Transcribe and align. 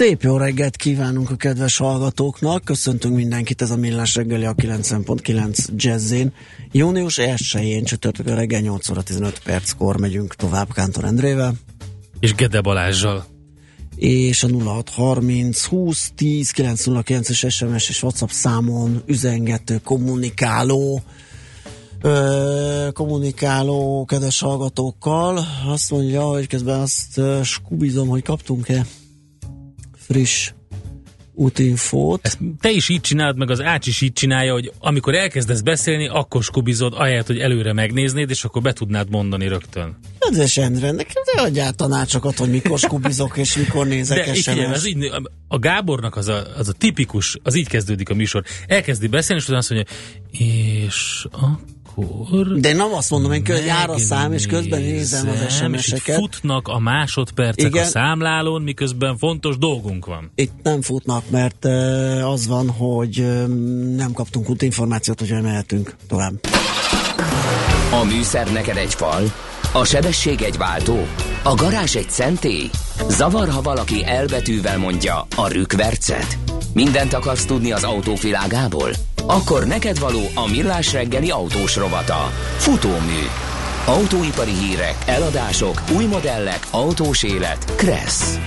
Szép 0.00 0.22
jó 0.22 0.36
reggelt 0.36 0.76
kívánunk 0.76 1.30
a 1.30 1.36
kedves 1.36 1.76
hallgatóknak, 1.76 2.64
köszöntünk 2.64 3.14
mindenkit, 3.14 3.62
ez 3.62 3.70
a 3.70 3.76
Millás 3.76 4.14
reggeli 4.14 4.44
a 4.44 4.54
90.9 4.54 5.66
Jazzin. 5.76 6.32
Június 6.72 7.18
1-én 7.20 7.84
csütörtökön 7.84 8.34
reggel 8.34 8.60
8 8.60 8.88
óra 8.88 9.02
15 9.02 9.38
perckor 9.44 9.98
megyünk 9.98 10.34
tovább 10.34 10.72
Kántor 10.72 11.04
Endrével. 11.04 11.54
És 12.20 12.34
Gede 12.34 12.60
Balázsjal. 12.60 13.24
És 13.96 14.42
a 14.42 14.48
0630 14.48 15.64
20 15.64 16.12
10 16.14 16.50
909 16.50 17.30
es 17.30 17.46
SMS 17.48 17.88
és 17.88 18.02
WhatsApp 18.02 18.28
számon 18.28 19.02
üzengető, 19.06 19.80
kommunikáló 19.84 21.02
ö, 22.02 22.88
kommunikáló 22.92 24.04
kedves 24.04 24.40
hallgatókkal. 24.40 25.44
Azt 25.66 25.90
mondja, 25.90 26.22
hogy 26.22 26.46
közben 26.46 26.80
azt 26.80 27.20
skubizom, 27.42 28.08
hogy 28.08 28.22
kaptunk-e 28.22 28.86
friss 30.10 30.52
útinfót. 31.34 32.26
Ezt 32.26 32.38
te 32.60 32.70
is 32.70 32.88
így 32.88 33.00
csináld, 33.00 33.36
meg 33.36 33.50
az 33.50 33.60
Ács 33.60 33.86
is 33.86 34.00
így 34.00 34.12
csinálja, 34.12 34.52
hogy 34.52 34.72
amikor 34.78 35.14
elkezdesz 35.14 35.60
beszélni, 35.60 36.08
akkor 36.08 36.42
skubizod, 36.42 36.94
ahelyett, 36.96 37.26
hogy 37.26 37.38
előre 37.38 37.72
megnéznéd, 37.72 38.30
és 38.30 38.44
akkor 38.44 38.62
be 38.62 38.72
tudnád 38.72 39.10
mondani 39.10 39.48
rögtön. 39.48 39.98
Kedves 40.18 40.56
Endre, 40.56 40.90
nekem 40.90 41.22
ne 41.34 41.42
adjál 41.42 41.72
tanácsokat, 41.72 42.38
hogy 42.38 42.50
mikor 42.50 42.78
skubizok, 42.78 43.36
és 43.36 43.56
mikor 43.56 43.86
nézek 43.86 44.24
De 44.24 44.34
így, 44.34 44.48
ez 44.58 44.86
így, 44.86 45.10
a 45.48 45.58
Gábornak 45.58 46.16
az 46.16 46.28
a, 46.28 46.56
az 46.56 46.68
a 46.68 46.72
tipikus, 46.72 47.36
az 47.42 47.54
így 47.54 47.68
kezdődik 47.68 48.10
a 48.10 48.14
műsor. 48.14 48.44
Elkezdi 48.66 49.06
beszélni, 49.06 49.42
és 49.42 49.48
utána 49.48 49.60
azt 49.60 49.70
mondja, 49.70 49.94
és 50.30 51.26
akkor 51.30 51.58
de 52.56 52.68
én 52.68 52.76
nem 52.76 52.94
azt 52.94 53.10
mondom, 53.10 53.32
én 53.32 53.42
hogy 53.46 53.64
jár 53.66 53.90
a 53.90 53.98
szám, 53.98 54.32
és 54.32 54.46
közben 54.46 54.80
nézem 54.80 55.28
az 55.28 55.54
SMS-eket. 55.54 56.16
futnak 56.16 56.68
a 56.68 56.78
másodpercek 56.78 57.66
Igen. 57.70 57.84
a 57.84 57.86
számlálón, 57.86 58.62
miközben 58.62 59.16
fontos 59.16 59.58
dolgunk 59.58 60.06
van. 60.06 60.30
Itt 60.34 60.52
nem 60.62 60.82
futnak, 60.82 61.30
mert 61.30 61.64
az 62.24 62.46
van, 62.46 62.68
hogy 62.68 63.24
nem 63.96 64.12
kaptunk 64.12 64.50
út 64.50 64.62
információt, 64.62 65.20
hogy 65.20 65.42
mehetünk 65.42 65.96
tovább. 66.08 66.32
A 68.00 68.04
műszer 68.04 68.52
neked 68.52 68.76
egy 68.76 68.94
fal, 68.94 69.32
a 69.72 69.84
sebesség 69.84 70.42
egy 70.42 70.56
váltó, 70.56 71.06
a 71.42 71.54
garázs 71.54 71.96
egy 71.96 72.10
szentély. 72.10 72.70
Zavar, 73.08 73.48
ha 73.48 73.62
valaki 73.62 74.04
elbetűvel 74.04 74.78
mondja 74.78 75.26
a 75.36 75.48
rükvercet. 75.48 76.38
Mindent 76.74 77.12
akarsz 77.12 77.44
tudni 77.44 77.72
az 77.72 77.84
autóvilágából? 77.84 78.90
Akkor 79.30 79.66
neked 79.66 79.98
való 79.98 80.20
a 80.34 80.48
millás 80.50 80.92
reggeli 80.92 81.30
autós 81.30 81.76
rovata. 81.76 82.30
Futómű. 82.56 83.20
Autóipari 83.86 84.50
hírek, 84.50 84.96
eladások, 85.06 85.82
új 85.96 86.04
modellek, 86.04 86.66
autós 86.70 87.22
élet. 87.22 87.74
Kressz. 87.76 88.38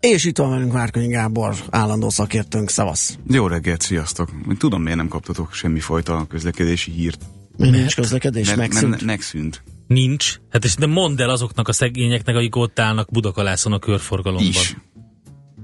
És 0.00 0.24
itt 0.24 0.38
van 0.38 0.50
velünk 0.50 0.72
Márkonyi 0.72 1.06
Gábor, 1.06 1.54
állandó 1.70 2.08
szakértőnk, 2.10 2.70
szavasz. 2.70 3.18
Jó 3.30 3.46
reggelt, 3.46 3.80
sziasztok. 3.80 4.30
Tudom, 4.58 4.82
miért 4.82 4.96
nem 4.98 5.08
kaptatok 5.08 5.54
fajta 5.78 6.26
közlekedési 6.28 6.90
hírt. 6.90 7.20
Mi 7.56 7.70
nincs 7.70 7.94
közlekedés, 7.94 8.46
me- 8.46 8.56
megszűnt. 8.56 8.90
Me- 8.90 9.02
megszűnt. 9.02 9.62
Nincs. 9.86 10.34
Hát 10.50 10.64
és 10.64 10.74
de 10.74 10.86
mondd 10.86 11.20
el 11.20 11.30
azoknak 11.30 11.68
a 11.68 11.72
szegényeknek, 11.72 12.36
akik 12.36 12.56
ott 12.56 12.78
állnak 12.78 13.10
Budakalászon 13.10 13.72
a 13.72 13.78
körforgalomban. 13.78 14.48
Is. 14.48 14.76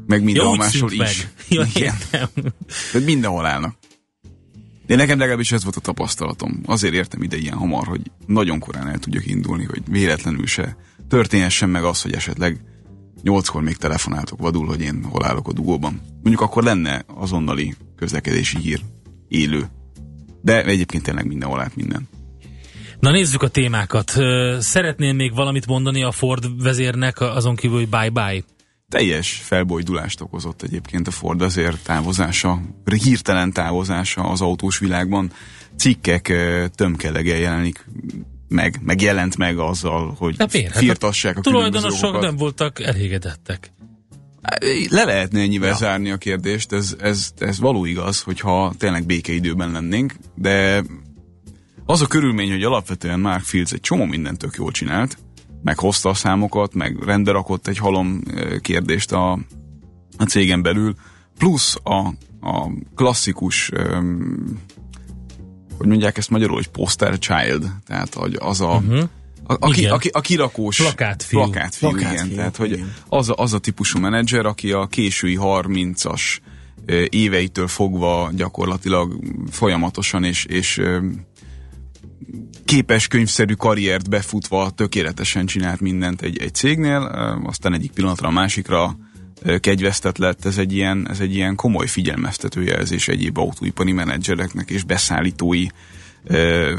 Meg 0.07 0.23
mindenhol 0.23 0.57
máshol 0.57 0.93
is. 0.93 0.99
Meg. 0.99 1.33
Jó, 1.49 1.63
Igen. 1.75 1.95
De 2.93 2.99
mindenhol 2.99 3.47
állnak. 3.47 3.77
De 4.87 4.97
nekem 4.97 5.19
legalábbis 5.19 5.53
ez 5.53 5.63
volt 5.63 5.77
a 5.77 5.81
tapasztalatom. 5.81 6.61
Azért 6.67 6.95
értem 6.95 7.23
ide 7.23 7.37
ilyen 7.37 7.57
hamar, 7.57 7.87
hogy 7.87 8.01
nagyon 8.27 8.59
korán 8.59 8.89
el 8.89 8.99
tudjak 8.99 9.27
indulni, 9.27 9.65
hogy 9.65 9.83
véletlenül 9.89 10.47
se 10.47 10.77
történhessen 11.09 11.69
meg 11.69 11.85
az, 11.85 12.03
hogy 12.03 12.13
esetleg 12.13 12.61
nyolckor 13.23 13.63
még 13.63 13.77
telefonáltok 13.77 14.41
vadul, 14.41 14.67
hogy 14.67 14.81
én 14.81 15.05
hol 15.05 15.25
állok 15.25 15.49
a 15.49 15.53
dugóban. 15.53 16.01
Mondjuk 16.13 16.41
akkor 16.41 16.63
lenne 16.63 17.05
azonnali 17.07 17.75
közlekedési 17.97 18.59
hír 18.59 18.81
élő. 19.29 19.69
De 20.43 20.65
egyébként 20.65 21.03
tényleg 21.03 21.27
mindenhol 21.27 21.61
át 21.61 21.77
minden. 21.77 22.09
Na 23.01 23.11
nézzük 23.11 23.43
a 23.43 23.49
témákat. 23.49 24.13
Szeretnél 24.59 25.13
még 25.13 25.35
valamit 25.35 25.67
mondani 25.67 26.03
a 26.03 26.13
Ford 26.13 26.63
vezérnek 26.63 27.21
azon 27.21 27.57
kívül, 27.57 27.77
hogy 27.77 27.89
bye-bye? 27.89 28.43
Teljes 28.89 29.33
felbojdulást 29.33 30.21
okozott 30.21 30.63
egyébként 30.63 31.09
a 31.09 31.11
Ford 31.11 31.43
azért 31.43 31.83
távozása, 31.83 32.61
hirtelen 33.03 33.53
távozása 33.53 34.23
az 34.23 34.41
autós 34.41 34.79
világban. 34.79 35.33
Cikkek 35.77 36.33
tömkelege 36.75 37.39
jelenik 37.39 37.85
meg, 38.49 38.81
meg 38.83 39.01
jelent 39.01 39.37
meg 39.37 39.59
azzal, 39.59 40.15
hogy 40.19 40.35
hát 40.39 40.51
firtassák 40.71 41.37
a, 41.37 41.39
a 41.39 41.43
tulajdonosok 41.43 42.21
nem 42.21 42.37
voltak 42.37 42.81
elégedettek. 42.81 43.73
Le 44.91 45.05
lehetne 45.05 45.41
ennyivel 45.41 45.69
ja. 45.69 45.75
zárni 45.75 46.11
a 46.11 46.17
kérdést, 46.17 46.73
ez, 46.73 46.97
ez, 47.01 47.33
ez 47.39 47.59
való 47.61 47.85
igaz, 47.85 48.21
hogyha 48.21 48.75
tényleg 48.79 49.07
békeidőben 49.07 49.73
lennénk, 49.73 50.15
de 50.35 50.85
az 51.87 52.03
a 52.03 52.07
körülmény, 52.07 52.51
hogy 52.51 52.63
alapvetően 52.63 53.21
Mark 53.21 53.43
Fields 53.43 53.73
egy 53.73 53.81
csomó 53.81 54.05
mindent 54.05 54.39
tök 54.39 54.55
jól 54.57 54.71
csinált, 54.71 55.19
meghozta 55.65 56.09
a 56.09 56.15
számokat, 56.15 56.75
meg 56.75 56.99
renderakott 57.05 57.67
egy 57.67 57.79
halom 57.79 58.23
kérdést 58.61 59.13
a, 59.13 59.33
a 60.19 60.25
cégen 60.25 60.63
belül, 60.63 60.95
plusz 61.39 61.77
a, 61.83 61.99
a 62.41 62.71
klasszikus 62.95 63.71
um, 63.71 64.63
hogy 65.79 65.87
mondják 65.87 66.19
ezt 66.19 66.31
magyarul, 66.31 66.55
hogy 66.55 66.69
poster 66.69 67.19
child, 67.19 67.73
tehát 67.87 68.15
hogy 68.15 68.37
az 68.41 68.61
a 68.61 68.83
uh-huh. 68.87 69.09
A, 69.47 69.57
aki, 69.61 69.87
aki, 69.87 70.09
a 70.09 70.21
kirakós 70.21 70.77
plakátfiú, 70.77 71.41
plakátfiú, 71.41 71.89
plakátfiú 71.89 72.25
igen, 72.25 72.37
tehát 72.37 72.57
hogy 72.57 72.85
az 73.09 73.29
a, 73.29 73.35
az 73.37 73.53
a 73.53 73.59
típusú 73.59 73.99
menedzser, 73.99 74.47
aki 74.47 74.73
a 74.73 74.87
késői 74.87 75.39
30-as 75.41 76.21
éveitől 77.09 77.69
fogva 77.69 78.31
gyakorlatilag 78.35 79.19
folyamatosan 79.51 80.25
és, 80.25 80.45
és 80.45 80.83
képes 82.65 83.09
könyvszerű 83.09 83.53
karriert 83.53 84.11
befutva 84.11 84.71
tökéletesen 84.71 85.47
csinált 85.47 85.81
mindent 85.81 86.23
egy, 86.23 86.39
egy 86.39 86.55
cégnél, 86.55 87.01
aztán 87.45 87.75
egyik 87.75 87.93
pillanatra 87.93 88.29
a 88.29 88.31
másikra 88.31 88.97
kegyvesztett 89.61 90.19
lett, 90.19 90.45
ez 90.45 90.59
egy 90.59 90.73
ilyen, 90.73 91.09
ez 91.11 91.21
egy 91.21 91.35
ilyen 91.35 91.57
komoly 91.57 91.87
figyelmeztető 91.87 92.63
jelzés 92.63 93.09
egyéb 93.09 93.39
autóipari 93.39 93.93
menedzsereknek 93.93 94.71
és 94.71 94.83
beszállítói 94.83 95.67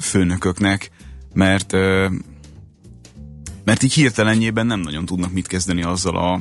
főnököknek, 0.02 0.90
mert 1.34 1.72
mert 3.64 3.84
így 3.84 3.94
hirtelenjében 3.94 4.66
nem 4.66 4.80
nagyon 4.80 5.06
tudnak 5.06 5.32
mit 5.32 5.48
kezdeni 5.48 5.84
azzal 5.84 6.18
a 6.18 6.40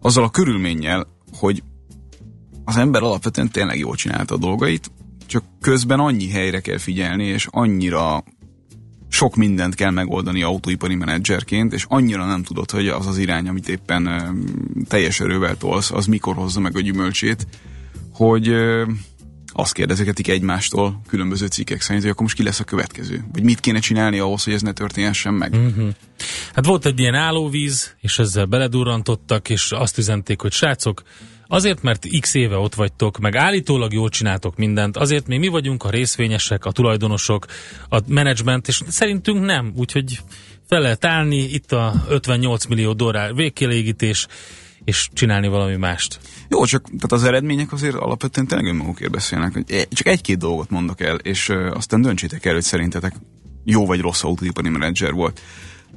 azzal 0.00 0.24
a 0.24 0.30
körülménnyel, 0.30 1.06
hogy 1.32 1.62
az 2.64 2.76
ember 2.76 3.02
alapvetően 3.02 3.50
tényleg 3.50 3.78
jól 3.78 3.94
csinálta 3.94 4.34
a 4.34 4.38
dolgait, 4.38 4.90
csak 5.26 5.44
közben 5.60 5.98
annyi 6.00 6.28
helyre 6.28 6.60
kell 6.60 6.78
figyelni, 6.78 7.24
és 7.24 7.46
annyira 7.50 8.24
sok 9.08 9.36
mindent 9.36 9.74
kell 9.74 9.90
megoldani 9.90 10.42
autóipari 10.42 10.94
menedzserként, 10.94 11.72
és 11.72 11.84
annyira 11.88 12.26
nem 12.26 12.42
tudod, 12.42 12.70
hogy 12.70 12.88
az 12.88 13.06
az 13.06 13.18
irány, 13.18 13.48
amit 13.48 13.68
éppen 13.68 14.08
teljes 14.88 15.20
erővel 15.20 15.56
tolsz, 15.56 15.90
az 15.90 16.06
mikor 16.06 16.34
hozza 16.34 16.60
meg 16.60 16.76
a 16.76 16.80
gyümölcsét, 16.80 17.46
hogy 18.12 18.50
azt 19.58 19.72
kérdezegetik 19.72 20.28
egymástól 20.28 21.00
különböző 21.08 21.46
cikkek 21.46 21.80
szerint, 21.80 22.02
hogy 22.02 22.10
akkor 22.10 22.22
most 22.22 22.36
ki 22.36 22.42
lesz 22.42 22.60
a 22.60 22.64
következő? 22.64 23.24
Vagy 23.32 23.42
mit 23.42 23.60
kéne 23.60 23.78
csinálni 23.78 24.18
ahhoz, 24.18 24.44
hogy 24.44 24.52
ez 24.52 24.62
ne 24.62 24.72
történhessen 24.72 25.34
meg? 25.34 25.56
Mm-hmm. 25.56 25.88
Hát 26.54 26.66
volt 26.66 26.86
egy 26.86 26.98
ilyen 26.98 27.14
állóvíz, 27.14 27.94
és 28.00 28.18
ezzel 28.18 28.44
beledurrantottak, 28.44 29.48
és 29.48 29.72
azt 29.72 29.98
üzenték, 29.98 30.40
hogy 30.40 30.52
srácok, 30.52 31.02
Azért, 31.48 31.82
mert 31.82 32.06
x 32.20 32.34
éve 32.34 32.56
ott 32.56 32.74
vagytok, 32.74 33.18
meg 33.18 33.36
állítólag 33.36 33.92
jól 33.92 34.08
csináltok 34.08 34.56
mindent, 34.56 34.96
azért 34.96 35.26
még 35.26 35.38
mi 35.38 35.48
vagyunk 35.48 35.84
a 35.84 35.90
részvényesek, 35.90 36.64
a 36.64 36.72
tulajdonosok, 36.72 37.46
a 37.88 38.00
menedzsment, 38.06 38.68
és 38.68 38.80
szerintünk 38.88 39.44
nem, 39.44 39.72
úgyhogy 39.76 40.20
fel 40.68 40.80
lehet 40.80 41.04
állni, 41.04 41.36
itt 41.36 41.72
a 41.72 42.04
58 42.08 42.64
millió 42.64 42.92
dollár 42.92 43.34
végkielégítés, 43.34 44.26
és 44.86 45.08
csinálni 45.12 45.48
valami 45.48 45.76
mást. 45.76 46.20
Jó, 46.48 46.64
csak 46.64 46.84
tehát 46.84 47.12
az 47.12 47.24
eredmények 47.24 47.72
azért 47.72 47.94
alapvetően 47.94 48.46
tényleg 48.46 48.66
önmagukért 48.66 49.10
beszélnek. 49.10 49.52
Hogy 49.52 49.88
csak 49.90 50.06
egy-két 50.06 50.38
dolgot 50.38 50.70
mondok 50.70 51.00
el, 51.00 51.16
és 51.16 51.52
aztán 51.70 52.00
döntsétek 52.00 52.44
el, 52.44 52.52
hogy 52.52 52.62
szerintetek 52.62 53.14
jó 53.64 53.86
vagy 53.86 54.00
rossz 54.00 54.24
autóipari 54.24 54.68
menedzser 54.68 55.12
volt. 55.12 55.40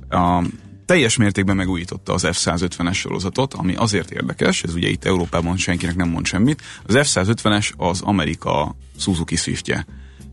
A, 0.09 0.43
teljes 0.85 1.17
mértékben 1.17 1.55
megújította 1.55 2.13
az 2.13 2.27
F-150-es 2.31 2.93
sorozatot, 2.93 3.53
ami 3.53 3.75
azért 3.75 4.11
érdekes, 4.11 4.63
ez 4.63 4.73
ugye 4.73 4.87
itt 4.87 5.05
Európában 5.05 5.57
senkinek 5.57 5.95
nem 5.95 6.09
mond 6.09 6.25
semmit. 6.25 6.61
Az 6.85 6.95
F-150-es 6.97 7.75
az 7.77 8.01
Amerika 8.01 8.75
Suzuki 8.97 9.35
Swiftje. 9.35 9.85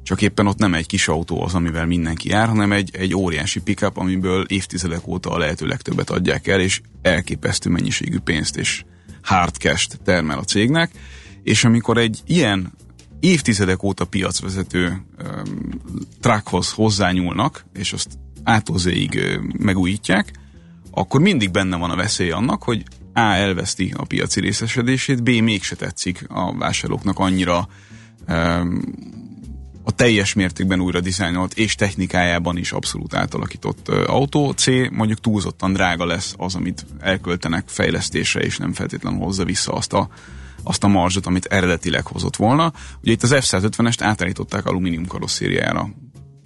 Csak 0.06 0.22
éppen 0.22 0.46
ott 0.46 0.58
nem 0.58 0.74
egy 0.74 0.86
kis 0.86 1.08
autó 1.08 1.42
az, 1.42 1.54
amivel 1.54 1.86
mindenki 1.86 2.28
jár, 2.28 2.48
hanem 2.48 2.72
egy, 2.72 2.90
egy 2.92 3.14
óriási 3.14 3.60
pickup, 3.60 3.96
amiből 3.96 4.44
évtizedek 4.48 5.06
óta 5.06 5.30
a 5.30 5.38
lehető 5.38 5.66
legtöbbet 5.66 6.10
adják 6.10 6.46
el, 6.46 6.60
és 6.60 6.80
elképesztő 7.02 7.70
mennyiségű 7.70 8.18
pénzt 8.18 8.56
és 8.56 8.84
hard 9.22 9.54
cash 9.54 9.88
termel 10.04 10.38
a 10.38 10.44
cégnek. 10.44 10.90
És 11.42 11.64
amikor 11.64 11.98
egy 11.98 12.20
ilyen 12.26 12.72
évtizedek 13.20 13.82
óta 13.82 14.04
piacvezető 14.04 15.02
um, 15.24 15.68
truckhoz 16.20 16.72
hozzányúlnak, 16.72 17.64
és 17.74 17.92
azt 17.92 18.18
átozéig 18.42 19.38
megújítják, 19.58 20.32
akkor 20.90 21.20
mindig 21.20 21.50
benne 21.50 21.76
van 21.76 21.90
a 21.90 21.96
veszély 21.96 22.30
annak, 22.30 22.62
hogy 22.62 22.82
A. 23.12 23.20
elveszti 23.20 23.94
a 23.96 24.04
piaci 24.04 24.40
részesedését, 24.40 25.22
B. 25.22 25.28
mégse 25.28 25.76
tetszik 25.76 26.24
a 26.28 26.56
vásárlóknak 26.56 27.18
annyira 27.18 27.68
um, 28.28 28.80
a 29.88 29.92
teljes 29.92 30.34
mértékben 30.34 30.80
újra 30.80 31.00
dizájnolt 31.00 31.54
és 31.54 31.74
technikájában 31.74 32.56
is 32.56 32.72
abszolút 32.72 33.14
átalakított 33.14 33.88
autó. 33.88 34.50
C. 34.50 34.66
mondjuk 34.90 35.20
túlzottan 35.20 35.72
drága 35.72 36.04
lesz 36.04 36.34
az, 36.36 36.54
amit 36.54 36.86
elköltenek 37.00 37.68
fejlesztésre, 37.68 38.40
és 38.40 38.56
nem 38.56 38.72
feltétlenül 38.72 39.18
hozza 39.18 39.44
vissza 39.44 39.72
azt 39.72 39.92
a 39.92 40.08
azt 40.62 40.84
a 40.84 40.88
marzsot, 40.88 41.26
amit 41.26 41.44
eredetileg 41.44 42.06
hozott 42.06 42.36
volna. 42.36 42.72
Ugye 43.02 43.12
itt 43.12 43.22
az 43.22 43.34
F-150-est 43.34 43.98
átállították 44.00 44.66
alumínium 44.66 45.06
karosszériára. 45.06 45.88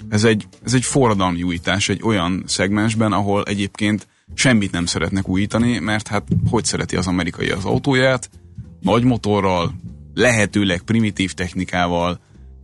Ez 0.08 0.24
egy, 0.24 0.46
ez 0.64 0.74
egy 0.74 0.84
forradalmi 0.84 1.42
újítás 1.42 1.88
egy 1.88 2.00
olyan 2.02 2.42
szegmensben, 2.46 3.12
ahol 3.12 3.44
egyébként 3.44 4.06
semmit 4.34 4.72
nem 4.72 4.86
szeretnek 4.86 5.28
újítani, 5.28 5.78
mert 5.78 6.08
hát 6.08 6.28
hogy 6.50 6.64
szereti 6.64 6.96
az 6.96 7.06
amerikai 7.06 7.50
az 7.50 7.64
autóját? 7.64 8.30
Nagy 8.80 9.04
motorral, 9.04 9.74
lehetőleg 10.14 10.80
primitív 10.82 11.32
technikával, 11.32 12.20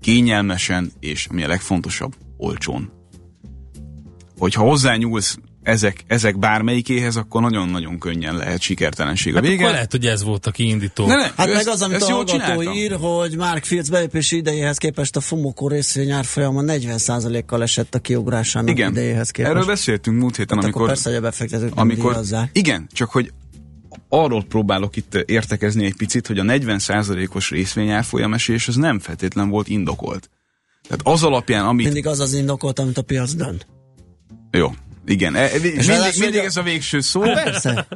kényelmesen, 0.06 0.92
és 1.00 1.26
ami 1.30 1.42
a 1.44 1.48
legfontosabb, 1.48 2.12
olcsón. 2.36 2.90
Hogyha 4.38 4.62
hozzányúlsz 4.62 5.36
ezek, 5.62 6.04
ezek 6.06 6.38
bármelyikéhez, 6.38 7.16
akkor 7.16 7.40
nagyon-nagyon 7.42 7.98
könnyen 7.98 8.36
lehet 8.36 8.60
sikertelenség 8.60 9.32
a 9.32 9.36
Hát 9.36 9.44
vége. 9.46 9.60
akkor 9.62 9.72
lehet, 9.74 9.90
hogy 9.90 10.06
ez 10.06 10.22
volt 10.22 10.46
a 10.46 10.50
kiindító. 10.50 11.06
Ne, 11.06 11.14
ne, 11.14 11.22
Hát 11.36 11.46
ő 11.46 11.50
meg 11.50 11.56
ezt- 11.58 11.68
az, 11.68 11.82
amit 11.82 11.96
ezt 11.96 12.08
a 12.10 12.12
hallgató 12.12 12.32
csináltam. 12.38 12.72
ír, 12.72 12.92
hogy 13.00 13.36
Mark 13.36 13.64
Fields 13.64 13.90
belépési 13.90 14.36
idejéhez 14.36 14.76
képest 14.78 15.16
a 15.16 15.20
Fumoko 15.20 15.68
részvény 15.68 16.10
árfolyama 16.10 16.60
40%-kal 16.64 17.62
esett 17.62 17.94
a 17.94 17.98
kiugrásának 17.98 18.70
Igen, 18.70 18.90
idejéhez 18.90 19.30
képest. 19.30 19.54
erről 19.54 19.66
beszéltünk 19.66 20.20
múlt 20.20 20.36
héten, 20.36 20.56
hát 20.56 20.64
amikor... 20.64 20.82
akkor 20.82 20.94
persze, 20.94 21.08
hogy 21.08 21.18
a 21.18 21.22
befektetők 21.22 21.72
amikor 21.74 22.10
díjazzák. 22.12 22.50
igen, 22.52 22.86
csak 22.92 23.10
hogy 23.10 23.32
arról 24.08 24.44
próbálok 24.44 24.96
itt 24.96 25.14
értekezni 25.14 25.84
egy 25.84 25.96
picit, 25.96 26.26
hogy 26.26 26.38
a 26.38 26.42
40%-os 26.42 27.50
részvényárfolyam 27.50 28.34
esés 28.34 28.68
az 28.68 28.76
nem 28.76 28.98
feltétlen 28.98 29.48
volt 29.48 29.68
indokolt. 29.68 30.30
Tehát 30.82 31.00
az 31.04 31.22
alapján, 31.24 31.64
amit... 31.66 31.84
Mindig 31.84 32.06
az 32.06 32.20
az 32.20 32.32
indokolt, 32.32 32.78
amit 32.78 32.98
a 32.98 33.02
piac 33.02 33.32
dönt. 33.34 33.66
Jó, 34.50 34.74
igen. 35.06 35.34
E, 35.34 35.48
mindig, 35.52 35.74
mindig 35.76 36.28
ugye- 36.28 36.42
ez 36.42 36.56
a 36.56 36.62
végső 36.62 37.00
szó. 37.00 37.20
Persze. 37.20 37.86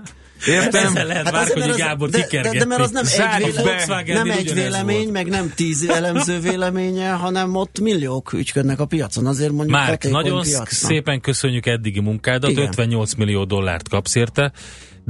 Értem? 0.46 0.86
Ezzel 0.86 1.06
lehet 1.06 1.24
Hát 1.24 1.32
Várkonyi 1.32 1.58
mert 1.60 1.70
az- 1.70 1.76
Gábor 1.78 2.08
de, 2.08 2.26
de, 2.30 2.50
de 2.58 2.64
mert 2.64 2.80
az 2.80 2.90
nem 2.90 3.04
egy, 3.04 3.10
Zárjuk 3.10 3.48
véle, 3.50 3.62
be. 3.62 3.68
Volkswagen-nél 3.68 4.22
nem 4.24 4.38
egy 4.38 4.54
vélemény, 4.54 5.08
meg 5.08 5.28
nem 5.28 5.52
tíz 5.54 5.88
elemző 5.88 6.38
véleménye, 6.40 7.10
hanem 7.10 7.54
ott 7.56 7.80
milliók 7.80 8.32
ügyködnek 8.32 8.80
a 8.80 8.84
piacon. 8.86 9.26
Azért 9.26 9.50
mondjuk 9.52 9.78
Márk, 9.78 10.10
nagyon 10.10 10.42
piacnak. 10.42 10.68
szépen 10.68 11.20
köszönjük 11.20 11.66
eddigi 11.66 12.00
munkádat, 12.00 12.50
Igen. 12.50 12.66
58 12.66 13.14
millió 13.14 13.44
dollárt 13.44 13.88
kapsz 13.88 14.14
érte, 14.14 14.52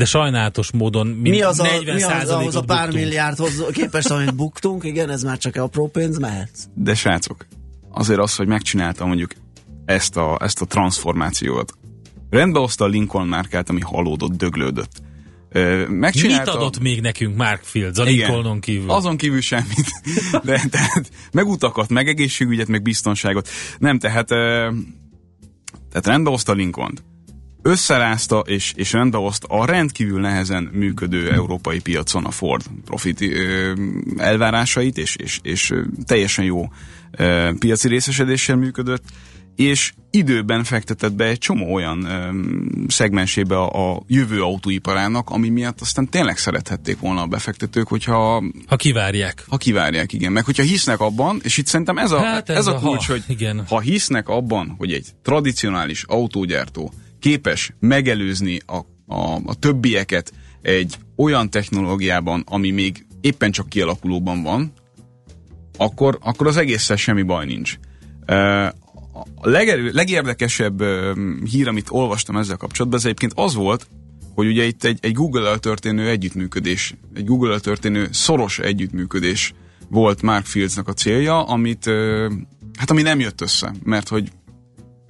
de 0.01 0.07
sajnálatos 0.07 0.71
módon 0.73 1.07
mi, 1.07 1.31
Mi 1.31 1.43
az, 1.43 1.59
a, 1.61 1.63
40 1.63 1.95
mi 1.95 2.03
az 2.03 2.29
ahhoz 2.29 2.57
a 2.57 2.63
pár 2.63 2.85
buktunk. 2.85 3.05
milliárdhoz 3.05 3.65
képest, 3.73 4.11
amit 4.11 4.35
buktunk? 4.35 4.85
Igen, 4.85 5.11
ez 5.11 5.23
már 5.23 5.39
csak 5.39 5.57
apró 5.57 5.89
pénz, 5.89 6.19
mehetsz. 6.19 6.65
De 6.75 6.95
srácok, 6.95 7.47
azért 7.91 8.19
az, 8.19 8.37
hogy 8.37 8.47
megcsináltam 8.47 9.09
mondjuk 9.09 9.31
ezt 9.85 10.17
a, 10.17 10.39
ezt 10.43 10.61
a 10.61 10.65
transformációt. 10.65 11.73
Rendbe 12.31 12.59
hozta 12.59 12.85
a 12.85 12.89
Lincoln 12.89 13.27
márkát, 13.29 13.69
ami 13.69 13.81
halódott, 13.81 14.33
döglődött. 14.33 15.03
Ö, 15.53 15.79
Mit 15.79 15.89
Megcsinálta... 15.89 16.53
adott 16.53 16.81
még 16.81 17.01
nekünk 17.01 17.37
Mark 17.37 17.63
Fields 17.63 17.99
a 17.99 18.03
Igen. 18.09 18.15
Lincolnon 18.15 18.61
kívül? 18.61 18.91
Azon 18.91 19.17
kívül 19.17 19.41
semmit. 19.41 19.91
De, 20.45 20.63
tehát 20.71 21.11
meg 21.33 21.47
utakat, 21.47 21.89
meg 21.89 22.09
egészségügyet, 22.09 22.69
meg 22.69 22.83
biztonságot. 22.83 23.49
Nem, 23.79 23.99
tehát, 23.99 24.27
tehát 24.27 26.07
rendbe 26.07 26.31
hozta 26.31 26.53
Lincoln-t. 26.53 27.03
Összerázta 27.63 28.39
és, 28.39 28.73
és 28.77 28.93
rendbe 28.93 29.17
hozta 29.17 29.47
a 29.47 29.65
rendkívül 29.65 30.21
nehezen 30.21 30.71
működő 30.73 31.31
európai 31.31 31.81
piacon 31.81 32.25
a 32.25 32.31
Ford 32.31 32.63
profit 32.85 33.25
elvárásait, 34.17 34.99
és, 34.99 35.17
és, 35.17 35.41
és 35.43 35.75
teljesen 36.05 36.45
jó 36.45 36.69
piaci 37.59 37.89
részesedéssel 37.89 38.57
működött, 38.57 39.03
és 39.57 39.93
időben 40.11 40.65
fektetett 40.65 41.13
be 41.13 41.25
egy 41.25 41.39
csomó 41.39 41.75
olyan 41.75 42.05
ö, 42.05 42.29
szegmensébe 42.89 43.57
a, 43.57 43.93
a 43.93 44.03
jövő 44.07 44.43
autóiparának, 44.43 45.31
ami 45.31 45.49
miatt 45.49 45.81
aztán 45.81 46.09
tényleg 46.09 46.39
szerethették 46.39 46.99
volna 47.01 47.23
a 47.23 47.27
befektetők, 47.27 47.89
hogyha 47.89 48.43
Ha 48.67 48.77
kivárják. 48.77 49.45
ha 49.49 49.57
kivárják, 49.57 50.13
igen. 50.13 50.33
Meg 50.33 50.45
hogyha 50.45 50.63
hisznek 50.63 51.01
abban, 51.01 51.41
és 51.43 51.57
itt 51.57 51.67
szerintem 51.67 51.99
ez 51.99 52.11
a, 52.11 52.21
Hát 52.21 52.49
ez 52.49 52.57
ez 52.57 52.67
a 52.67 52.77
a 52.77 52.79
kulcs, 52.81 53.07
ha, 53.07 53.13
hogy 53.13 53.23
igen. 53.27 53.65
ha 53.69 53.81
hisznek 53.81 54.29
abban, 54.29 54.75
hogy 54.79 54.93
egy 54.93 55.07
tradicionális 55.23 56.05
autógyártó 56.07 56.93
képes 57.21 57.75
megelőzni 57.81 58.59
a, 58.67 58.77
a, 59.15 59.41
a 59.45 59.55
többieket 59.59 60.33
egy 60.63 60.97
olyan 61.17 61.51
technológiában, 61.51 62.45
ami 62.47 62.71
még 62.71 63.07
éppen 63.21 63.51
csak 63.51 63.69
kialakulóban 63.69 64.43
van, 64.43 64.73
akkor, 65.77 66.19
akkor 66.23 66.47
az 66.47 66.57
egészen 66.57 66.97
semmi 66.97 67.23
baj 67.23 67.47
nincs. 67.47 67.79
A 69.35 69.49
legerő, 69.49 69.91
legérdekesebb 69.93 70.83
hír, 71.51 71.69
amit 71.69 71.87
olvastam 71.91 72.37
ezzel 72.37 72.57
kapcsolatban, 72.57 72.99
ez 72.99 73.05
egyébként 73.05 73.33
az 73.35 73.55
volt, 73.55 73.87
hogy 74.35 74.47
ugye 74.47 74.65
itt 74.65 74.85
egy, 74.85 74.99
egy 75.01 75.13
Google-el 75.13 75.59
történő 75.59 76.09
együttműködés, 76.09 76.95
egy 77.15 77.25
Google-el 77.25 77.61
történő 77.61 78.09
szoros 78.13 78.59
együttműködés 78.59 79.55
volt 79.89 80.23
Mark 80.23 80.47
Fieldsnak 80.47 80.89
a 80.89 80.93
célja, 80.93 81.43
amit 81.43 81.85
hát 82.79 82.91
ami 82.91 83.03
nem 83.03 83.21
jött 83.21 83.41
össze, 83.41 83.75
mert 83.83 84.09
hogy 84.09 84.33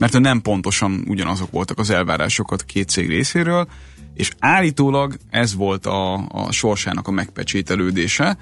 mert 0.01 0.19
nem 0.19 0.41
pontosan 0.41 1.05
ugyanazok 1.09 1.51
voltak 1.51 1.79
az 1.79 1.91
elvárások 1.91 2.53
a 2.53 2.57
két 2.57 2.89
cég 2.89 3.09
részéről, 3.09 3.69
és 4.15 4.31
állítólag 4.39 5.17
ez 5.31 5.55
volt 5.55 5.87
a, 5.87 6.15
a 6.15 6.53
sorsának 6.53 7.09
a 7.09 7.11
megpecsételődése. 7.11 8.39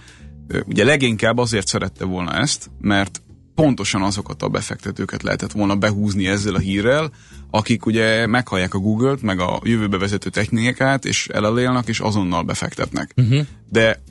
Ugye 0.66 0.84
leginkább 0.84 1.38
azért 1.38 1.66
szerette 1.66 2.05
volna 2.05 2.32
ezt, 2.32 2.70
mert 2.81 3.22
pontosan 3.55 4.02
azokat 4.02 4.42
a 4.42 4.49
befektetőket 4.49 5.23
lehetett 5.23 5.52
volna 5.52 5.76
behúzni 5.76 6.26
ezzel 6.26 6.54
a 6.54 6.59
hírrel, 6.59 7.11
akik 7.50 7.87
ugye 7.87 8.26
meghallják 8.26 8.75
a 8.75 8.78
Google-t, 8.78 9.23
meg 9.23 9.40
a 9.40 9.61
jövőbe 9.62 9.99
vezető 9.99 10.30
technikát, 10.30 11.04
és 11.04 11.28
elelélnek, 11.28 11.88
és 11.88 12.00
azonnal 12.00 12.42
befektetnek. 12.42 13.12
Uh-huh. 13.16 13.47
De 13.68 14.02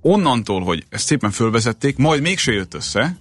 onnantól, 0.00 0.62
hogy 0.62 0.84
ezt 0.88 1.06
szépen 1.06 1.30
fölvezették, 1.30 1.96
majd 1.96 2.22
mégse 2.22 2.52
jött 2.52 2.74
össze, 2.74 3.16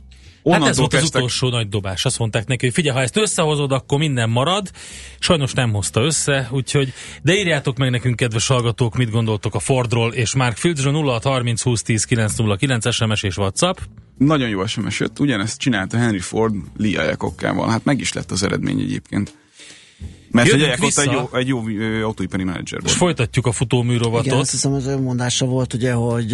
Hát 0.52 0.54
onnantól 0.54 0.70
ez 0.70 0.78
volt 0.78 0.94
az 0.94 1.00
kezdtek, 1.00 1.22
utolsó 1.22 1.50
nagy 1.50 1.70
dobás. 1.70 2.06
Azt 2.06 2.20
mondták 2.20 2.48
neki, 2.48 2.66
hogy 2.66 2.74
figyelj, 2.74 2.96
ha 2.96 3.02
ezt 3.04 3.18
összehozod, 3.18 3.72
akkor 3.72 3.98
minden 3.98 4.30
marad. 4.30 4.72
Sajnos 5.20 5.54
nem 5.54 5.74
hozta 5.74 6.02
össze, 6.02 6.48
úgyhogy 6.52 6.94
de 7.22 7.34
írjátok 7.34 7.78
meg 7.78 7.90
nekünk, 7.90 8.16
kedves 8.16 8.48
hallgatók, 8.48 8.98
mit 8.98 9.12
gondoltok 9.12 9.56
a 9.56 9.60
Fordról 9.60 10.14
és 10.14 10.36
Mark 10.36 10.58
Fieldsről 10.58 10.94
0630 10.94 11.62
20 11.62 11.82
10 11.82 12.04
909 12.04 12.94
SMS 12.94 13.24
és 13.24 13.38
WhatsApp. 13.38 13.78
Nagyon 14.18 14.50
jó 14.50 14.66
SMS 14.66 15.00
jött, 15.00 15.20
ugyanezt 15.20 15.60
csinálta 15.60 15.98
Henry 15.98 16.20
Ford 16.20 16.56
Lee 16.78 17.06
Iacocca-val. 17.06 17.70
Hát 17.70 17.84
meg 17.84 18.00
is 18.00 18.14
lett 18.14 18.32
az 18.32 18.44
eredmény 18.44 18.80
egyébként. 18.80 19.34
Mert 20.32 20.50
hogy 20.50 20.60
Jövünk 20.60 20.78
egy 20.78 20.86
vissza. 20.86 21.12
jó, 21.12 21.30
egy 21.38 21.48
jó 21.48 21.68
ö, 21.68 22.04
autóipari 22.04 22.44
menedzser 22.44 22.80
És 22.80 22.86
volt. 22.86 22.98
folytatjuk 22.98 23.46
a 23.46 23.50
Igen, 23.50 23.60
futóműrovatot. 23.60 24.34
azt 24.40 24.52
hiszem 24.52 24.74
az 24.74 24.88
önmondása 24.88 25.46
volt, 25.46 25.74
ugye, 25.74 25.94
hogy 25.94 26.34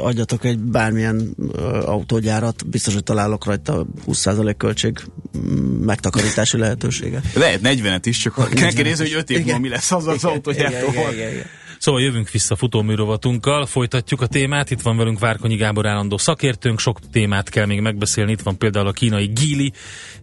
adjatok 0.00 0.44
egy 0.44 0.58
bármilyen 0.58 1.34
ö, 1.52 1.60
autógyárat, 1.84 2.66
biztos, 2.68 2.94
hogy 2.94 3.02
találok 3.02 3.44
rajta 3.44 3.86
20% 4.06 4.54
költség 4.56 4.98
mm, 5.38 5.84
megtakarítási 5.84 6.58
lehetőséget. 6.58 7.32
Lehet 7.34 7.60
40-et 7.62 8.00
is, 8.04 8.18
csak 8.18 8.34
kell 8.34 8.70
40-et 8.70 8.82
nézni, 8.82 9.04
hogy 9.04 9.14
5 9.16 9.30
év 9.30 9.36
Igen. 9.36 9.44
múlva 9.46 9.60
mi 9.60 9.68
lesz 9.68 9.92
az 9.92 10.06
az 10.06 10.14
Igen, 10.16 10.30
autógyártóval. 10.30 11.12
igen, 11.12 11.30
igen. 11.32 11.46
Szóval 11.86 12.02
jövünk 12.02 12.30
vissza 12.30 12.56
futóműrovatunkkal, 12.56 13.66
folytatjuk 13.66 14.20
a 14.20 14.26
témát, 14.26 14.70
itt 14.70 14.80
van 14.80 14.96
velünk 14.96 15.18
Várkonyi 15.18 15.56
Gábor 15.56 15.86
állandó 15.86 16.16
szakértőnk, 16.16 16.78
sok 16.78 16.98
témát 17.12 17.48
kell 17.48 17.66
még 17.66 17.80
megbeszélni, 17.80 18.32
itt 18.32 18.40
van 18.40 18.58
például 18.58 18.86
a 18.86 18.92
kínai 18.92 19.26
Gili, 19.26 19.72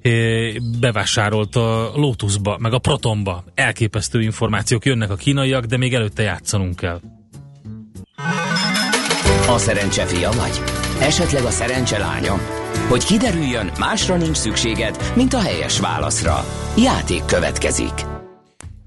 eh, 0.01 0.53
bevásárolt 0.79 1.55
a 1.55 1.91
Lotusba, 1.95 2.57
meg 2.57 2.73
a 2.73 2.79
Protonba, 2.79 3.43
elképesztő 3.55 4.21
információk 4.21 4.85
jönnek 4.85 5.09
a 5.09 5.15
kínaiak, 5.15 5.65
de 5.65 5.77
még 5.77 5.93
előtte 5.93 6.23
játszanunk 6.23 6.75
kell. 6.75 7.01
A 9.47 9.57
szerencse 9.57 10.05
fia 10.05 10.31
vagy? 10.31 10.61
Esetleg 10.99 11.43
a 11.43 11.51
szerencse 11.51 11.97
lánya? 11.97 12.39
Hogy 12.89 13.03
kiderüljön, 13.03 13.71
másra 13.79 14.15
nincs 14.15 14.37
szükséged, 14.37 15.11
mint 15.15 15.33
a 15.33 15.41
helyes 15.41 15.79
válaszra. 15.79 16.45
Játék 16.77 17.25
következik. 17.25 18.12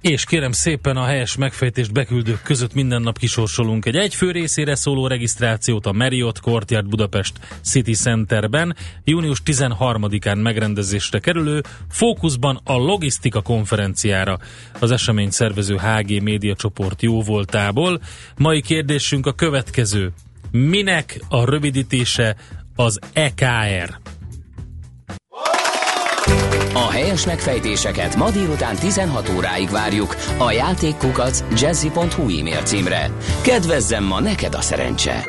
És 0.01 0.25
kérem 0.25 0.53
szépen 0.53 0.97
a 0.97 1.05
helyes 1.05 1.37
megfejtést 1.37 1.93
beküldők 1.93 2.43
között 2.43 2.75
minden 2.75 3.03
nap 3.03 3.19
kisorsolunk 3.19 3.87
egy 3.87 3.97
egyfő 3.97 4.31
részére 4.31 4.75
szóló 4.75 5.07
regisztrációt 5.07 5.87
a 5.87 5.93
Marriott 5.93 6.41
Courtyard 6.41 6.89
Budapest 6.89 7.33
City 7.63 7.95
Centerben 7.95 8.77
június 9.05 9.43
13-án 9.45 10.43
megrendezésre 10.43 11.19
kerülő 11.19 11.63
fókuszban 11.91 12.61
a 12.65 12.77
logisztika 12.77 13.43
konferenciára 13.43 14.39
az 14.79 14.91
esemény 14.91 15.31
szervező 15.31 15.77
HG 15.77 16.23
média 16.23 16.55
csoport 16.55 17.03
jóvoltából. 17.03 18.01
Mai 18.37 18.61
kérdésünk 18.61 19.27
a 19.27 19.33
következő. 19.33 20.13
Minek 20.51 21.21
a 21.29 21.45
rövidítése 21.45 22.37
az 22.77 22.99
EKR? 23.13 24.16
A 26.77 26.91
helyes 26.91 27.27
megfejtéseket 27.27 28.17
ma 28.17 28.31
délután 28.31 28.77
16 28.77 29.29
óráig 29.29 29.71
várjuk 29.71 30.17
a 30.39 30.51
játékkukac 30.51 31.43
jazzy.hu 31.61 32.29
e-mail 32.29 32.63
címre. 32.63 33.11
Kedvezzem 33.43 34.05
ma 34.05 34.21
neked 34.21 34.55
a 34.55 34.61
szerencse! 34.61 35.27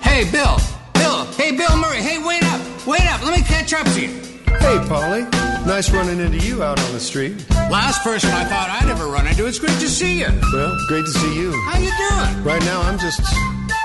Hey, 0.00 0.24
Bill! 0.30 0.54
Bill! 0.92 1.20
Hey, 1.36 1.50
Bill 1.56 1.76
Murray! 1.76 2.02
Hey, 2.02 2.18
wait 2.26 2.42
up! 2.42 2.60
Wait 2.86 3.06
up! 3.14 3.20
Let 3.24 3.36
me 3.36 3.42
catch 3.42 3.72
up 3.72 3.84
to 3.94 4.00
you! 4.00 4.10
Hey, 4.58 4.78
Polly. 4.88 5.22
Nice 5.66 5.92
running 5.92 6.20
into 6.26 6.38
you 6.46 6.62
out 6.62 6.80
on 6.80 6.92
the 6.92 7.00
street. 7.00 7.34
Last 7.70 8.02
person 8.02 8.30
I 8.30 8.44
thought 8.50 8.68
I'd 8.82 8.90
ever 8.90 9.06
run 9.06 9.26
into. 9.26 9.46
It's 9.46 9.60
great 9.60 9.78
to 9.80 9.88
see 9.88 10.18
you. 10.18 10.30
Well, 10.52 10.72
great 10.88 11.04
to 11.04 11.12
see 11.20 11.34
you. 11.40 11.52
How 11.68 11.78
you 11.78 11.92
doing? 12.04 12.44
Right 12.52 12.64
now, 12.64 12.80
I'm 12.88 12.98
just 12.98 13.20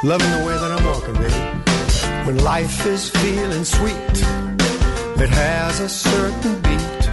loving 0.03 0.31
the 0.31 0.43
way 0.47 0.55
that 0.61 0.71
I'm 0.75 0.85
walking, 0.85 1.13
baby. 1.13 1.41
When 2.25 2.37
life 2.43 2.85
is 2.85 3.09
feeling 3.09 3.65
sweet, 3.65 4.15
it 5.23 5.29
has 5.29 5.79
a 5.79 5.87
certain 5.87 6.53
beat. 6.63 7.03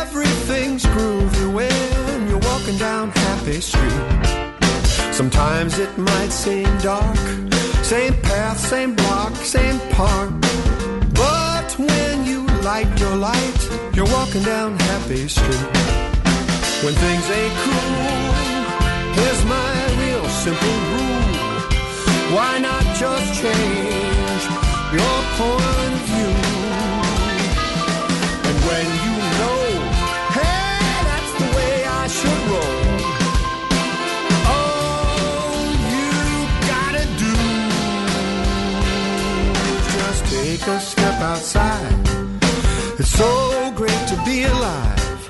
Everything's 0.00 0.84
groovy 0.84 1.46
when 1.58 2.28
you're 2.28 2.44
walking 2.50 2.76
down 2.76 3.10
Happy 3.10 3.58
Street. 3.60 4.24
Sometimes 5.12 5.78
it 5.78 5.96
might 5.96 6.30
seem 6.30 6.68
dark, 6.78 7.16
same 7.92 8.14
path, 8.20 8.58
same 8.60 8.94
block, 8.94 9.34
same 9.36 9.78
park. 9.96 10.30
But 11.14 11.68
when 11.78 12.26
you 12.26 12.46
light 12.68 12.90
your 13.00 13.16
light, 13.16 13.60
you're 13.94 14.12
walking 14.18 14.42
down 14.42 14.78
Happy 14.90 15.28
Street. 15.28 15.68
When 16.84 16.94
things 17.04 17.26
ain't 17.38 17.56
cool, 17.64 17.92
here's 19.16 19.42
my 19.56 19.72
real 20.02 20.26
simple 20.44 20.76
rule. 20.92 22.36
Why 22.36 22.58
not 22.58 22.84
just 22.96 23.40
change 23.40 24.11
your 24.92 25.18
point 25.40 25.92
of 25.96 26.02
view? 26.10 26.34
And 28.48 28.56
when 28.68 28.86
you 29.04 29.14
know, 29.40 29.60
hey, 30.36 30.76
that's 31.08 31.32
the 31.40 31.48
way 31.56 31.74
I 32.00 32.04
should 32.18 32.42
roll. 32.52 32.84
All 34.52 35.64
you 35.92 36.12
gotta 36.72 37.04
do 37.24 37.34
is 39.72 39.84
just 39.96 40.20
take 40.34 40.64
a 40.66 40.78
step 40.80 41.16
outside. 41.32 42.02
It's 42.98 43.10
so 43.10 43.72
great 43.74 44.02
to 44.12 44.16
be 44.26 44.44
alive. 44.44 45.20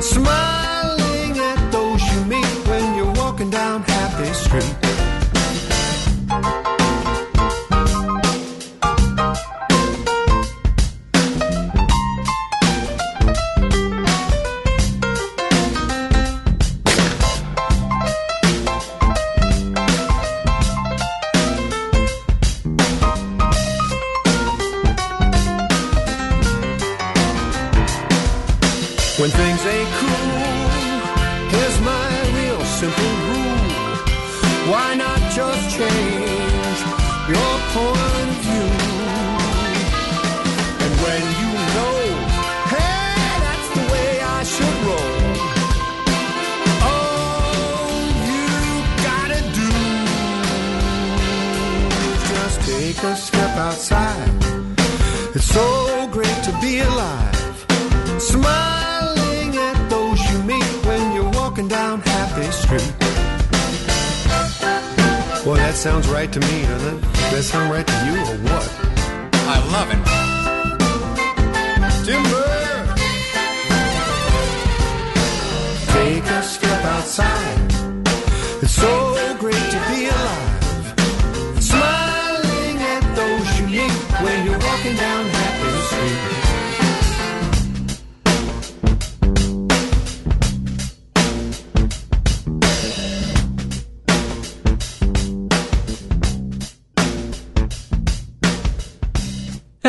Smiling 0.00 1.32
at 1.50 1.60
those 1.72 2.02
you 2.12 2.24
meet 2.26 2.54
when 2.68 2.94
you're 2.96 3.14
walking 3.14 3.50
down 3.50 3.82
Happy 3.82 4.32
Street. 4.32 4.99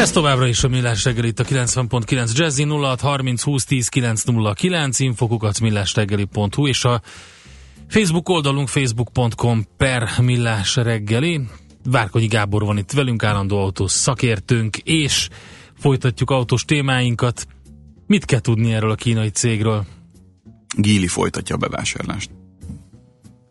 Ez 0.02 0.12
továbbra 0.12 0.48
is 0.48 0.64
a 0.64 0.68
Millás 0.68 1.04
reggel 1.04 1.24
itt 1.26 1.40
a 1.40 1.44
90.9 1.44 2.34
Jazzy 2.34 2.64
06 2.64 3.02
30 3.02 3.42
20 3.42 3.64
10 3.66 3.88
909 3.88 5.00
infokukat 5.00 5.60
millásreggeli.hu 5.60 6.68
és 6.68 6.86
a 6.86 7.02
Facebook 7.88 8.30
oldalunk 8.30 8.68
facebook.com 8.68 9.64
per 9.78 10.10
Millás 10.22 10.76
reggeli. 10.76 11.42
Várkonyi 11.84 12.28
Gábor 12.28 12.64
van 12.64 12.78
itt 12.78 12.92
velünk, 12.92 13.24
állandó 13.24 13.58
autós 13.58 13.92
szakértőnk, 13.92 14.78
és 14.78 15.28
folytatjuk 15.80 16.30
autós 16.30 16.66
témáinkat. 16.66 17.48
Mit 18.08 18.26
kell 18.26 18.40
tudni 18.40 18.74
erről 18.74 18.92
a 18.92 18.96
kínai 18.96 19.30
cégről? 19.30 19.86
Gíli 20.76 21.08
folytatja 21.08 21.56
a 21.56 21.58
bevásárlást. 21.58 22.30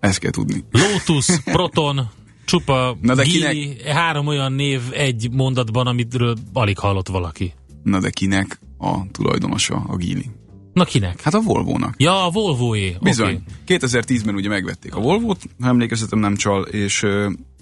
Ezt 0.00 0.18
kell 0.18 0.30
tudni. 0.30 0.64
Lotus, 0.70 1.26
Proton, 1.44 2.10
csupa, 2.50 2.96
Na 3.00 3.14
de 3.14 3.24
Geely, 3.24 3.76
három 3.84 4.26
olyan 4.26 4.52
név 4.52 4.80
egy 4.92 5.30
mondatban, 5.32 5.86
amitről 5.86 6.36
alig 6.52 6.78
hallott 6.78 7.08
valaki. 7.08 7.52
Na 7.82 8.00
de 8.00 8.10
kinek 8.10 8.58
a 8.78 9.10
tulajdonosa 9.10 9.84
a 9.88 9.96
Gíli? 9.96 10.30
Na 10.72 10.84
kinek? 10.84 11.20
Hát 11.22 11.34
a 11.34 11.40
Volvo-nak. 11.40 11.94
Ja, 11.98 12.26
a 12.26 12.30
Volvoé. 12.30 12.96
Bizony. 13.02 13.42
Okay. 13.64 13.78
2010-ben 13.78 14.34
ugye 14.34 14.48
megvették 14.48 14.94
a 14.94 15.00
Volvo-t, 15.00 15.42
ha 15.60 15.68
emlékezetem 15.68 16.18
nem 16.18 16.36
csal, 16.36 16.62
és 16.62 17.02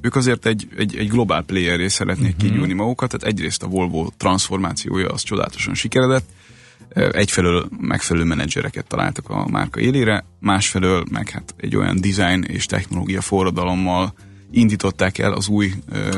ők 0.00 0.14
azért 0.14 0.47
egy, 0.47 0.68
egy, 0.76 0.97
egy 0.97 1.09
globál 1.09 1.42
playerré 1.42 1.88
szeretnék 1.88 2.35
uh-huh. 2.35 2.50
kigyúrni 2.50 2.73
magukat, 2.73 3.11
tehát 3.11 3.35
egyrészt 3.35 3.62
a 3.62 3.66
Volvo 3.66 4.09
transformációja 4.16 5.09
az 5.09 5.23
csodálatosan 5.23 5.75
sikeredett, 5.75 6.28
egyfelől 6.95 7.68
megfelelő 7.80 8.25
menedzsereket 8.25 8.87
találtak 8.87 9.30
a 9.30 9.47
márka 9.49 9.80
élére, 9.80 10.25
másfelől 10.40 11.04
meg 11.11 11.28
hát 11.28 11.54
egy 11.57 11.76
olyan 11.76 12.00
design 12.00 12.42
és 12.42 12.66
technológia 12.66 13.21
forradalommal 13.21 14.14
indították 14.50 15.19
el 15.19 15.33
az 15.33 15.49
új 15.49 15.73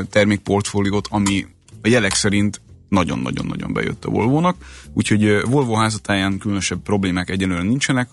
termékportfóliót, 0.09 1.07
ami 1.09 1.45
a 1.81 1.87
jelek 1.87 2.13
szerint 2.13 2.61
nagyon-nagyon-nagyon 2.89 3.73
bejött 3.73 4.05
a 4.05 4.09
Volvo-nak, 4.09 4.55
úgyhogy 4.93 5.41
Volvo 5.49 5.73
házatáján 5.73 6.37
különösebb 6.37 6.81
problémák 6.81 7.29
egyenlően 7.29 7.65
nincsenek, 7.65 8.09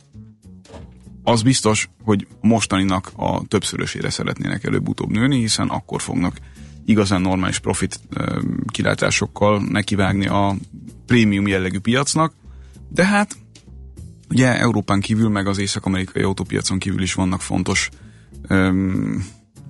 az 1.22 1.42
biztos, 1.42 1.88
hogy 2.02 2.26
mostaninak 2.40 3.10
a 3.16 3.46
többszörösére 3.46 4.10
szeretnének 4.10 4.64
előbb-utóbb 4.64 5.10
nőni, 5.10 5.38
hiszen 5.38 5.68
akkor 5.68 6.02
fognak 6.02 6.36
igazán 6.84 7.20
normális 7.20 7.58
profit 7.58 8.00
kilátásokkal 8.66 9.62
nekivágni 9.68 10.26
a 10.26 10.56
prémium 11.06 11.46
jellegű 11.46 11.78
piacnak, 11.78 12.32
de 12.88 13.06
hát 13.06 13.36
ugye 14.30 14.58
Európán 14.58 15.00
kívül, 15.00 15.28
meg 15.28 15.46
az 15.46 15.58
észak-amerikai 15.58 16.22
autópiacon 16.22 16.78
kívül 16.78 17.02
is 17.02 17.14
vannak 17.14 17.40
fontos 17.40 17.88
öm, 18.46 19.26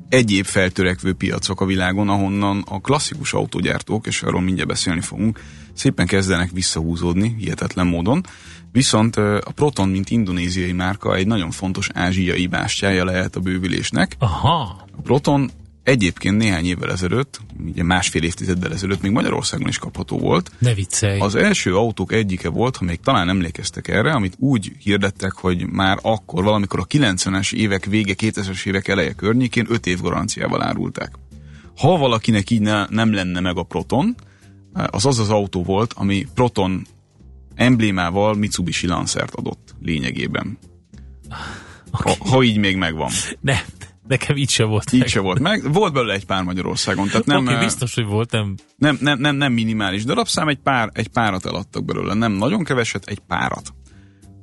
egyéb 0.08 0.44
feltörekvő 0.44 1.12
piacok 1.12 1.60
a 1.60 1.64
világon, 1.64 2.08
ahonnan 2.08 2.64
a 2.68 2.80
klasszikus 2.80 3.32
autógyártók, 3.32 4.06
és 4.06 4.22
arról 4.22 4.40
mindjárt 4.40 4.68
beszélni 4.68 5.00
fogunk, 5.00 5.40
szépen 5.72 6.06
kezdenek 6.06 6.50
visszahúzódni, 6.50 7.34
hihetetlen 7.38 7.86
módon. 7.86 8.24
Viszont 8.72 9.16
a 9.16 9.52
Proton, 9.54 9.88
mint 9.88 10.10
indonéziai 10.10 10.72
márka 10.72 11.14
egy 11.14 11.26
nagyon 11.26 11.50
fontos 11.50 11.88
ázsiai 11.94 12.46
bástyája 12.46 13.04
lehet 13.04 13.36
a 13.36 13.40
bővülésnek. 13.40 14.16
Aha, 14.18 14.86
A 14.96 15.00
Proton 15.02 15.50
egyébként 15.88 16.36
néhány 16.36 16.66
évvel 16.66 16.90
ezelőtt, 16.90 17.40
ugye 17.66 17.82
másfél 17.82 18.22
évtizeddel 18.22 18.72
ezelőtt 18.72 19.02
még 19.02 19.10
Magyarországon 19.10 19.68
is 19.68 19.78
kapható 19.78 20.18
volt. 20.18 20.50
ne 20.58 20.74
viccelj. 20.74 21.20
Az 21.20 21.34
első 21.34 21.76
autók 21.76 22.12
egyike 22.12 22.48
volt, 22.48 22.76
ha 22.76 22.84
még 22.84 23.00
talán 23.00 23.28
emlékeztek 23.28 23.88
erre, 23.88 24.12
amit 24.12 24.34
úgy 24.38 24.72
hirdettek, 24.82 25.32
hogy 25.32 25.66
már 25.66 25.98
akkor, 26.02 26.44
valamikor 26.44 26.80
a 26.80 26.86
90-es 26.86 27.52
évek 27.52 27.84
vége, 27.84 28.14
2000-es 28.18 28.66
évek 28.66 28.88
eleje 28.88 29.12
környékén 29.12 29.66
5 29.68 29.86
év 29.86 30.00
garanciával 30.00 30.62
árulták. 30.62 31.10
Ha 31.76 31.96
valakinek 31.96 32.50
így 32.50 32.60
ne, 32.60 32.86
nem 32.88 33.12
lenne 33.12 33.40
meg 33.40 33.56
a 33.56 33.62
Proton, 33.62 34.16
az 34.72 35.06
az 35.06 35.18
az 35.18 35.30
autó 35.30 35.62
volt, 35.62 35.92
ami 35.92 36.26
Proton 36.34 36.86
emblémával 37.54 38.34
Mitsubishi 38.34 38.86
Lancert 38.86 39.34
adott 39.34 39.74
lényegében. 39.82 40.58
Ha, 41.90 42.16
ha 42.18 42.42
így 42.42 42.56
még 42.56 42.76
megvan. 42.76 43.10
Ne, 43.40 43.60
nekem 44.08 44.36
így 44.36 44.50
se 44.50 44.64
volt. 44.64 44.92
Így 44.92 45.08
se 45.08 45.20
volt 45.20 45.40
meg. 45.40 45.72
Volt 45.72 45.92
belőle 45.92 46.14
egy 46.14 46.26
pár 46.26 46.42
Magyarországon, 46.42 47.06
tehát 47.06 47.26
nem, 47.26 47.44
Oké, 47.44 47.54
eh, 47.54 47.60
biztos, 47.60 47.94
hogy 47.94 48.04
volt, 48.04 48.30
nem. 48.30 48.54
nem, 48.76 48.98
nem, 49.00 49.18
nem, 49.18 49.36
nem 49.36 49.52
minimális 49.52 50.04
darabszám, 50.04 50.48
egy, 50.48 50.58
pár, 50.58 50.90
egy 50.92 51.08
párat 51.08 51.46
eladtak 51.46 51.84
belőle. 51.84 52.14
Nem 52.14 52.32
nagyon 52.32 52.64
keveset, 52.64 53.06
egy 53.06 53.18
párat. 53.18 53.74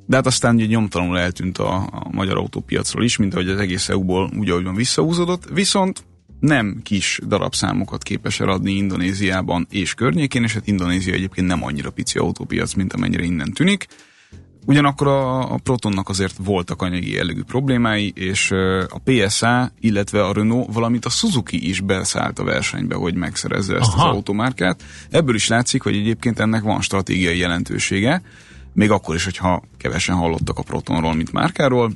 De 0.07 0.15
hát 0.15 0.25
aztán 0.25 0.55
ugye 0.55 0.65
nyomtalanul 0.65 1.19
eltűnt 1.19 1.57
a, 1.57 1.75
a 1.75 2.07
magyar 2.11 2.37
autópiacról 2.37 3.03
is, 3.03 3.17
mint 3.17 3.33
ahogy 3.33 3.49
az 3.49 3.59
egész 3.59 3.89
EU-ból 3.89 4.31
úgy, 4.37 4.49
ahogy 4.49 4.63
van 4.63 4.75
visszahúzódott. 4.75 5.49
Viszont 5.53 6.03
nem 6.39 6.79
kis 6.83 7.19
darabszámokat 7.27 8.03
képes 8.03 8.39
eladni 8.39 8.71
Indonéziában 8.71 9.67
és 9.69 9.93
környékén, 9.93 10.43
és 10.43 10.53
hát 10.53 10.67
Indonézia 10.67 11.13
egyébként 11.13 11.47
nem 11.47 11.63
annyira 11.63 11.89
pici 11.89 12.17
autópiac, 12.17 12.73
mint 12.73 12.93
amennyire 12.93 13.23
innen 13.23 13.51
tűnik. 13.51 13.87
Ugyanakkor 14.65 15.07
a, 15.07 15.53
a 15.53 15.57
Protonnak 15.63 16.09
azért 16.09 16.35
voltak 16.43 16.81
anyagi 16.81 17.11
jellegű 17.11 17.41
problémái, 17.43 18.13
és 18.15 18.51
a 18.89 18.99
PSA, 19.03 19.71
illetve 19.79 20.25
a 20.25 20.33
Renault, 20.33 20.73
valamint 20.73 21.05
a 21.05 21.09
Suzuki 21.09 21.69
is 21.69 21.79
beszállt 21.79 22.39
a 22.39 22.43
versenybe, 22.43 22.95
hogy 22.95 23.15
megszerezze 23.15 23.75
ezt 23.75 23.93
Aha. 23.93 24.07
az 24.07 24.15
automárkát. 24.15 24.83
Ebből 25.09 25.35
is 25.35 25.47
látszik, 25.47 25.81
hogy 25.81 25.95
egyébként 25.95 26.39
ennek 26.39 26.63
van 26.63 26.81
stratégiai 26.81 27.37
jelentősége, 27.37 28.21
még 28.73 28.91
akkor 28.91 29.15
is, 29.15 29.23
hogyha 29.23 29.63
kevesen 29.77 30.15
hallottak 30.15 30.57
a 30.57 30.63
Protonról, 30.63 31.13
mint 31.13 31.31
márkáról. 31.31 31.91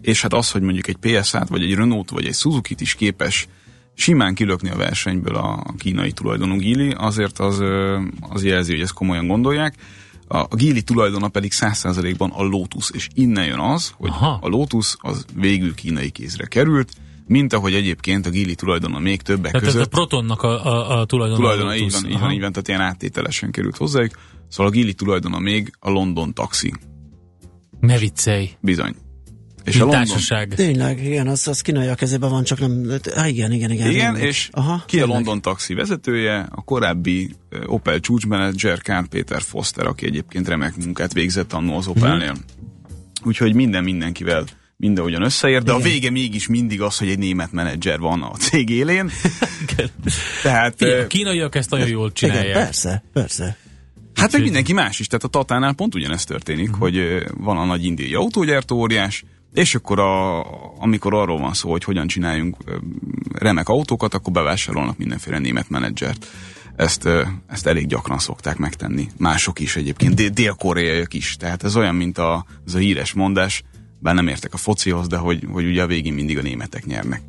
És 0.00 0.22
hát 0.22 0.32
az, 0.32 0.50
hogy 0.50 0.62
mondjuk 0.62 0.86
egy 0.88 0.96
PSA-t, 0.96 1.48
vagy 1.48 1.62
egy 1.62 1.74
Renault, 1.74 2.10
vagy 2.10 2.26
egy 2.26 2.34
Suzuki-t 2.34 2.80
is 2.80 2.94
képes 2.94 3.48
simán 3.94 4.34
kilökni 4.34 4.70
a 4.70 4.76
versenyből 4.76 5.34
a 5.34 5.74
kínai 5.78 6.12
tulajdonú 6.12 6.56
Gili, 6.56 6.94
azért 6.96 7.38
az, 7.38 7.62
az 8.28 8.44
jelzi, 8.44 8.72
hogy 8.72 8.80
ezt 8.80 8.92
komolyan 8.92 9.26
gondolják. 9.26 9.74
A, 10.28 10.36
a 10.38 10.54
Gili 10.56 10.82
tulajdona 10.82 11.28
pedig 11.28 11.52
100%-ban 11.54 12.30
a 12.30 12.42
Lotus, 12.42 12.90
és 12.90 13.08
innen 13.14 13.46
jön 13.46 13.58
az, 13.58 13.92
hogy 13.96 14.08
Aha. 14.10 14.38
a 14.42 14.48
Lotus 14.48 14.96
az 15.00 15.24
végül 15.34 15.74
kínai 15.74 16.10
kézre 16.10 16.46
került, 16.46 16.92
mint 17.26 17.52
ahogy 17.52 17.74
egyébként 17.74 18.26
a 18.26 18.30
Gili 18.30 18.54
tulajdona 18.54 18.98
még 18.98 19.22
többek 19.22 19.50
Tehát 19.52 19.66
között 19.66 19.84
a 19.84 19.88
Protonnak 19.88 20.42
a, 20.42 20.66
a, 20.66 21.00
a 21.00 21.04
tulajdona. 21.04 21.40
tulajdona, 21.40 21.70
a 21.70 21.74
így 21.74 21.80
Lotus. 21.80 22.00
van, 22.00 22.10
így 22.10 22.18
van, 22.18 22.30
így 22.32 22.40
van, 22.40 22.52
tehát 22.52 22.68
ilyen 22.68 22.80
áttételesen 22.80 23.50
került 23.50 23.76
hozzájuk. 23.76 24.12
Szóval 24.48 24.72
a 24.72 24.74
Gili 24.74 24.94
tulajdona 24.94 25.38
még 25.38 25.72
a 25.80 25.90
London 25.90 26.34
Taxi, 26.34 26.72
Ne 27.80 27.98
viccelj. 27.98 28.50
bizony. 28.60 28.94
És 29.66 29.72
Mint 29.76 29.84
a 29.84 29.94
London, 29.94 30.06
társaság. 30.06 30.54
Tényleg, 30.54 31.04
igen, 31.04 31.28
az, 31.28 31.48
az 31.48 31.60
kínai 31.60 31.86
a 31.86 31.94
kezében 31.94 32.30
van, 32.30 32.44
csak 32.44 32.60
nem... 32.60 32.90
Á, 33.14 33.28
igen, 33.28 33.52
igen, 33.52 33.70
igen. 33.70 33.90
igen, 33.90 34.12
rémlik. 34.12 34.28
és 34.28 34.48
Aha, 34.52 34.82
ki 34.86 34.96
a 34.96 35.00
tényleg. 35.00 35.08
London 35.16 35.42
Taxi 35.42 35.74
vezetője? 35.74 36.46
A 36.50 36.62
korábbi 36.64 37.34
Opel 37.66 38.00
csúcsmenedzser 38.00 38.80
Kárl 38.80 39.06
Péter 39.06 39.42
Foster, 39.42 39.86
aki 39.86 40.06
egyébként 40.06 40.48
remek 40.48 40.76
munkát 40.76 41.12
végzett 41.12 41.52
annó 41.52 41.76
az 41.76 41.86
Opelnél. 41.86 42.36
Úgyhogy 43.24 43.54
minden 43.54 43.84
mindenkivel 43.84 44.44
mindenhogyan 44.76 45.22
összeér, 45.22 45.62
de 45.62 45.72
a 45.72 45.78
Igen. 45.78 45.90
vége 45.90 46.10
mégis 46.10 46.46
mindig 46.46 46.80
az, 46.80 46.98
hogy 46.98 47.08
egy 47.08 47.18
német 47.18 47.52
menedzser 47.52 47.98
van 47.98 48.22
a 48.22 48.30
cég 48.30 48.68
élén. 48.68 49.10
Tehát 50.42 50.74
Figyelj, 50.76 51.00
a 51.00 51.06
kínaiak 51.06 51.54
ezt 51.54 51.70
nagyon 51.70 51.88
jól 51.88 52.12
Igen, 52.14 52.30
csinálják. 52.30 52.64
persze, 52.64 53.04
persze. 53.12 53.56
Hát 54.14 54.32
meg 54.32 54.42
mindenki 54.42 54.72
más 54.72 54.98
is, 54.98 55.06
tehát 55.06 55.24
a 55.24 55.28
Tatánál 55.28 55.74
pont 55.74 55.94
ugyanezt 55.94 56.28
történik, 56.28 56.66
uh-huh. 56.66 56.80
hogy 56.80 57.24
van 57.36 57.56
a 57.56 57.64
nagy 57.64 57.84
indiai 57.84 58.14
autógyártó 58.14 58.76
óriás, 58.76 59.24
és 59.52 59.74
akkor 59.74 59.98
a, 60.00 60.40
amikor 60.80 61.14
arról 61.14 61.38
van 61.38 61.54
szó, 61.54 61.70
hogy 61.70 61.84
hogyan 61.84 62.06
csináljunk 62.06 62.56
remek 63.32 63.68
autókat, 63.68 64.14
akkor 64.14 64.32
bevásárolnak 64.32 64.98
mindenféle 64.98 65.38
német 65.38 65.68
menedzsert. 65.68 66.26
Ezt, 66.76 67.08
ezt 67.46 67.66
elég 67.66 67.86
gyakran 67.86 68.18
szokták 68.18 68.56
megtenni. 68.56 69.08
Mások 69.18 69.60
is 69.60 69.76
egyébként, 69.76 70.14
dé- 70.14 70.32
dél-koreaiak 70.32 71.14
is. 71.14 71.36
Tehát 71.36 71.64
ez 71.64 71.76
olyan, 71.76 71.94
mint 71.94 72.18
a, 72.18 72.46
az 72.66 72.74
a 72.74 72.78
híres 72.78 73.12
mondás, 73.12 73.62
bár 73.98 74.14
nem 74.14 74.28
értek 74.28 74.54
a 74.54 74.56
focihoz, 74.56 75.06
de 75.06 75.16
hogy, 75.16 75.46
hogy 75.52 75.66
ugye 75.66 75.82
a 75.82 75.86
végén 75.86 76.12
mindig 76.12 76.38
a 76.38 76.42
németek 76.42 76.84
nyernek. 76.84 77.20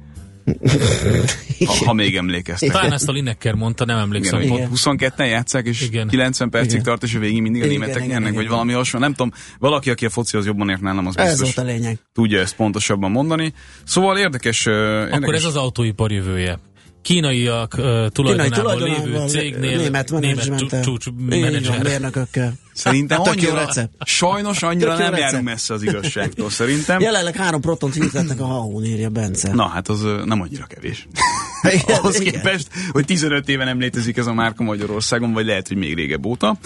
Ha, 1.66 1.74
ha 1.86 1.94
még 1.94 2.16
emlékeztek. 2.16 2.72
Talán 2.72 2.94
ezt 2.94 3.08
a 3.08 3.12
Lineker 3.12 3.54
mondta, 3.54 3.86
nem 3.86 3.98
emlékszem. 3.98 4.42
Igen, 4.42 4.54
Igen. 4.54 4.68
hogy 4.68 4.80
22-en 4.80 5.30
játszák, 5.30 5.66
és 5.66 5.82
Igen. 5.82 5.92
igen. 5.94 6.08
90 6.08 6.50
percig 6.50 6.72
Igen. 6.72 6.84
tart, 6.84 7.04
és 7.04 7.16
a 7.16 7.20
végén 7.20 7.42
mindig 7.42 7.64
a 7.64 7.66
németek 7.66 7.96
igen, 7.96 8.08
nyernek, 8.08 8.22
igen, 8.22 8.34
vagy 8.34 8.44
igen. 8.44 8.54
valami 8.54 8.74
hasonló. 8.74 9.06
Nem 9.06 9.16
tudom, 9.16 9.32
valaki, 9.60 9.90
aki 9.90 10.06
a 10.06 10.10
focihoz 10.10 10.46
jobban 10.46 10.70
ért 10.70 10.82
nálam, 10.82 11.08
az 11.08 11.18
Ez 11.18 11.26
biztos 11.30 11.56
volt 11.56 11.68
a 11.68 11.72
lényeg. 11.72 12.00
tudja 12.14 12.40
ezt 12.40 12.56
pontosabban 12.56 13.12
mondani. 13.12 13.54
Szóval 13.84 14.18
érdekes, 14.18 14.66
érdekes 14.66 15.18
Akkor 15.18 15.34
ez 15.34 15.44
az 15.44 15.56
autóipar 15.56 16.12
jövője. 16.12 16.60
Kínaiak 17.02 17.76
uh, 17.78 18.08
tulajdonában 18.08 18.84
lévő 18.84 19.28
cégnél 19.28 19.78
német 19.78 20.12
menedzsmenttel. 20.12 20.84
csúcs 20.84 21.06
Így 21.08 21.14
van, 21.30 21.40
menedzser. 21.40 21.84
mérnökökkel. 21.84 22.54
Szerintem 22.78 23.24
Tök 23.24 23.42
jó 23.42 23.50
annyira, 23.50 23.66
recept. 23.66 23.94
sajnos 24.06 24.64
annyira 24.64 24.90
Tök 24.90 25.00
nem 25.00 25.10
recept. 25.10 25.32
járunk 25.32 25.50
messze 25.50 25.74
az 25.74 25.84
igazságtól, 25.84 26.50
szerintem. 26.50 27.00
Jelenleg 27.00 27.36
három 27.36 27.62
protont 27.62 27.94
hirdetnek 27.94 28.40
a 28.40 28.46
haón, 28.46 28.84
írja 28.86 29.10
Bence. 29.10 29.54
Na, 29.54 29.68
hát 29.68 29.88
az 29.88 30.02
nem 30.26 30.42
annyira 30.42 30.66
kevés. 30.66 31.08
Igen, 31.82 31.98
Ahhoz 31.98 32.20
igen. 32.20 32.34
képest, 32.34 32.68
hogy 32.92 33.06
15 33.06 33.50
éve 33.50 33.64
nem 33.64 33.80
létezik 33.80 34.18
ez 34.18 34.28
a 34.28 34.34
márka 34.34 34.64
Magyarországon, 34.64 35.34
vagy 35.34 35.46
lehet, 35.46 35.68
hogy 35.68 35.78
még 35.78 35.96
régebb 35.96 36.26
óta. 36.26 36.58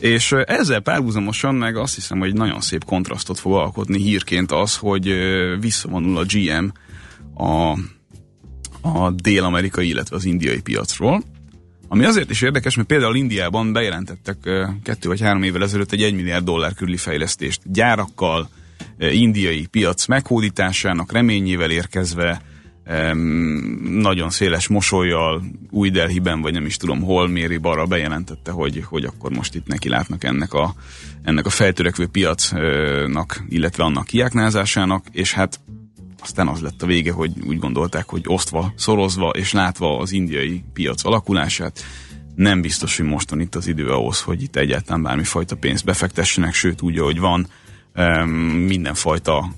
És 0.00 0.32
ezzel 0.32 0.80
párhuzamosan 0.80 1.54
meg 1.54 1.76
azt 1.76 1.94
hiszem, 1.94 2.18
hogy 2.18 2.34
nagyon 2.34 2.60
szép 2.60 2.84
kontrasztot 2.84 3.38
fog 3.38 3.52
alkotni 3.52 3.98
hírként 3.98 4.52
az, 4.52 4.76
hogy 4.76 5.14
visszavonul 5.60 6.16
a 6.18 6.24
GM 6.24 6.66
a, 7.44 7.78
a 8.88 9.10
dél-amerikai, 9.10 9.88
illetve 9.88 10.16
az 10.16 10.24
indiai 10.24 10.60
piacról. 10.60 11.22
Ami 11.92 12.04
azért 12.04 12.30
is 12.30 12.42
érdekes, 12.42 12.76
mert 12.76 12.88
például 12.88 13.16
Indiában 13.16 13.72
bejelentettek 13.72 14.36
kettő 14.82 15.08
vagy 15.08 15.20
három 15.20 15.42
évvel 15.42 15.62
ezelőtt 15.62 15.92
egy 15.92 16.02
1 16.02 16.14
milliárd 16.14 16.44
dollár 16.44 16.74
körüli 16.74 16.96
fejlesztést 16.96 17.60
gyárakkal, 17.64 18.48
indiai 18.98 19.66
piac 19.66 20.06
meghódításának 20.06 21.12
reményével 21.12 21.70
érkezve, 21.70 22.42
nagyon 23.82 24.30
széles 24.30 24.68
mosolyjal, 24.68 25.42
új 25.70 25.90
Delhiben, 25.90 26.40
vagy 26.40 26.52
nem 26.52 26.66
is 26.66 26.76
tudom 26.76 27.02
hol, 27.02 27.28
Méri 27.28 27.56
Barra 27.56 27.86
bejelentette, 27.86 28.50
hogy, 28.50 28.84
hogy 28.84 29.04
akkor 29.04 29.30
most 29.30 29.54
itt 29.54 29.66
neki 29.66 29.88
látnak 29.88 30.24
ennek 30.24 30.52
a, 30.52 30.74
ennek 31.22 31.46
a 31.46 31.50
feltörekvő 31.50 32.06
piacnak, 32.06 33.44
illetve 33.48 33.84
annak 33.84 34.04
kiáknázásának, 34.04 35.04
és 35.10 35.32
hát 35.32 35.60
aztán 36.22 36.48
az 36.48 36.60
lett 36.60 36.82
a 36.82 36.86
vége, 36.86 37.12
hogy 37.12 37.32
úgy 37.46 37.58
gondolták, 37.58 38.08
hogy 38.08 38.22
osztva, 38.26 38.72
szorozva 38.76 39.28
és 39.28 39.52
látva 39.52 39.98
az 39.98 40.12
indiai 40.12 40.64
piac 40.72 41.04
alakulását, 41.04 41.84
nem 42.34 42.60
biztos, 42.60 42.96
hogy 42.96 43.06
mostan 43.06 43.40
itt 43.40 43.54
az 43.54 43.66
idő 43.66 43.90
ahhoz, 43.90 44.20
hogy 44.20 44.42
itt 44.42 44.56
egyáltalán 44.56 45.02
bármifajta 45.02 45.56
pénzt 45.56 45.84
befektessenek, 45.84 46.54
sőt 46.54 46.82
úgy, 46.82 46.98
ahogy 46.98 47.18
van, 47.18 47.46
mindenfajta 48.66 49.54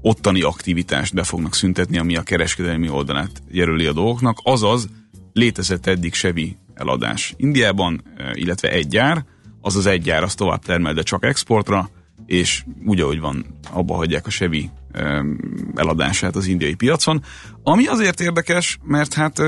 ottani 0.00 0.42
aktivitást 0.42 1.14
be 1.14 1.22
fognak 1.22 1.54
szüntetni, 1.54 1.98
ami 1.98 2.16
a 2.16 2.22
kereskedelmi 2.22 2.88
oldalát 2.88 3.42
jelöli 3.48 3.86
a 3.86 3.92
dolgoknak, 3.92 4.38
azaz 4.42 4.88
létezett 5.32 5.86
eddig 5.86 6.14
sevi 6.14 6.56
eladás 6.74 7.34
Indiában, 7.36 8.02
eh, 8.16 8.30
illetve 8.34 8.70
egy 8.70 8.86
gyár, 8.86 9.24
az 9.60 9.76
az 9.76 9.86
egy 9.86 10.02
gyár 10.02 10.22
az 10.22 10.34
tovább 10.34 10.62
termel, 10.62 10.94
de 10.94 11.02
csak 11.02 11.24
exportra, 11.24 11.90
és 12.26 12.64
úgy, 12.86 13.00
ahogy 13.00 13.20
van, 13.20 13.46
abba 13.72 13.94
hagyják 13.94 14.26
a 14.26 14.44
em, 14.92 15.38
eladását 15.74 16.36
az 16.36 16.46
indiai 16.46 16.74
piacon. 16.74 17.22
Ami 17.62 17.86
azért 17.86 18.20
érdekes, 18.20 18.78
mert 18.82 19.14
hát 19.14 19.40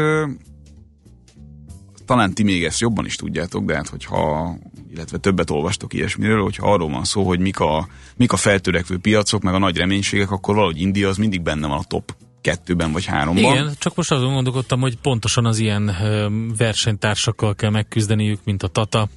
talán 2.06 2.34
ti 2.34 2.42
még 2.42 2.64
ezt 2.64 2.80
jobban 2.80 3.04
is 3.04 3.16
tudjátok, 3.16 3.64
de 3.64 3.74
hát 3.74 3.88
hogyha, 3.88 4.54
illetve 4.92 5.18
többet 5.18 5.50
olvastok 5.50 5.94
ilyesmiről, 5.94 6.42
hogyha 6.42 6.72
arról 6.72 6.90
van 6.90 7.04
szó, 7.04 7.22
hogy 7.22 7.40
mik 7.40 7.60
a, 7.60 7.88
mik 8.16 8.32
a 8.32 8.36
feltörekvő 8.36 8.98
piacok, 8.98 9.42
meg 9.42 9.54
a 9.54 9.58
nagy 9.58 9.76
reménységek, 9.76 10.30
akkor 10.30 10.54
valahogy 10.54 10.80
India 10.80 11.08
az 11.08 11.16
mindig 11.16 11.42
benne 11.42 11.66
van 11.66 11.78
a 11.78 11.84
top 11.84 12.14
kettőben 12.40 12.92
vagy 12.92 13.04
háromban. 13.04 13.52
Igen, 13.52 13.74
csak 13.78 13.94
most 13.94 14.12
azon 14.12 14.32
gondolkodtam, 14.32 14.80
hogy 14.80 14.98
pontosan 14.98 15.46
az 15.46 15.58
ilyen 15.58 15.96
versenytársakkal 16.56 17.54
kell 17.54 17.70
megküzdeniük, 17.70 18.40
mint 18.44 18.62
a 18.62 18.68
Tata, 18.68 19.08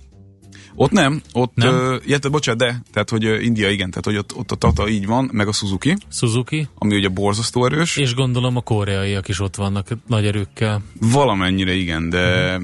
Ott 0.75 0.91
nem, 0.91 1.21
ott, 1.33 1.55
Nem? 1.55 1.73
Ö, 1.73 1.97
illetve, 2.05 2.29
bocsánat, 2.29 2.59
de, 2.59 2.81
tehát, 2.91 3.09
hogy 3.09 3.23
India 3.23 3.69
igen, 3.69 3.89
tehát, 3.89 4.05
hogy 4.05 4.17
ott, 4.17 4.35
ott 4.35 4.51
a 4.51 4.55
Tata 4.55 4.87
így 4.87 5.05
van, 5.05 5.29
meg 5.33 5.47
a 5.47 5.51
Suzuki, 5.51 5.95
Suzuki, 6.11 6.67
ami 6.75 6.95
ugye 6.95 7.09
borzasztó 7.09 7.65
erős. 7.65 7.97
és 7.97 8.13
gondolom 8.15 8.55
a 8.55 8.61
koreaiak 8.61 9.27
is 9.27 9.39
ott 9.39 9.55
vannak 9.55 9.87
nagy 10.07 10.25
erőkkel. 10.25 10.81
Valamennyire 10.99 11.73
igen, 11.73 12.09
de, 12.09 12.55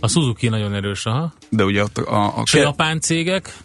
A 0.00 0.08
Suzuki 0.08 0.48
nagyon 0.48 0.74
erős, 0.74 1.06
aha. 1.06 1.32
de 1.48 1.64
ugye 1.64 1.82
ott 1.82 1.98
a, 1.98 2.38
a, 2.38 2.42
a 2.52 2.56
japán 2.56 3.00
cégek, 3.00 3.56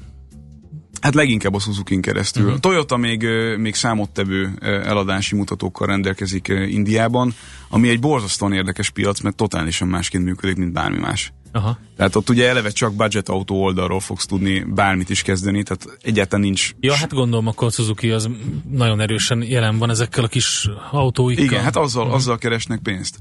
Hát 1.01 1.13
leginkább 1.13 1.53
a 1.53 1.59
Suzuki-n 1.59 2.01
keresztül. 2.01 2.43
Mhm. 2.43 2.51
Uh-huh. 2.51 2.71
Toyota 2.71 2.97
még, 2.97 3.25
még 3.57 3.75
számottevő 3.75 4.53
eladási 4.61 5.35
mutatókkal 5.35 5.87
rendelkezik 5.87 6.47
Indiában, 6.47 7.33
ami 7.69 7.89
egy 7.89 7.99
borzasztóan 7.99 8.53
érdekes 8.53 8.89
piac, 8.89 9.19
mert 9.19 9.35
totálisan 9.35 9.87
másként 9.87 10.23
működik, 10.23 10.55
mint 10.55 10.73
bármi 10.73 10.97
más. 10.97 11.33
aha. 11.51 11.77
Tehát 11.97 12.15
ott 12.15 12.29
ugye 12.29 12.47
eleve 12.47 12.69
csak 12.69 12.95
budget 12.95 13.29
autó 13.29 13.63
oldalról 13.63 13.99
fogsz 13.99 14.25
tudni 14.25 14.63
bármit 14.67 15.09
is 15.09 15.21
kezdeni, 15.21 15.63
tehát 15.63 15.97
egyáltalán 16.01 16.45
nincs... 16.45 16.71
Ja, 16.79 16.93
hát 16.93 17.13
gondolom, 17.13 17.47
akkor 17.47 17.67
a 17.67 17.71
Suzuki 17.71 18.11
az 18.11 18.29
nagyon 18.71 18.99
erősen 19.01 19.43
jelen 19.43 19.77
van 19.77 19.89
ezekkel 19.89 20.23
a 20.23 20.27
kis 20.27 20.69
autóikkal. 20.91 21.45
Igen, 21.45 21.63
hát 21.63 21.75
azzal, 21.75 22.11
azzal 22.11 22.37
keresnek 22.37 22.79
pénzt. 22.79 23.17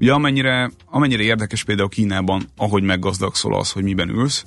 Ugye 0.00 0.12
amennyire, 0.12 0.70
amennyire 0.86 1.22
érdekes 1.22 1.64
például 1.64 1.88
Kínában, 1.88 2.48
ahogy 2.56 2.82
meggazdagszol 2.82 3.54
az, 3.58 3.70
hogy 3.70 3.82
miben 3.82 4.08
ülsz, 4.08 4.44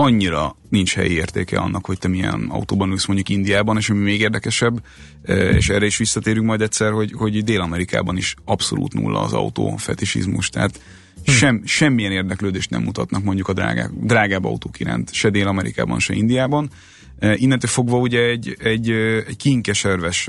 annyira 0.00 0.56
nincs 0.68 0.94
helyi 0.94 1.12
értéke 1.12 1.58
annak, 1.58 1.86
hogy 1.86 1.98
te 1.98 2.08
milyen 2.08 2.46
autóban 2.48 2.90
ülsz 2.90 3.06
mondjuk 3.06 3.28
Indiában, 3.28 3.76
és 3.76 3.90
ami 3.90 3.98
még 3.98 4.20
érdekesebb, 4.20 4.82
eh, 5.22 5.54
és 5.54 5.68
erre 5.68 5.86
is 5.86 5.96
visszatérünk 5.96 6.46
majd 6.46 6.60
egyszer, 6.60 6.92
hogy, 6.92 7.12
hogy 7.12 7.44
Dél-Amerikában 7.44 8.16
is 8.16 8.34
abszolút 8.44 8.92
nulla 8.92 9.20
az 9.20 9.32
autó 9.32 9.76
fetisizmus, 9.76 10.48
tehát 10.48 10.80
sem, 11.24 11.62
semmilyen 11.64 12.12
érdeklődést 12.12 12.70
nem 12.70 12.82
mutatnak 12.82 13.22
mondjuk 13.22 13.48
a 13.48 13.52
drágább, 13.52 13.90
drágább 14.02 14.44
autók 14.44 14.80
iránt, 14.80 15.12
se 15.12 15.30
Dél-Amerikában, 15.30 15.98
se 15.98 16.14
Indiában. 16.14 16.70
Eh, 17.18 17.42
Innentől 17.42 17.70
fogva 17.70 17.98
ugye 17.98 18.20
egy, 18.20 18.56
egy, 18.58 18.90
eh, 18.90 19.16
egy 19.26 19.36
kinkeserves 19.36 20.28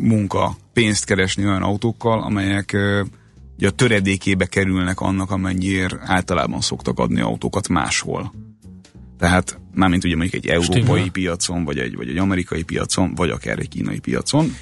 munka 0.00 0.56
pénzt 0.72 1.04
keresni 1.04 1.46
olyan 1.46 1.62
autókkal, 1.62 2.22
amelyek 2.22 2.76
ugye 3.56 3.66
a 3.66 3.70
töredékébe 3.70 4.46
kerülnek 4.46 5.00
annak, 5.00 5.30
amennyiért 5.30 5.96
általában 6.00 6.60
szoktak 6.60 6.98
adni 6.98 7.20
autókat 7.20 7.68
máshol. 7.68 8.47
Tehát 9.18 9.58
mármint 9.74 10.04
ugye 10.04 10.16
mondjuk 10.16 10.44
egy 10.44 10.50
európai 10.50 10.82
Stimmel. 10.82 11.10
piacon, 11.10 11.64
vagy 11.64 11.78
egy, 11.78 11.96
vagy 11.96 12.08
egy 12.08 12.16
amerikai 12.16 12.62
piacon, 12.62 13.14
vagy 13.14 13.30
akár 13.30 13.58
egy 13.58 13.68
kínai 13.68 13.98
piacon. 13.98 14.54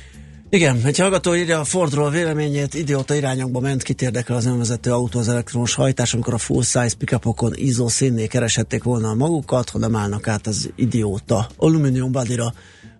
Igen, 0.51 0.81
egy 0.85 0.99
hallgató 0.99 1.35
írja 1.35 1.61
a 1.61 1.64
Fordról 1.64 2.05
a 2.05 2.11
véleményét, 2.11 2.75
idióta 2.75 3.14
irányokba 3.14 3.61
ment, 3.61 3.83
kit 3.83 4.03
érdekel 4.03 4.37
az 4.37 4.47
önvezető 4.47 4.92
autó 4.92 5.19
az 5.19 5.29
elektromos 5.29 5.75
hajtás, 5.75 6.14
amikor 6.14 6.35
a 6.35 6.38
full 6.38 6.62
size 6.62 6.95
pickupokon 6.99 7.53
izó 7.55 7.88
színné 7.88 8.27
kereshették 8.27 8.83
volna 8.83 9.09
a 9.09 9.14
magukat, 9.14 9.71
ha 9.71 9.79
nem 9.79 9.97
állnak 9.97 10.29
át 10.29 10.47
az 10.47 10.71
idióta 10.75 11.49
alumínium 11.57 12.12
bodyra. 12.12 12.53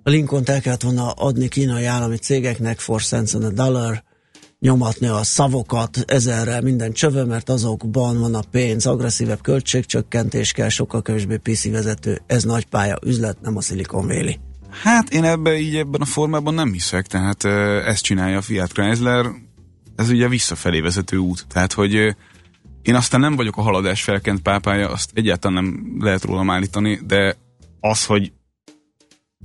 A 0.03 0.11
Lincoln-t 0.11 0.49
el 0.49 0.61
kellett 0.61 0.83
volna 0.83 1.11
adni 1.11 1.49
kínai 1.49 1.85
állami 1.85 2.17
cégeknek 2.17 2.79
for 2.79 3.03
cents 3.03 3.35
on 3.35 3.45
a 3.45 3.51
dollar, 3.51 4.03
nyomatni 4.67 5.07
a 5.07 5.23
szavokat 5.23 6.05
ezerrel 6.07 6.61
minden 6.61 6.93
csövő, 6.93 7.25
mert 7.25 7.49
azokban 7.49 8.19
van 8.21 8.35
a 8.35 8.41
pénz, 8.51 8.87
agresszívebb 8.87 9.41
költségcsökkentés 9.41 10.53
kell, 10.53 10.69
sokkal 10.69 11.03
kevésbé 11.03 11.37
PC 11.37 11.71
vezető, 11.71 12.23
ez 12.27 12.45
nagy 12.45 12.65
pálya, 12.65 12.97
üzlet, 13.05 13.41
nem 13.41 13.57
a 13.57 13.61
Silicon 13.61 14.07
Valley. 14.07 14.35
Hát 14.83 15.13
én 15.13 15.25
ebbe 15.25 15.59
így 15.59 15.77
ebben 15.77 16.01
a 16.01 16.05
formában 16.05 16.55
nem 16.55 16.73
hiszek, 16.73 17.07
tehát 17.07 17.45
ezt 17.85 18.03
csinálja 18.03 18.39
a 18.39 18.43
Fiat 18.43 18.73
Chrysler, 18.73 19.27
ez 19.97 20.11
ugye 20.11 20.29
visszafelé 20.29 20.81
vezető 20.81 21.17
út, 21.17 21.47
tehát 21.49 21.73
hogy 21.73 21.95
én 22.83 22.95
aztán 22.95 23.21
nem 23.21 23.37
vagyok 23.37 23.57
a 23.57 23.63
haladás 23.63 24.03
felkent 24.03 24.43
pápája, 24.43 24.91
azt 24.91 25.11
egyáltalán 25.15 25.65
nem 25.65 25.97
lehet 26.01 26.25
rólam 26.25 26.51
állítani, 26.51 27.01
de 27.07 27.37
az, 27.81 28.05
hogy 28.05 28.33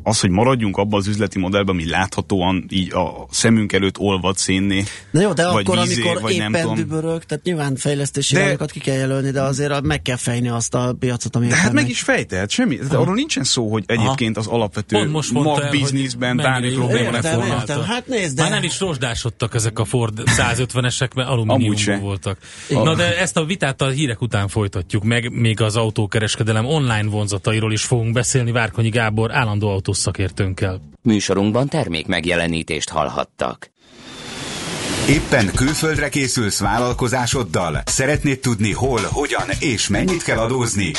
az, 0.03 0.19
hogy 0.19 0.29
maradjunk 0.29 0.77
abban 0.77 0.99
az 0.99 1.07
üzleti 1.07 1.39
modellben, 1.39 1.75
ami 1.75 1.89
láthatóan 1.89 2.65
így 2.69 2.93
a 2.93 3.27
szemünk 3.29 3.73
előtt 3.73 3.99
olvad 3.99 4.37
szénné. 4.37 4.83
Na 5.11 5.21
jó, 5.21 5.33
de 5.33 5.51
vagy 5.51 5.65
akkor, 5.67 5.87
vízé, 5.87 6.01
amikor 6.01 6.21
vagy 6.21 6.33
éppen 6.33 6.51
tudom. 6.51 6.75
dübörög, 6.75 7.23
tehát 7.23 7.43
nyilván 7.43 7.75
fejlesztési 7.75 8.33
De- 8.33 8.57
ki 8.65 8.79
kell 8.79 8.95
jelölni, 8.95 9.31
de 9.31 9.41
azért 9.41 9.81
meg 9.81 10.01
kell 10.01 10.15
fejni 10.15 10.49
azt 10.49 10.73
a 10.73 10.95
piacot, 10.99 11.35
ami 11.35 11.47
De 11.47 11.55
hát 11.55 11.73
meg 11.73 11.89
is 11.89 12.01
fejtehet, 12.01 12.49
semmi. 12.49 12.75
De 12.89 12.97
arról 12.97 13.15
nincsen 13.15 13.43
szó, 13.43 13.71
hogy 13.71 13.83
egyébként 13.87 14.37
az 14.37 14.47
alapvető 14.47 15.09
magbizniszben 15.33 16.37
bármi 16.37 16.73
probléma 16.73 17.11
ne 17.11 17.47
értem. 17.47 17.81
Hát 17.81 18.07
nézd, 18.07 18.35
de... 18.35 18.41
Már 18.41 18.51
nem 18.51 18.63
is 18.63 18.79
rozsdásodtak 18.79 19.55
ezek 19.55 19.79
a 19.79 19.85
Ford 19.85 20.21
150-esek, 20.25 21.15
mert 21.15 21.29
alumíniumból 21.29 21.99
voltak. 21.99 22.37
Na 22.69 22.95
de 22.95 23.17
ezt 23.17 23.37
a 23.37 23.45
vitát 23.45 23.81
a 23.81 23.87
hírek 23.87 24.21
után 24.21 24.47
folytatjuk 24.47 25.03
meg, 25.03 25.31
még 25.31 25.61
az 25.61 25.75
autókereskedelem 25.75 26.65
online 26.65 27.09
vonzatairól 27.09 27.71
is 27.71 27.83
fogunk 27.83 28.13
beszélni 28.13 28.51
Várkonyi 28.51 28.89
Gábor 28.89 29.35
állandó 29.35 29.69
autószakértőnkkel. 29.91 30.81
Műsorunkban 31.01 31.67
termék 31.67 32.07
megjelenítést 32.07 32.89
hallhattak. 32.89 33.71
Éppen 35.09 35.51
külföldre 35.55 36.09
készülsz 36.09 36.59
vállalkozásoddal? 36.59 37.81
Szeretnéd 37.85 38.39
tudni 38.39 38.73
hol, 38.73 38.99
hogyan 39.11 39.47
és 39.59 39.87
mennyit 39.87 40.23
kell 40.23 40.37
adózni? 40.37 40.91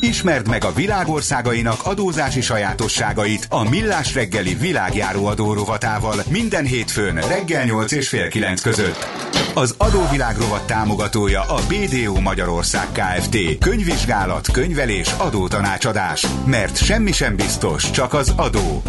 Ismerd 0.00 0.48
meg 0.48 0.64
a 0.64 0.72
világországainak 0.72 1.86
adózási 1.86 2.40
sajátosságait 2.40 3.46
a 3.50 3.68
Millás 3.68 4.14
reggeli 4.14 4.54
világjáró 4.54 5.26
adó 5.26 5.52
rovatával 5.52 6.16
minden 6.30 6.64
hétfőn 6.64 7.14
reggel 7.14 7.64
8 7.64 7.92
és 7.92 8.08
fél 8.08 8.28
9 8.28 8.60
között. 8.60 9.06
Az 9.54 9.74
adóvilág 9.78 10.36
rovat 10.38 10.66
támogatója 10.66 11.40
a 11.42 11.60
BDO 11.68 12.20
Magyarország 12.20 12.86
Kft. 12.92 13.58
Könyvvizsgálat, 13.58 14.50
könyvelés, 14.50 15.12
adótanácsadás. 15.18 16.26
Mert 16.46 16.76
semmi 16.76 17.12
sem 17.12 17.36
biztos, 17.36 17.90
csak 17.90 18.14
az 18.14 18.32
adó. 18.36 18.82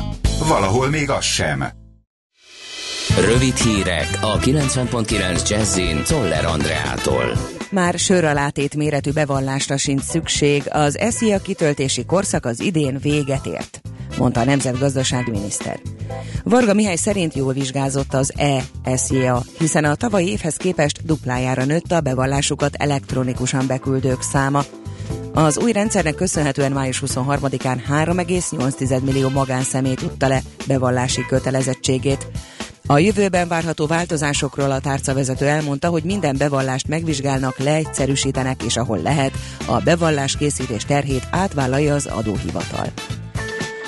Valahol 0.47 0.89
még 0.89 1.09
az 1.09 1.23
sem. 1.23 1.65
Rövid 3.19 3.55
hírek 3.55 4.17
a 4.21 4.37
90.9 4.39 5.49
Jazzin 5.49 6.03
Toller 6.03 6.45
Andreától. 6.45 7.54
Már 7.69 7.99
söralátét 7.99 8.75
méretű 8.75 9.11
bevallásra 9.11 9.77
sincs 9.77 10.01
szükség, 10.01 10.63
az 10.69 10.97
SZIA 11.09 11.39
kitöltési 11.39 12.05
korszak 12.05 12.45
az 12.45 12.59
idén 12.59 12.97
véget 13.01 13.45
ért, 13.45 13.81
mondta 14.17 14.39
a 14.39 14.43
nemzetgazdasági 14.43 15.31
miniszter. 15.31 15.79
Varga 16.43 16.73
Mihály 16.73 16.95
szerint 16.95 17.33
jól 17.33 17.53
vizsgázott 17.53 18.13
az 18.13 18.33
e-SZIA, 18.83 19.43
hiszen 19.57 19.83
a 19.83 19.95
tavalyi 19.95 20.29
évhez 20.29 20.55
képest 20.55 21.05
duplájára 21.05 21.65
nőtt 21.65 21.91
a 21.91 22.01
bevallásukat 22.01 22.75
elektronikusan 22.75 23.67
beküldők 23.67 24.21
száma. 24.21 24.63
Az 25.33 25.57
új 25.57 25.71
rendszernek 25.71 26.15
köszönhetően 26.15 26.71
május 26.71 27.03
23-án 27.05 27.79
3,8 27.89 29.01
millió 29.01 29.29
magánszemély 29.29 29.93
tudta 29.93 30.27
le 30.27 30.41
bevallási 30.67 31.25
kötelezettségét. 31.25 32.27
A 32.87 32.97
jövőben 32.97 33.47
várható 33.47 33.85
változásokról 33.85 34.71
a 34.71 34.79
tárcavezető 34.79 35.45
elmondta, 35.45 35.89
hogy 35.89 36.03
minden 36.03 36.37
bevallást 36.37 36.87
megvizsgálnak, 36.87 37.57
leegyszerűsítenek, 37.57 38.63
és 38.63 38.77
ahol 38.77 38.97
lehet, 38.97 39.31
a 39.65 39.79
bevallás 39.79 40.37
készítés 40.37 40.85
terhét 40.85 41.27
átvállalja 41.31 41.93
az 41.93 42.05
adóhivatal. 42.05 42.87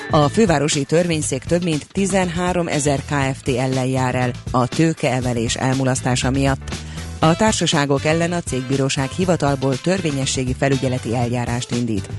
A 0.09 0.27
fővárosi 0.27 0.83
törvényszék 0.83 1.43
több 1.43 1.63
mint 1.63 1.87
13 1.91 2.67
ezer 2.67 2.99
KFT 3.05 3.47
ellen 3.47 3.85
jár 3.85 4.15
el 4.15 4.31
a 4.51 4.67
tőkeemelés 4.67 5.55
elmulasztása 5.55 6.31
miatt. 6.31 6.75
A 7.19 7.35
társaságok 7.35 8.05
ellen 8.05 8.31
a 8.31 8.41
cégbíróság 8.41 9.09
hivatalból 9.09 9.77
törvényességi 9.81 10.55
felügyeleti 10.59 11.15
eljárást 11.15 11.71
indít. 11.71 12.09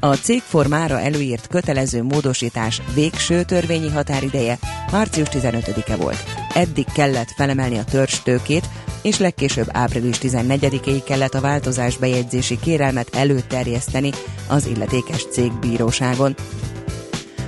A 0.00 0.14
cég 0.14 0.42
formára 0.42 1.00
előírt 1.00 1.46
kötelező 1.46 2.02
módosítás 2.02 2.82
végső 2.94 3.42
törvényi 3.42 3.88
határideje 3.88 4.58
március 4.90 5.28
15-e 5.30 5.96
volt. 5.96 6.24
Eddig 6.54 6.86
kellett 6.92 7.28
felemelni 7.36 7.78
a 7.78 7.84
törzstőkét, 7.84 8.68
és 9.02 9.18
legkésőbb 9.18 9.68
április 9.72 10.18
14-éig 10.22 11.02
kellett 11.04 11.34
a 11.34 11.40
változás 11.40 11.96
bejegyzési 11.96 12.58
kérelmet 12.60 13.14
előterjeszteni 13.14 14.10
az 14.48 14.66
illetékes 14.66 15.26
cégbíróságon. 15.30 16.34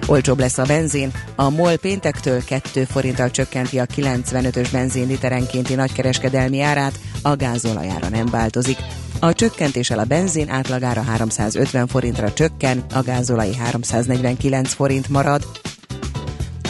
Olcsóbb 0.06 0.38
lesz 0.38 0.58
a 0.58 0.64
benzin. 0.64 1.12
A 1.36 1.50
MOL 1.50 1.76
péntektől 1.76 2.44
2 2.44 2.84
forinttal 2.84 3.30
csökkenti 3.30 3.78
a 3.78 3.86
95-ös 3.86 4.68
benzin 4.72 5.06
literenkénti 5.06 5.74
nagykereskedelmi 5.74 6.60
árát, 6.60 6.98
a 7.22 7.36
gázolajára 7.36 8.08
nem 8.08 8.26
változik. 8.26 8.78
A 9.20 9.32
csökkentéssel 9.32 9.98
a 9.98 10.04
benzin 10.04 10.48
átlagára 10.48 11.02
350 11.02 11.86
forintra 11.86 12.32
csökken, 12.32 12.84
a 12.94 13.02
gázolai 13.02 13.56
349 13.56 14.72
forint 14.72 15.08
marad. 15.08 15.42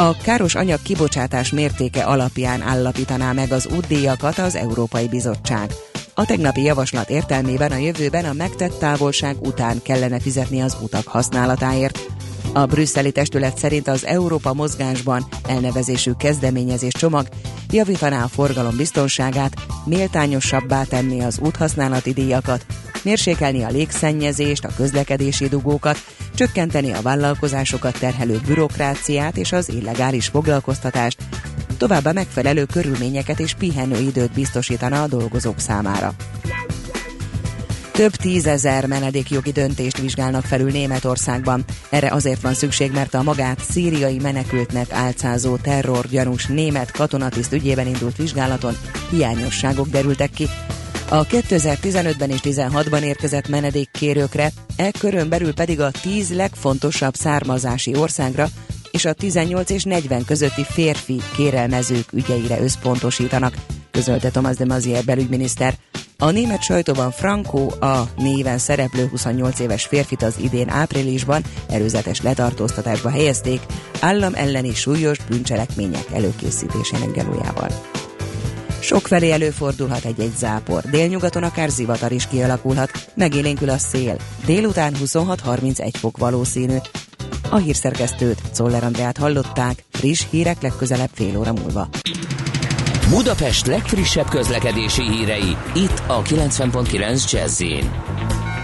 A 0.00 0.16
káros 0.16 0.54
anyag 0.54 0.82
kibocsátás 0.82 1.50
mértéke 1.50 2.02
alapján 2.04 2.62
állapítaná 2.62 3.32
meg 3.32 3.52
az 3.52 3.68
útdíjakat 3.76 4.38
az 4.38 4.54
Európai 4.56 5.08
Bizottság. 5.08 5.72
A 6.14 6.24
tegnapi 6.24 6.62
javaslat 6.62 7.10
értelmében 7.10 7.72
a 7.72 7.76
jövőben 7.76 8.24
a 8.24 8.32
megtett 8.32 8.78
távolság 8.78 9.36
után 9.40 9.82
kellene 9.82 10.20
fizetni 10.20 10.60
az 10.60 10.76
utak 10.82 11.06
használatáért. 11.06 11.98
A 12.52 12.66
brüsszeli 12.66 13.12
testület 13.12 13.58
szerint 13.58 13.88
az 13.88 14.06
Európa 14.06 14.54
mozgásban 14.54 15.26
elnevezésű 15.48 16.12
kezdeményezés 16.18 16.92
csomag 16.92 17.28
javítaná 17.70 18.22
a 18.22 18.28
forgalom 18.28 18.76
biztonságát, 18.76 19.54
méltányosabbá 19.84 20.82
tenni 20.82 21.20
az 21.20 21.38
úthasználati 21.38 22.12
díjakat, 22.12 22.66
mérsékelni 23.04 23.62
a 23.62 23.68
légszennyezést, 23.68 24.64
a 24.64 24.74
közlekedési 24.76 25.48
dugókat, 25.48 26.04
csökkenteni 26.34 26.92
a 26.92 27.02
vállalkozásokat 27.02 27.98
terhelő 27.98 28.40
bürokráciát 28.46 29.36
és 29.36 29.52
az 29.52 29.68
illegális 29.68 30.26
foglalkoztatást, 30.26 31.18
továbbá 31.78 32.12
megfelelő 32.12 32.64
körülményeket 32.64 33.40
és 33.40 33.54
pihenőidőt 33.54 34.32
biztosítana 34.32 35.02
a 35.02 35.06
dolgozók 35.06 35.58
számára. 35.58 36.14
Több 38.00 38.14
tízezer 38.14 38.86
menedékjogi 38.86 39.50
döntést 39.50 39.98
vizsgálnak 39.98 40.44
felül 40.44 40.70
Németországban. 40.70 41.64
Erre 41.88 42.10
azért 42.12 42.40
van 42.40 42.54
szükség, 42.54 42.92
mert 42.92 43.14
a 43.14 43.22
magát 43.22 43.60
szíriai 43.70 44.18
menekültnek 44.18 44.92
álcázó 44.92 45.56
terrorgyanús 45.56 46.46
német 46.46 46.90
katonatiszt 46.90 47.52
ügyében 47.52 47.86
indult 47.86 48.16
vizsgálaton 48.16 48.76
hiányosságok 49.10 49.88
derültek 49.88 50.30
ki. 50.30 50.48
A 51.12 51.26
2015-ben 51.26 52.30
és 52.30 52.38
16-ban 52.42 53.02
érkezett 53.02 53.48
menedékkérőkre, 53.48 54.50
e 54.76 54.90
körön 54.98 55.28
belül 55.28 55.54
pedig 55.54 55.80
a 55.80 55.90
10 55.90 56.34
legfontosabb 56.34 57.14
származási 57.14 57.96
országra 57.96 58.48
és 58.90 59.04
a 59.04 59.12
18 59.12 59.70
és 59.70 59.84
40 59.84 60.24
közötti 60.24 60.64
férfi 60.64 61.20
kérelmezők 61.36 62.12
ügyeire 62.12 62.60
összpontosítanak, 62.60 63.54
közölte 63.90 64.30
Thomas 64.30 64.56
de 64.56 64.64
Mazier 64.64 65.04
belügyminiszter. 65.04 65.74
A 66.18 66.30
német 66.30 66.62
sajtóban 66.62 67.10
Franco 67.10 67.66
a 67.80 68.08
néven 68.16 68.58
szereplő 68.58 69.06
28 69.06 69.58
éves 69.58 69.86
férfit 69.86 70.22
az 70.22 70.34
idén 70.42 70.68
áprilisban 70.68 71.42
erőzetes 71.68 72.22
letartóztatásba 72.22 73.10
helyezték 73.10 73.60
állam 74.00 74.34
elleni 74.34 74.74
súlyos 74.74 75.18
bűncselekmények 75.28 76.06
előkészítésének 76.12 77.12
gelójával. 77.12 77.70
Sokfelé 78.80 79.30
előfordulhat 79.30 80.04
egy-egy 80.04 80.36
zápor, 80.36 80.82
délnyugaton 80.82 81.42
akár 81.42 81.68
zivatar 81.68 82.12
is 82.12 82.26
kialakulhat, 82.26 82.90
megélénkül 83.14 83.68
a 83.70 83.78
szél. 83.78 84.16
Délután 84.44 84.94
26-31 85.04 85.92
fok 85.98 86.18
valószínű. 86.18 86.76
A 87.50 87.56
hírszerkesztőt, 87.56 88.40
Czoller 88.52 88.84
Andrát 88.84 89.16
hallották, 89.16 89.84
friss 89.90 90.24
hírek 90.30 90.62
legközelebb 90.62 91.10
fél 91.12 91.38
óra 91.38 91.52
múlva. 91.52 91.88
Budapest 93.08 93.66
legfrissebb 93.66 94.28
közlekedési 94.28 95.02
hírei, 95.02 95.56
itt 95.74 96.02
a 96.06 96.22
90.9 96.22 97.30
jazz 97.30 97.62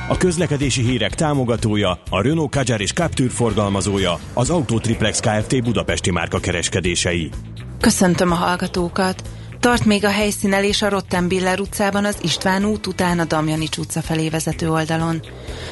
A 0.09 0.17
közlekedési 0.17 0.83
hírek 0.83 1.15
támogatója, 1.15 1.99
a 2.11 2.23
Renault 2.23 2.51
Kadjar 2.51 2.81
és 2.81 2.93
Captur 2.93 3.31
forgalmazója, 3.31 4.19
az 4.35 4.51
Autotriplex 4.51 5.21
Kft. 5.21 5.63
Budapesti 5.63 6.11
márka 6.11 6.39
kereskedései. 6.39 7.31
Köszöntöm 7.81 8.33
a 8.33 8.35
hallgatókat! 8.35 9.23
Tart 9.61 9.85
még 9.85 10.05
a 10.05 10.11
helyszínelés 10.11 10.83
a 10.83 10.89
Rottenbiller 10.89 11.61
utcában 11.61 12.05
az 12.05 12.17
István 12.23 12.65
út 12.65 12.87
után 12.87 13.19
a 13.19 13.25
Damjanics 13.25 13.77
utca 13.77 14.03
felé 14.03 14.29
vezető 14.29 14.71
oldalon. 14.71 15.23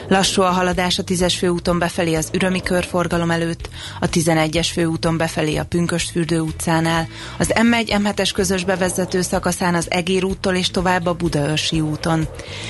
Lassú 0.09 0.43
a 0.43 0.51
haladás 0.51 0.99
a 0.99 1.05
10-es 1.05 1.35
főúton 1.39 1.79
befelé 1.79 2.15
az 2.15 2.29
Ürömi 2.33 2.63
körforgalom 2.63 3.31
előtt, 3.31 3.69
a 4.01 4.09
11-es 4.09 4.69
főúton 4.73 5.17
befelé 5.17 5.57
a 5.57 5.65
Pünköstfürdő 5.65 6.41
utcánál, 6.41 7.09
az 7.39 7.53
M1 7.55 8.01
M7-es 8.03 8.31
közös 8.35 8.65
bevezető 8.65 9.21
szakaszán 9.21 9.75
az 9.75 9.91
Egér 9.91 10.25
úttól 10.25 10.55
és 10.55 10.71
tovább 10.71 11.07
a 11.07 11.15
Budaörsi 11.15 11.81
úton. 11.81 12.29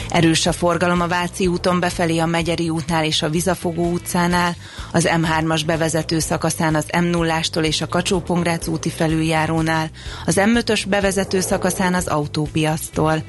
Erős 0.09 0.47
a 0.47 0.53
forgalom 0.53 1.01
a 1.01 1.09
Váci 1.09 1.47
úton 1.47 1.81
befelé 1.81 2.19
a 2.19 2.27
Megyeri 2.27 2.69
útnál 2.69 3.05
és 3.05 3.23
a 3.23 3.29
Vizafogó 3.29 3.93
utcánál, 3.93 4.57
az 4.93 5.09
M3-as 5.11 5.63
bevezető 5.67 6.19
szakaszán 6.19 6.75
az 6.75 6.87
M0-ástól 6.93 7.63
és 7.63 7.81
a 7.81 7.89
kacsó 7.89 8.23
úti 8.67 8.91
felüljárónál, 8.91 9.91
az 10.27 10.35
M5-ös 10.39 10.85
bevezető 10.89 11.04
szakaszán 11.11 11.95
az 11.95 12.07
autópiasztól. 12.07 13.23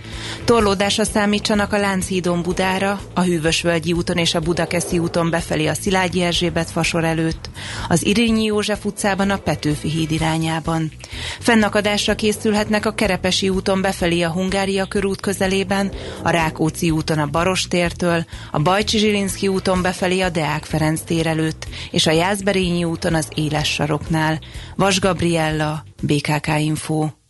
Torlódásra 0.45 1.03
számítsanak 1.03 1.73
a 1.73 1.77
Lánchídon 1.77 2.41
Budára, 2.41 2.99
a 3.13 3.21
Hűvösvölgyi 3.21 3.93
úton 3.93 4.17
és 4.17 4.33
a 4.33 4.39
Budakeszi 4.39 4.99
úton 4.99 5.29
befelé 5.29 5.67
a 5.67 5.73
Szilágyi 5.73 6.21
Erzsébet 6.21 6.69
fasor 6.69 7.03
előtt, 7.03 7.49
az 7.89 8.05
Irényi 8.05 8.43
József 8.43 8.85
utcában 8.85 9.29
a 9.29 9.37
Petőfi 9.37 9.89
híd 9.89 10.11
irányában. 10.11 10.91
Fennakadásra 11.39 12.15
készülhetnek 12.15 12.85
a 12.85 12.93
Kerepesi 12.93 13.49
úton 13.49 13.81
befelé 13.81 14.21
a 14.21 14.31
Hungária 14.31 14.85
körút 14.85 15.21
közelében, 15.21 15.91
a 16.21 16.29
Rákóczi 16.29 16.91
úton 16.91 17.19
a 17.19 17.27
Barostértől, 17.27 18.25
a 18.51 18.59
Bajcsi 18.59 18.97
Zsilinszki 18.97 19.47
úton 19.47 19.81
befelé 19.81 20.21
a 20.21 20.29
Deák 20.29 20.63
Ferenc 20.63 21.01
tér 21.01 21.27
előtt, 21.27 21.67
és 21.91 22.07
a 22.07 22.11
Jászberényi 22.11 22.83
úton 22.83 23.13
az 23.13 23.27
Éles 23.35 23.73
saroknál. 23.73 24.39
Vas 24.75 24.99
Gabriella, 24.99 25.83
BKK 26.01 26.47
Info. 26.59 27.24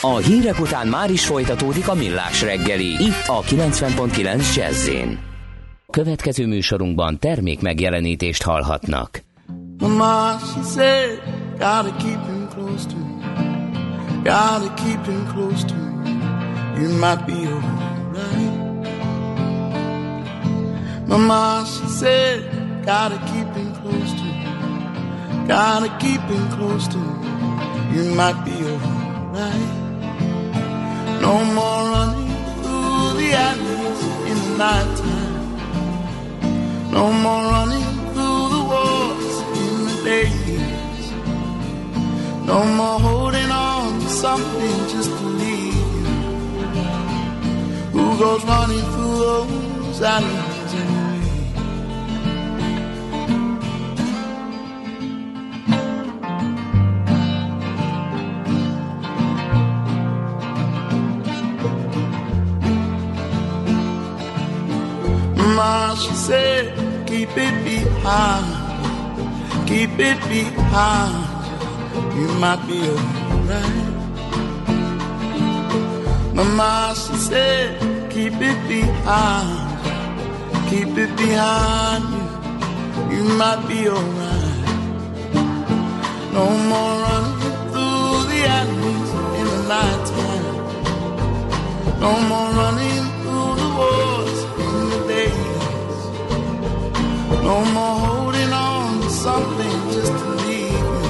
A 0.00 0.16
hírek 0.16 0.60
után 0.60 0.86
már 0.86 1.10
is 1.10 1.26
folytatódik 1.26 1.88
a 1.88 1.94
millás 1.94 2.42
reggeli, 2.42 2.86
itt 2.86 3.26
a 3.26 3.40
90.9 3.40 4.54
jazz 4.54 4.90
Következő 5.90 6.46
műsorunkban 6.46 7.18
termék 7.18 7.60
megjelenítést 7.60 8.42
hallhatnak. 8.42 9.22
Mama, 9.78 10.38
she 10.38 10.62
said, 10.62 11.22
gotta 11.58 11.96
keep 11.96 12.24
him 12.26 12.48
close 12.48 12.86
to 12.86 12.96
me. 12.96 13.12
Gotta 14.22 14.74
keep 14.74 15.04
him 15.04 15.26
close 15.34 15.64
to 15.64 15.74
me. 15.74 16.10
You 16.80 16.88
might 16.98 17.26
be 17.26 17.32
alright. 17.32 18.62
Mama, 21.06 21.64
she 21.66 21.86
said, 21.88 22.42
gotta 22.84 23.18
keep 23.18 23.54
him 23.54 23.72
close 23.82 24.12
to 24.14 24.22
me. 24.24 24.31
Gotta 25.46 25.88
keep 25.98 26.20
him 26.20 26.48
close 26.50 26.86
to 26.88 26.98
me. 26.98 27.28
You 27.94 28.14
might 28.14 28.44
be 28.44 28.52
alright. 28.52 29.70
No 31.20 31.44
more 31.56 31.82
running 31.90 32.32
through 32.62 33.14
the 33.20 33.32
alleys 33.34 34.02
in 34.30 34.36
the 34.44 34.56
nighttime. 34.56 35.32
No 36.92 37.12
more 37.12 37.44
running 37.50 37.88
through 38.12 38.48
the 38.54 38.62
walls 38.70 39.34
in 39.62 39.84
the 39.88 39.96
days. 40.04 41.06
No 42.46 42.64
more 42.64 43.00
holding 43.00 43.50
on 43.50 44.00
to 44.00 44.08
something 44.08 44.78
just 44.94 45.10
to 45.10 45.26
leave 45.42 45.74
you. 45.74 46.06
Who 47.94 48.04
goes 48.18 48.44
running 48.44 48.84
through 48.92 49.18
those 49.18 50.02
alleys 50.02 51.01
she 66.02 66.14
said, 66.14 66.64
keep 67.06 67.30
it 67.36 67.54
behind, 67.64 68.46
keep 69.68 69.98
it 69.98 70.18
behind. 70.28 71.14
You 72.18 72.28
might 72.42 72.62
be 72.66 72.80
alright. 72.92 73.88
Mama, 76.34 76.94
she 76.96 77.14
said, 77.30 77.68
keep 78.10 78.34
it 78.34 78.58
behind, 78.66 79.50
keep 80.70 80.96
it 81.04 81.16
behind 81.16 82.04
you. 82.14 82.26
You 83.16 83.24
might 83.40 83.62
be 83.68 83.88
alright. 83.88 84.52
No 86.32 86.46
more 86.70 86.94
running 87.04 87.38
through 87.70 88.16
the 88.32 88.40
alleys 88.58 89.10
in 89.38 89.46
the 89.54 89.60
nighttime. 89.72 90.46
No 92.00 92.12
more 92.30 92.50
running 92.60 93.11
No 97.52 97.60
more 97.76 97.96
holding 98.06 98.50
on 98.50 99.02
to 99.02 99.10
something 99.10 99.78
just 99.92 100.12
to 100.22 100.30
leave 100.46 100.72
you. 100.72 101.00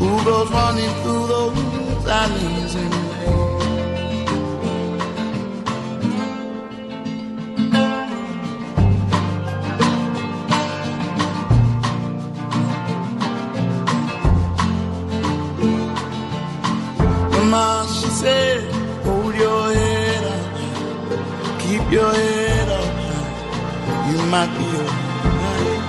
Who 0.00 0.10
goes 0.24 0.50
running 0.52 0.92
through 1.02 1.26
those 1.34 2.06
alleys 2.20 2.74
anyway? 2.84 3.30
Mama, 17.32 17.64
she 17.96 18.08
said, 18.22 18.58
hold 19.02 19.34
your 19.34 19.74
head 19.74 20.24
up, 20.34 21.60
keep 21.62 21.84
your 21.90 22.12
head 22.14 22.51
might 24.32 24.52
be 24.56 24.64
alright. 24.64 25.82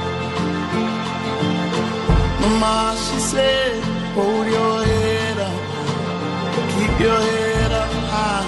Mama, 2.41 2.75
she 3.05 3.17
said, 3.31 3.81
hold 4.15 4.45
your 4.47 4.75
head 4.83 5.37
up, 5.49 5.59
keep 6.73 6.93
your 7.05 7.19
head 7.29 7.71
up 7.71 7.93
high. 8.11 8.47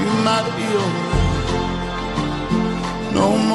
You 0.00 0.10
might 0.26 0.48
be 0.58 0.66
alright. 0.82 1.22
No 3.14 3.26
more 3.48 3.53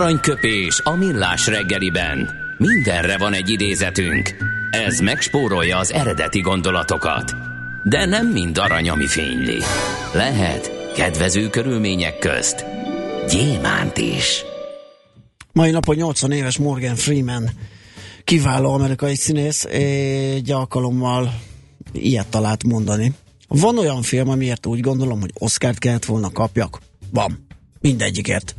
Aranyköpés 0.00 0.80
a 0.84 0.96
millás 0.96 1.46
reggeliben. 1.46 2.30
Mindenre 2.58 3.18
van 3.18 3.32
egy 3.32 3.50
idézetünk. 3.50 4.34
Ez 4.70 4.98
megspórolja 4.98 5.78
az 5.78 5.92
eredeti 5.92 6.40
gondolatokat. 6.40 7.34
De 7.84 8.04
nem 8.04 8.26
mind 8.26 8.58
arany, 8.58 8.88
ami 8.88 9.06
fényli. 9.06 9.58
Lehet 10.14 10.92
kedvező 10.94 11.48
körülmények 11.48 12.18
közt 12.18 12.64
gyémánt 13.28 13.98
is. 13.98 14.44
Mai 15.52 15.70
napon 15.70 15.96
80 15.96 16.32
éves 16.32 16.58
Morgan 16.58 16.94
Freeman, 16.94 17.50
kiváló 18.24 18.72
amerikai 18.72 19.16
színész, 19.16 19.64
egy 19.64 20.50
alkalommal 20.50 21.40
ilyet 21.92 22.28
talált 22.28 22.64
mondani. 22.64 23.12
Van 23.48 23.78
olyan 23.78 24.02
film, 24.02 24.28
amiért 24.28 24.66
úgy 24.66 24.80
gondolom, 24.80 25.20
hogy 25.20 25.30
Oscárt 25.34 25.78
kellett 25.78 26.04
volna 26.04 26.30
kapjak? 26.30 26.80
Van. 27.12 27.46
Mindegyikért. 27.80 28.54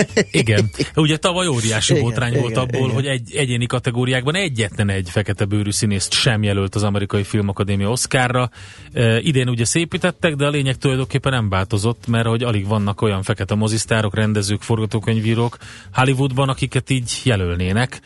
Igen. 0.30 0.70
Ugye 0.94 1.16
tavaly 1.16 1.46
óriási 1.46 1.92
Igen, 1.92 2.04
botrány 2.04 2.32
volt 2.32 2.50
igen, 2.50 2.62
abból, 2.62 2.80
igen. 2.80 2.94
hogy 2.94 3.06
egy 3.06 3.34
egyéni 3.34 3.66
kategóriákban 3.66 4.34
egyetlen 4.34 4.88
egy 4.88 5.10
fekete 5.10 5.44
bőrű 5.44 5.70
színészt 5.70 6.12
sem 6.12 6.42
jelölt 6.42 6.74
az 6.74 6.82
amerikai 6.82 7.22
filmakadémia 7.22 7.90
Oscarra. 7.90 8.50
E, 8.92 9.20
idén 9.20 9.48
ugye 9.48 9.64
szépítettek, 9.64 10.34
de 10.34 10.46
a 10.46 10.50
lényeg 10.50 10.76
tulajdonképpen 10.76 11.32
nem 11.32 11.48
változott, 11.48 12.06
mert 12.06 12.26
hogy 12.26 12.42
alig 12.42 12.66
vannak 12.66 13.00
olyan 13.00 13.22
fekete 13.22 13.54
mozisztárok, 13.54 14.14
rendezők, 14.14 14.62
forgatókönyvírók 14.62 15.56
Hollywoodban, 15.92 16.48
akiket 16.48 16.90
így 16.90 17.20
jelölnének. 17.24 18.00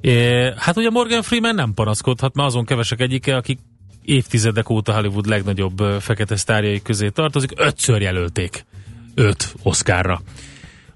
E, 0.00 0.12
hát 0.56 0.76
ugye 0.76 0.90
Morgan 0.90 1.22
Freeman 1.22 1.54
nem 1.54 1.74
panaszkodhat, 1.74 2.34
mert 2.34 2.48
azon 2.48 2.64
kevesek 2.64 3.00
egyike, 3.00 3.36
akik 3.36 3.58
évtizedek 4.02 4.70
óta 4.70 4.94
Hollywood 4.94 5.26
legnagyobb 5.26 5.80
ö, 5.80 5.96
fekete 6.00 6.36
sztárjai 6.36 6.82
közé 6.82 7.08
tartozik, 7.08 7.52
ötször 7.56 8.00
jelölték 8.00 8.64
öt 9.18 9.54
Oscarra. 9.62 10.20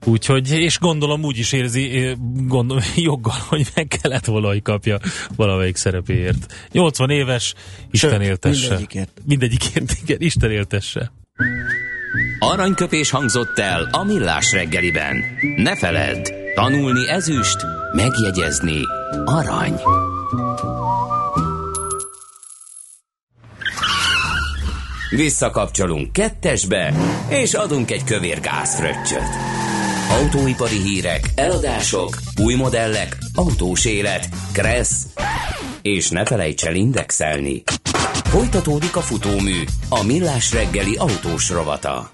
Úgyhogy, 0.05 0.51
és 0.51 0.79
gondolom 0.79 1.25
úgy 1.25 1.39
is 1.39 1.53
érzi, 1.53 1.99
eh, 1.99 2.15
gondolom 2.47 2.83
joggal, 2.97 3.37
hogy 3.49 3.67
meg 3.75 3.87
kellett 3.87 4.25
valahogy 4.25 4.63
kapja 4.63 4.99
valamelyik 5.37 5.77
szerepéért. 5.77 6.69
80 6.73 7.11
éves, 7.11 7.55
Isten 7.91 8.11
Sőt, 8.11 8.23
éltesse. 8.23 8.69
mindegyikért. 8.69 9.23
Mindegyikért, 9.25 9.93
igen, 10.03 10.21
Isten 10.21 10.51
éltesse. 10.51 11.13
Aranyköpés 12.39 13.11
hangzott 13.11 13.59
el 13.59 13.89
a 13.93 14.05
millás 14.05 14.53
reggeliben. 14.53 15.25
Ne 15.57 15.77
feledd, 15.77 16.31
tanulni 16.55 17.09
ezüst, 17.09 17.57
megjegyezni 17.93 18.81
arany. 19.25 19.81
Visszakapcsolunk 25.11 26.13
kettesbe, 26.13 26.95
és 27.29 27.55
adunk 27.55 27.91
egy 27.91 28.05
kövér 28.05 28.41
gázfröccsöt. 28.41 29.62
Autóipari 30.13 30.77
hírek, 30.77 31.31
eladások, 31.35 32.17
új 32.43 32.55
modellek, 32.55 33.19
autós 33.35 33.85
élet, 33.85 34.29
kressz, 34.53 35.07
és 35.83 36.11
ne 36.11 36.25
felejts 36.25 36.65
el 36.65 36.75
indexelni. 36.75 37.63
Folytatódik 38.25 38.97
a 38.97 39.01
futómű, 39.01 39.63
a 39.89 40.05
millás 40.05 40.53
reggeli 40.53 40.97
autós 40.97 41.51
rovata. 41.51 42.11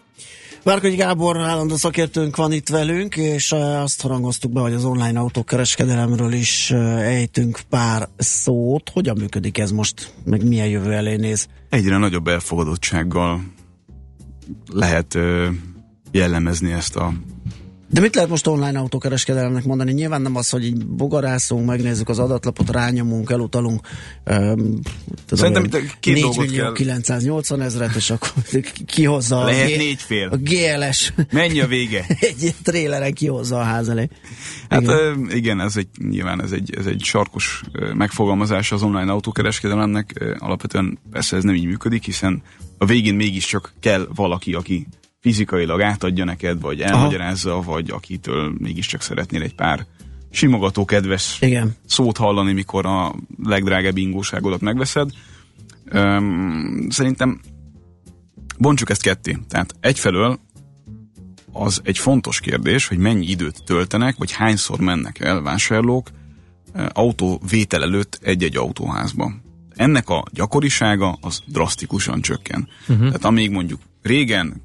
Várkonyi 0.63 0.97
Gábor 0.97 1.37
állandó 1.37 1.77
szakértőnk 1.77 2.37
van 2.37 2.53
itt 2.53 2.69
velünk, 2.69 3.17
és 3.17 3.53
eh, 3.53 3.83
azt 3.83 4.03
harangoztuk 4.03 4.53
be, 4.53 4.61
hogy 4.61 4.75
az 4.75 4.85
online 4.85 5.19
autókereskedelemről 5.19 6.33
is 6.33 6.71
eh, 6.71 7.07
ejtünk 7.07 7.61
pár 7.69 8.09
szót. 8.17 8.91
Hogyan 8.91 9.17
működik 9.19 9.59
ez 9.59 9.71
most, 9.71 10.13
meg 10.25 10.47
milyen 10.47 10.69
jövő 10.69 10.93
elé 10.93 11.17
néz? 11.17 11.49
Egyre 11.69 11.97
nagyobb 11.97 12.29
elfogadottsággal 12.29 13.43
lehet 14.73 15.15
ö, 15.15 15.49
jellemezni 16.11 16.73
ezt 16.73 16.97
a 16.97 17.13
De 17.91 18.01
mit 18.01 18.15
lehet 18.15 18.31
most 18.31 18.47
online 18.47 18.79
autókereskedelemnek 18.79 19.65
mondani? 19.65 19.93
Nyilván 19.93 20.23
nem 20.23 20.37
az, 20.37 20.51
hogy 20.51 20.65
így 20.65 20.87
bogarászunk, 20.87 21.67
megnézzük 21.67 22.09
az 22.09 22.19
adatlapot, 22.19 22.71
rányomunk, 22.71 23.31
elutalunk. 23.31 23.81
Um, 24.27 24.79
Szerintem 25.31 25.65
itt 25.65 25.97
két 26.01 26.15
4 26.15 26.23
dolgot 26.23 26.47
millió 26.47 26.63
kell- 26.63 26.73
980 26.73 27.61
ezret, 27.61 27.95
és 27.95 28.11
akkor 28.11 28.33
kihozza 28.87 29.45
Lehet 29.45 29.69
a, 29.69 29.73
G- 29.73 29.77
négy 29.77 30.01
fél. 30.03 30.29
a 30.29 30.37
GLS. 30.37 31.13
Mennyi 31.33 31.61
a 31.61 31.67
vége? 31.67 32.07
egy 32.21 32.55
tréleren 32.63 33.13
kihozza 33.15 33.59
a 33.61 33.63
ház 33.63 33.89
elé. 33.89 34.09
Hát 34.69 34.81
Igen. 34.83 34.97
igen, 34.99 35.37
igen 35.37 35.61
ez 35.61 35.77
egy, 35.77 35.89
nyilván 36.09 36.43
ez 36.43 36.53
egy, 36.53 36.75
ez 36.79 36.87
egy 36.87 37.01
sarkos 37.05 37.63
ö, 37.73 37.93
megfogalmazás 37.93 38.73
az 38.73 38.83
online 38.83 39.13
autókereskedelemnek. 39.13 40.13
Ö, 40.19 40.35
Alapvetően 40.39 40.99
persze 41.11 41.37
ez 41.37 41.43
nem 41.43 41.55
így 41.55 41.67
működik, 41.67 42.05
hiszen 42.05 42.43
a 42.79 42.85
végén 42.85 43.15
mégiscsak 43.15 43.73
kell 43.81 44.09
valaki, 44.15 44.55
aki 44.55 44.87
fizikailag 45.21 45.81
átadja 45.81 46.25
neked, 46.25 46.61
vagy 46.61 46.81
elmagyarázza, 46.81 47.61
vagy 47.61 47.91
akitől 47.91 48.55
mégiscsak 48.59 49.01
szeretnél 49.01 49.43
egy 49.43 49.55
pár 49.55 49.87
simogató, 50.31 50.85
kedves 50.85 51.37
Igen. 51.41 51.75
szót 51.87 52.17
hallani, 52.17 52.53
mikor 52.53 52.87
a 52.87 53.15
legdrágább 53.43 53.97
ingóságodat 53.97 54.61
megveszed. 54.61 55.11
Öm, 55.85 56.87
szerintem 56.91 57.41
bontsuk 58.59 58.91
ezt 58.91 59.03
ketté. 59.03 59.39
Tehát 59.49 59.75
egyfelől 59.81 60.39
az 61.53 61.81
egy 61.85 61.99
fontos 61.99 62.41
kérdés, 62.41 62.87
hogy 62.87 62.99
mennyi 62.99 63.27
időt 63.27 63.65
töltenek, 63.65 64.17
vagy 64.17 64.33
hányszor 64.33 64.81
mennek 64.81 65.21
el 65.21 65.43
vásárlók 65.43 66.11
autó 66.93 67.41
vétel 67.51 67.83
előtt 67.83 68.19
egy-egy 68.23 68.57
autóházba. 68.57 69.33
Ennek 69.75 70.09
a 70.09 70.25
gyakorisága 70.33 71.19
az 71.21 71.43
drasztikusan 71.47 72.21
csökken. 72.21 72.69
Uh-huh. 72.81 73.07
Tehát 73.07 73.25
amíg 73.25 73.51
mondjuk 73.51 73.81
régen 74.03 74.63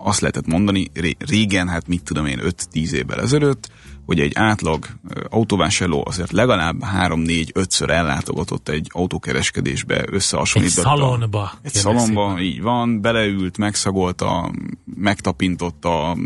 azt 0.00 0.20
lehetett 0.20 0.46
mondani, 0.46 0.90
ré- 0.94 1.16
régen, 1.28 1.68
hát 1.68 1.86
mit 1.88 2.02
tudom 2.02 2.26
én, 2.26 2.40
5-10 2.42 2.90
évvel 2.92 3.20
ezelőtt, 3.20 3.70
hogy 4.06 4.20
egy 4.20 4.32
átlag 4.34 4.86
autóvásárló 5.28 6.04
azért 6.06 6.32
legalább 6.32 6.76
3-4-5-ször 6.96 7.88
ellátogatott 7.88 8.68
egy 8.68 8.86
autókereskedésbe, 8.92 10.00
Egy 10.00 10.08
összehasonlította. 10.12 10.80
szalonba. 10.82 11.52
Egy 11.62 11.72
kérlek 11.72 11.92
szalomba, 11.98 12.28
szépen. 12.28 12.42
így 12.44 12.62
van, 12.62 13.00
beleült, 13.00 13.58
megszagolta, 13.58 14.50
megtapintotta, 14.94 16.16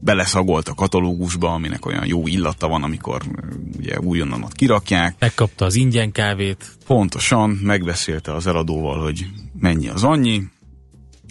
beleszagolt 0.00 0.68
a 0.68 0.74
katalógusba, 0.74 1.52
aminek 1.52 1.86
olyan 1.86 2.06
jó 2.06 2.26
illata 2.26 2.68
van, 2.68 2.82
amikor 2.82 3.22
ugye 3.78 3.98
újonnan 4.00 4.42
ott 4.42 4.54
kirakják. 4.54 5.14
Megkapta 5.18 5.64
az 5.64 5.74
ingyen 5.74 6.12
kávét. 6.12 6.64
Pontosan 6.86 7.50
megbeszélte 7.50 8.34
az 8.34 8.46
eladóval, 8.46 9.02
hogy 9.02 9.26
mennyi 9.60 9.88
az 9.88 10.04
annyi, 10.04 10.42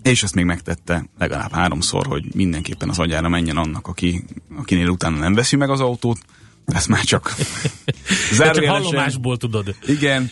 és 0.03 0.23
ezt 0.23 0.35
még 0.35 0.45
megtette 0.45 1.05
legalább 1.17 1.51
háromszor, 1.51 2.05
hogy 2.07 2.35
mindenképpen 2.35 2.89
az 2.89 2.99
agyára 2.99 3.29
menjen 3.29 3.57
annak, 3.57 3.87
aki, 3.87 4.23
akinél 4.57 4.87
utána 4.89 5.17
nem 5.17 5.33
veszi 5.33 5.55
meg 5.55 5.69
az 5.69 5.79
autót. 5.79 6.17
Ezt 6.65 6.87
már 6.87 7.03
csak 7.03 7.33
De 7.37 7.43
csak 7.45 8.35
zárójelesen- 8.35 8.83
hallomásból 8.83 9.37
tudod. 9.37 9.75
igen, 9.85 10.29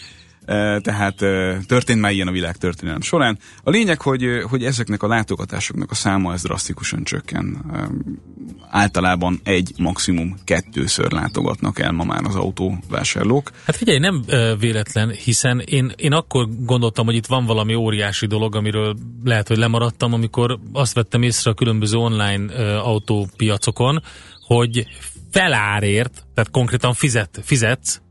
tehát 0.82 1.22
eh, 1.22 1.58
történt 1.66 2.02
már 2.02 2.12
ilyen 2.12 2.28
a 2.28 2.32
világ 2.32 2.58
történelem 2.58 3.02
során. 3.02 3.38
A 3.64 3.70
lényeg, 3.70 4.02
hogy, 4.02 4.26
hogy 4.50 4.64
ezeknek 4.66 5.04
a 5.04 5.08
látogatásoknak 5.08 5.92
a 5.92 5.96
száma 5.96 6.34
ez 6.34 6.42
drasztikusan 6.42 7.04
csökken. 7.04 7.66
Általában 8.70 9.40
egy, 9.44 9.74
maximum 9.78 10.36
kettőször 10.44 11.12
látogatnak 11.12 11.80
el 11.80 11.92
ma 11.92 12.04
már 12.04 12.24
az 12.24 12.36
autóvásárlók. 12.36 13.52
Hát 13.66 13.76
figyelj, 13.76 14.00
nem 14.00 14.24
véletlen, 14.60 15.10
hiszen 15.10 15.60
én, 15.60 15.92
én 15.96 16.14
akkor 16.14 16.48
gondoltam, 16.60 17.06
hogy 17.06 17.16
itt 17.16 17.26
van 17.26 17.46
valami 17.46 17.74
óriási 17.74 18.26
dolog, 18.26 18.56
amiről 18.56 18.96
lehet, 19.24 19.48
hogy 19.48 19.58
lemaradtam, 19.58 20.14
amikor 20.14 20.60
azt 20.74 20.94
vettem 20.94 21.22
észre 21.22 21.52
a 21.52 21.54
különböző 21.54 21.98
online 21.98 22.54
autópiacokon, 22.78 24.04
hogy 24.48 24.88
felárért, 25.32 26.26
tehát 26.34 26.52
konkrétan 26.52 26.94
fizet, 26.94 27.40
fizetsz, 27.44 28.02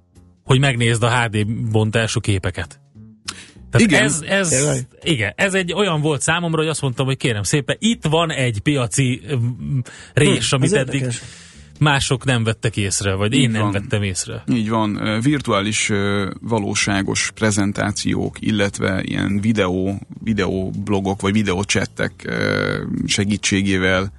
hogy 0.46 0.58
megnézd 0.58 1.02
a 1.02 1.20
HD 1.22 1.46
bontású 1.70 2.20
képeket. 2.20 2.80
Tehát 3.70 3.86
Igen. 3.86 4.02
Ez, 4.02 4.20
ez, 4.28 4.48
Tényleg? 4.48 4.86
igen, 5.02 5.32
ez 5.36 5.54
egy 5.54 5.72
olyan 5.72 6.00
volt 6.00 6.20
számomra, 6.22 6.58
hogy 6.58 6.68
azt 6.68 6.82
mondtam, 6.82 7.06
hogy 7.06 7.16
kérem 7.16 7.42
szépen, 7.42 7.76
itt 7.78 8.04
van 8.04 8.30
egy 8.30 8.58
piaci 8.58 9.20
mm, 9.36 9.78
rés, 10.14 10.48
Hm, 10.50 10.54
amit 10.56 10.72
eddig 10.72 10.94
érdekes. 10.94 11.22
mások 11.78 12.24
nem 12.24 12.44
vettek 12.44 12.76
észre, 12.76 13.14
vagy 13.14 13.34
én 13.34 13.40
Így 13.40 13.50
nem 13.50 13.62
van. 13.62 13.72
vettem 13.72 14.02
észre. 14.02 14.42
Így 14.52 14.68
van, 14.68 15.20
virtuális 15.22 15.90
valóságos 16.40 17.30
prezentációk, 17.34 18.36
illetve 18.40 19.02
ilyen 19.04 19.40
videó, 19.40 20.00
videóblogok 20.22 21.20
vagy 21.20 21.32
videócsettek 21.32 22.38
segítségével 23.06 24.12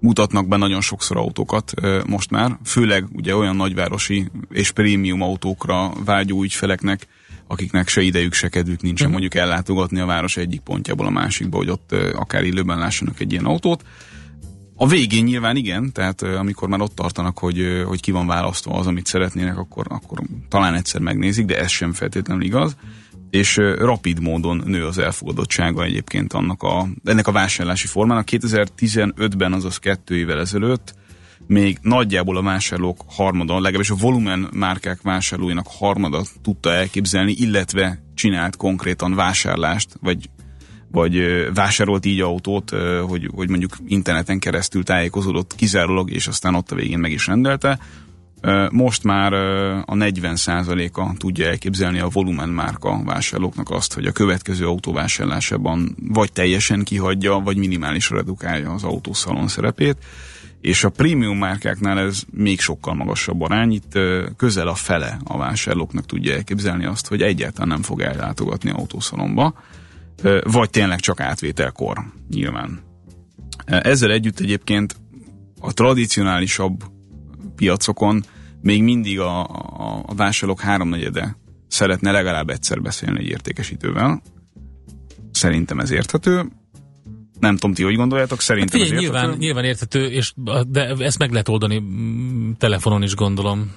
mutatnak 0.00 0.48
be 0.48 0.56
nagyon 0.56 0.80
sokszor 0.80 1.16
autókat 1.16 1.72
most 2.06 2.30
már, 2.30 2.58
főleg 2.64 3.04
ugye 3.12 3.36
olyan 3.36 3.56
nagyvárosi 3.56 4.30
és 4.50 4.70
prémium 4.70 5.22
autókra 5.22 5.92
vágyó 6.04 6.42
ügyfeleknek, 6.42 7.06
akiknek 7.46 7.88
se 7.88 8.00
idejük, 8.00 8.32
se 8.32 8.48
kedvük 8.48 8.82
nincsen 8.82 9.06
uh-huh. 9.06 9.20
mondjuk 9.20 9.42
ellátogatni 9.42 10.00
a 10.00 10.06
város 10.06 10.36
egyik 10.36 10.60
pontjából 10.60 11.06
a 11.06 11.10
másikba, 11.10 11.56
hogy 11.56 11.70
ott 11.70 11.92
akár 12.14 12.44
élőben 12.44 12.78
lássanak 12.78 13.20
egy 13.20 13.32
ilyen 13.32 13.44
autót. 13.44 13.84
A 14.76 14.86
végén 14.86 15.24
nyilván 15.24 15.56
igen, 15.56 15.92
tehát 15.92 16.22
amikor 16.22 16.68
már 16.68 16.80
ott 16.80 16.94
tartanak, 16.94 17.38
hogy, 17.38 17.82
hogy 17.86 18.00
ki 18.00 18.10
van 18.10 18.26
választva 18.26 18.74
az, 18.74 18.86
amit 18.86 19.06
szeretnének, 19.06 19.58
akkor, 19.58 19.86
akkor 19.88 20.18
talán 20.48 20.74
egyszer 20.74 21.00
megnézik, 21.00 21.44
de 21.44 21.58
ez 21.58 21.70
sem 21.70 21.92
feltétlenül 21.92 22.42
igaz 22.42 22.76
és 23.34 23.56
rapid 23.78 24.20
módon 24.20 24.62
nő 24.66 24.86
az 24.86 24.98
elfogadottsága 24.98 25.84
egyébként 25.84 26.32
annak 26.32 26.62
a, 26.62 26.86
ennek 27.04 27.26
a 27.26 27.32
vásárlási 27.32 27.86
formának. 27.86 28.28
2015-ben, 28.30 29.52
azaz 29.52 29.78
kettő 29.78 30.16
évvel 30.16 30.40
ezelőtt 30.40 30.94
még 31.46 31.78
nagyjából 31.82 32.36
a 32.36 32.42
vásárlók 32.42 33.04
harmada, 33.06 33.54
legalábbis 33.54 33.90
a 33.90 33.94
volumen 33.94 34.48
márkák 34.52 35.02
vásárlóinak 35.02 35.66
harmada 35.68 36.22
tudta 36.42 36.72
elképzelni, 36.72 37.32
illetve 37.32 38.02
csinált 38.14 38.56
konkrétan 38.56 39.14
vásárlást, 39.14 39.96
vagy 40.00 40.28
vagy 40.90 41.18
vásárolt 41.54 42.04
így 42.04 42.20
autót, 42.20 42.70
hogy, 43.06 43.30
hogy 43.34 43.48
mondjuk 43.48 43.76
interneten 43.86 44.38
keresztül 44.38 44.84
tájékozódott 44.84 45.54
kizárólag, 45.54 46.10
és 46.10 46.26
aztán 46.26 46.54
ott 46.54 46.70
a 46.70 46.74
végén 46.74 46.98
meg 46.98 47.10
is 47.10 47.26
rendelte. 47.26 47.78
Most 48.70 49.04
már 49.04 49.32
a 49.32 49.94
40%-a 49.94 51.16
tudja 51.16 51.46
elképzelni 51.46 51.98
a 51.98 52.08
volumen 52.08 52.48
márka 52.48 53.02
vásárlóknak 53.04 53.70
azt, 53.70 53.94
hogy 53.94 54.06
a 54.06 54.12
következő 54.12 54.66
autó 54.66 54.92
vásárlásában 54.92 55.96
vagy 56.08 56.32
teljesen 56.32 56.84
kihagyja, 56.84 57.38
vagy 57.38 57.56
minimálisra 57.56 58.16
redukálja 58.16 58.72
az 58.72 58.84
autószalon 58.84 59.48
szerepét. 59.48 59.96
És 60.60 60.84
a 60.84 60.88
prémium 60.88 61.38
márkáknál 61.38 61.98
ez 61.98 62.22
még 62.32 62.60
sokkal 62.60 62.94
magasabb 62.94 63.40
arány, 63.40 63.72
itt 63.72 63.98
közel 64.36 64.68
a 64.68 64.74
fele 64.74 65.18
a 65.24 65.38
vásárlóknak 65.38 66.06
tudja 66.06 66.34
elképzelni 66.34 66.84
azt, 66.84 67.08
hogy 67.08 67.22
egyáltalán 67.22 67.68
nem 67.68 67.82
fog 67.82 68.00
ellátogatni 68.00 68.70
autószalomba, 68.70 69.54
vagy 70.42 70.70
tényleg 70.70 71.00
csak 71.00 71.20
átvételkor, 71.20 72.04
nyilván. 72.30 72.80
Ezzel 73.66 74.10
együtt 74.10 74.40
egyébként 74.40 74.96
a 75.60 75.72
tradicionálisabb 75.72 76.84
piacokon 77.56 78.24
még 78.64 78.82
mindig 78.82 79.20
a, 79.20 79.44
a, 79.44 80.02
a 80.06 80.14
vásárlók 80.14 80.60
háromnegyede 80.60 81.36
szeretne 81.68 82.10
legalább 82.10 82.48
egyszer 82.50 82.82
beszélni 82.82 83.18
egy 83.18 83.28
értékesítővel. 83.28 84.22
Szerintem 85.30 85.78
ez 85.78 85.90
érthető. 85.90 86.44
Nem 87.40 87.54
tudom, 87.54 87.74
ti 87.74 87.82
hogy 87.82 87.94
gondoljátok, 87.94 88.40
szerintem 88.40 88.80
Figyelj, 88.80 88.96
ez 88.96 89.00
nyilván, 89.00 89.22
érthető. 89.22 89.44
nyilván 89.44 89.64
érthető, 89.64 90.06
és, 90.06 90.32
de 90.68 90.86
ezt 90.98 91.18
meg 91.18 91.30
lehet 91.30 91.48
oldani 91.48 91.78
mm, 91.78 92.52
telefonon 92.52 93.02
is 93.02 93.14
gondolom. 93.14 93.72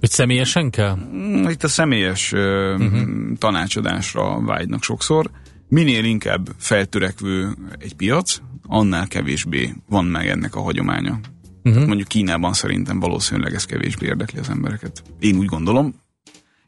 Hogy 0.00 0.10
személyesen 0.10 0.70
kell? 0.70 0.96
Mm, 0.96 1.48
Itt 1.48 1.62
a 1.62 1.68
személyes 1.68 2.32
uh, 2.32 2.40
uh-huh. 2.78 3.08
tanácsadásra 3.38 4.40
vágynak 4.40 4.82
sokszor. 4.82 5.30
Minél 5.68 6.04
inkább 6.04 6.48
feltörekvő 6.58 7.56
egy 7.78 7.94
piac, 7.94 8.40
annál 8.66 9.06
kevésbé 9.08 9.74
van 9.88 10.04
meg 10.04 10.28
ennek 10.28 10.54
a 10.54 10.60
hagyománya. 10.60 11.20
Uh-huh. 11.68 11.86
Mondjuk 11.86 12.08
Kínában 12.08 12.52
szerintem 12.52 13.00
valószínűleg 13.00 13.54
ez 13.54 13.64
kevésbé 13.64 14.06
érdekli 14.06 14.38
az 14.38 14.48
embereket. 14.48 15.02
Én 15.20 15.36
úgy 15.36 15.46
gondolom. 15.46 15.94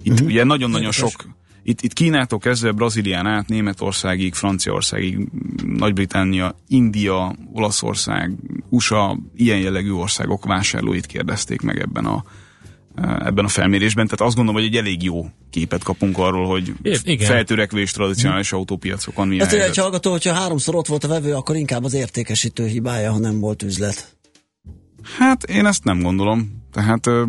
Itt 0.03 0.13
uh-huh. 0.13 0.29
ugye 0.29 0.45
nagyon-nagyon 0.45 0.91
Érdekes. 0.93 1.11
sok 1.11 1.39
itt, 1.63 1.81
itt 1.81 1.93
Kínától 1.93 2.39
kezdve 2.39 2.73
Brazílián 2.73 3.27
át, 3.27 3.49
Németországig, 3.49 4.35
Franciaországig, 4.35 5.29
Nagy-Britannia, 5.67 6.55
India, 6.69 7.35
Olaszország, 7.53 8.33
USA, 8.69 9.19
ilyen 9.37 9.59
jellegű 9.59 9.93
országok 9.93 10.45
vásárlóit 10.45 11.07
kérdezték 11.07 11.61
meg 11.61 11.79
ebben 11.79 12.05
a, 12.05 12.25
ebben 13.25 13.45
a 13.45 13.49
felmérésben. 13.49 14.05
Tehát 14.05 14.21
azt 14.21 14.37
gondolom, 14.37 14.61
hogy 14.61 14.71
egy 14.71 14.77
elég 14.77 15.03
jó 15.03 15.27
képet 15.51 15.83
kapunk 15.83 16.19
arról, 16.19 16.47
hogy 16.47 16.73
igen. 17.05 17.27
feltörekvő 17.29 17.81
és 17.81 17.93
tradicionális 17.93 18.53
autópiacokon 18.53 19.29
milyen 19.29 19.45
Hát 19.45 19.55
egy 19.55 19.61
helyzet. 19.61 19.83
hallgató, 19.83 20.11
hogyha 20.11 20.35
háromszor 20.35 20.75
ott 20.75 20.87
volt 20.87 21.05
a 21.05 21.09
vevő, 21.09 21.35
akkor 21.35 21.57
inkább 21.57 21.85
az 21.85 21.95
értékesítő 21.95 22.67
hibája, 22.67 23.13
ha 23.13 23.19
nem 23.19 23.41
volt 23.41 23.63
üzlet. 23.63 24.19
Hát 25.19 25.43
én 25.45 25.67
ezt 25.67 25.85
nem 25.85 26.01
gondolom. 26.01 26.63
Tehát 26.73 27.07
ö, 27.07 27.25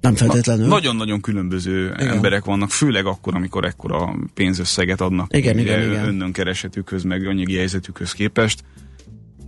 Nem 0.00 0.14
feltétlenül. 0.14 0.66
nagyon-nagyon 0.66 1.20
különböző 1.20 1.84
Igen. 1.98 2.08
emberek 2.08 2.44
vannak, 2.44 2.70
főleg 2.70 3.06
akkor, 3.06 3.34
amikor 3.34 3.64
ekkora 3.64 4.14
pénzösszeget 4.34 5.00
adnak 5.00 5.36
Igen, 5.36 5.58
igen, 5.58 5.82
igen. 5.90 6.04
önnön 6.06 6.32
keresetükhöz, 6.32 7.02
meg 7.02 7.26
anyagi 7.26 7.56
helyzetükhöz 7.56 8.12
képest. 8.12 8.64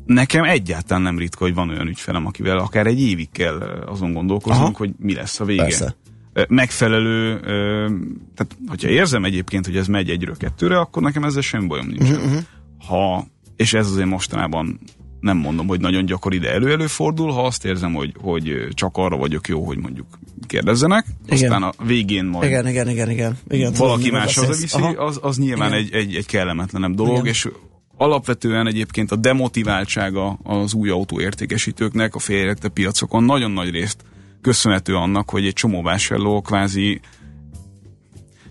Nekem 0.07 0.45
egyáltalán 0.45 1.03
nem 1.03 1.19
ritka, 1.19 1.45
hogy 1.45 1.55
van 1.55 1.69
olyan 1.69 1.87
ügyfelem, 1.87 2.27
akivel 2.27 2.59
akár 2.59 2.87
egy 2.87 3.01
évig 3.01 3.31
kell 3.31 3.59
azon 3.87 4.13
gondolkoznunk, 4.13 4.67
Aha. 4.69 4.79
hogy 4.79 4.91
mi 4.99 5.15
lesz 5.15 5.41
a 5.41 5.45
vége. 5.45 5.63
Persze. 5.63 5.97
Megfelelő, 6.49 7.41
tehát 8.35 8.57
hogyha 8.67 8.89
érzem 8.89 9.25
egyébként, 9.25 9.67
hogy 9.67 9.77
ez 9.77 9.87
megy 9.87 10.11
egyről 10.11 10.37
kettőre, 10.37 10.79
akkor 10.79 11.03
nekem 11.03 11.25
ezzel 11.25 11.43
semmi 11.43 11.67
bajom 11.67 11.87
nincs. 11.87 12.09
Mhm, 12.11 12.37
Ha, 12.87 13.27
és 13.57 13.75
ez 13.75 13.91
azért 13.91 14.09
mostanában 14.09 14.79
nem 15.21 15.37
mondom, 15.37 15.67
hogy 15.67 15.81
nagyon 15.81 16.05
gyakori, 16.05 16.39
de 16.39 16.53
elő-előfordul, 16.53 17.33
ha 17.33 17.45
azt 17.45 17.65
érzem, 17.65 17.95
hogy, 17.95 18.15
hogy 18.21 18.69
csak 18.71 18.97
arra 18.97 19.17
vagyok 19.17 19.49
jó, 19.49 19.65
hogy 19.65 19.79
mondjuk 19.79 20.07
kérdezzenek, 20.47 21.07
Igen. 21.27 21.53
aztán 21.53 21.63
a 21.63 21.73
végén 21.85 22.25
majd 22.25 22.49
Igen, 22.49 22.69
igen, 22.69 22.89
igen, 22.89 23.11
igen. 23.11 23.39
igen 23.49 23.73
tudom, 23.73 23.87
valaki 23.87 24.05
miről 24.05 24.19
más 24.19 24.35
hazaviszi, 24.35 24.77
Aha. 24.77 25.05
az, 25.05 25.19
az 25.23 25.39
nyilván 25.39 25.69
Igen. 25.69 25.85
egy, 25.85 25.93
egy, 25.93 26.15
egy 26.15 26.27
kellemetlenebb 26.27 26.95
dolog, 26.95 27.15
Igen. 27.15 27.27
és 27.27 27.49
alapvetően 27.97 28.67
egyébként 28.67 29.13
a 29.13 29.17
demotiváltsága 29.17 30.39
az 30.43 30.75
új 30.75 30.91
autó 30.91 31.21
értékesítőknek 31.21 32.15
a 32.15 32.19
félrekte 32.19 32.69
piacokon 32.69 33.25
nagyon 33.25 33.51
nagy 33.51 33.71
részt 33.71 34.05
köszönhető 34.41 34.95
annak, 34.95 35.31
hogy 35.31 35.47
egy 35.47 35.53
csomó 35.53 35.83
vásárló 35.83 36.41
kvázi 36.41 37.01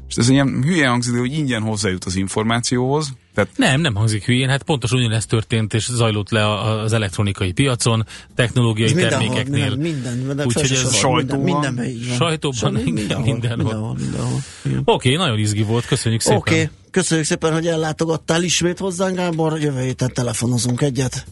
és 0.07 0.15
ez 0.15 0.29
ilyen 0.29 0.63
hülye 0.63 0.87
hangzik, 0.87 1.13
de 1.13 1.19
hogy 1.19 1.33
ingyen 1.33 1.61
hozzájut 1.61 2.03
az 2.03 2.15
információhoz, 2.15 3.13
tehát 3.37 3.57
Nem, 3.57 3.81
nem 3.81 3.95
hangzik 3.95 4.25
hülyén, 4.25 4.49
hát 4.49 4.63
pontosan 4.63 4.99
ugyanezt 4.99 5.27
történt, 5.29 5.73
és 5.73 5.89
zajlott 5.91 6.29
le 6.29 6.45
a- 6.45 6.81
az 6.83 6.93
elektronikai 6.93 7.51
piacon, 7.51 8.05
technológiai 8.35 8.89
Ez 9.03 9.09
termékeknél. 9.09 9.75
Minden, 9.75 9.77
minden, 9.77 10.17
minden, 10.17 10.45
Úgyhogy 10.45 10.71
ez 10.71 10.95
sajtóban. 10.95 11.39
Minden, 11.43 11.73
mindenben 11.73 12.07
van. 12.07 12.17
Sajtóban, 12.17 12.73
mindenhol, 12.73 13.25
mindenhol. 13.25 13.95
mindenhol. 13.99 14.39
Oké, 14.83 15.15
nagyon 15.15 15.39
izgi 15.39 15.63
volt, 15.63 15.85
köszönjük 15.85 16.21
szépen. 16.21 16.37
Oké, 16.37 16.53
okay. 16.53 16.69
köszönjük 16.91 17.25
szépen, 17.25 17.53
hogy 17.53 17.67
ellátogattál 17.67 18.43
ismét 18.43 18.77
hozzánk, 18.79 19.15
Gábor. 19.15 19.59
Jövő 19.59 19.81
héten 19.81 20.13
telefonozunk 20.13 20.81
egyet. 20.81 21.25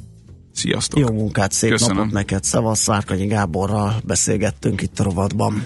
sziasztok! 0.54 1.00
Jó 1.00 1.12
munkát, 1.12 1.52
szép 1.52 1.70
Köszönöm. 1.70 1.96
napot 1.96 2.12
neked. 2.12 2.44
Szevasz, 2.44 2.80
Szárkanyi 2.80 3.26
Gáborral 3.26 3.96
beszélgettünk 4.04 4.82
itt 4.82 5.00
a 5.00 5.04
rovatban. 5.04 5.66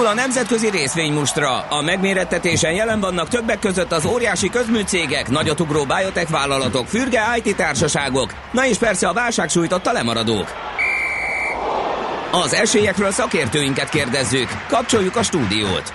Indul 0.00 0.18
a 0.18 0.20
nemzetközi 0.20 0.70
részvénymustra. 0.70 1.58
A 1.58 1.82
megmérettetésen 1.82 2.72
jelen 2.72 3.00
vannak 3.00 3.28
többek 3.28 3.58
között 3.58 3.92
az 3.92 4.06
óriási 4.06 4.48
közműcégek, 4.48 5.28
nagyotugró 5.28 5.84
biotech 5.84 6.30
vállalatok, 6.30 6.86
fürge 6.86 7.20
IT 7.42 7.56
társaságok, 7.56 8.34
na 8.52 8.66
és 8.66 8.78
persze 8.78 9.08
a 9.08 9.12
válság 9.12 9.48
sújtotta 9.48 9.92
lemaradók. 9.92 10.52
Az 12.32 12.54
esélyekről 12.54 13.10
szakértőinket 13.10 13.88
kérdezzük. 13.88 14.48
Kapcsoljuk 14.68 15.16
a 15.16 15.22
stúdiót. 15.22 15.92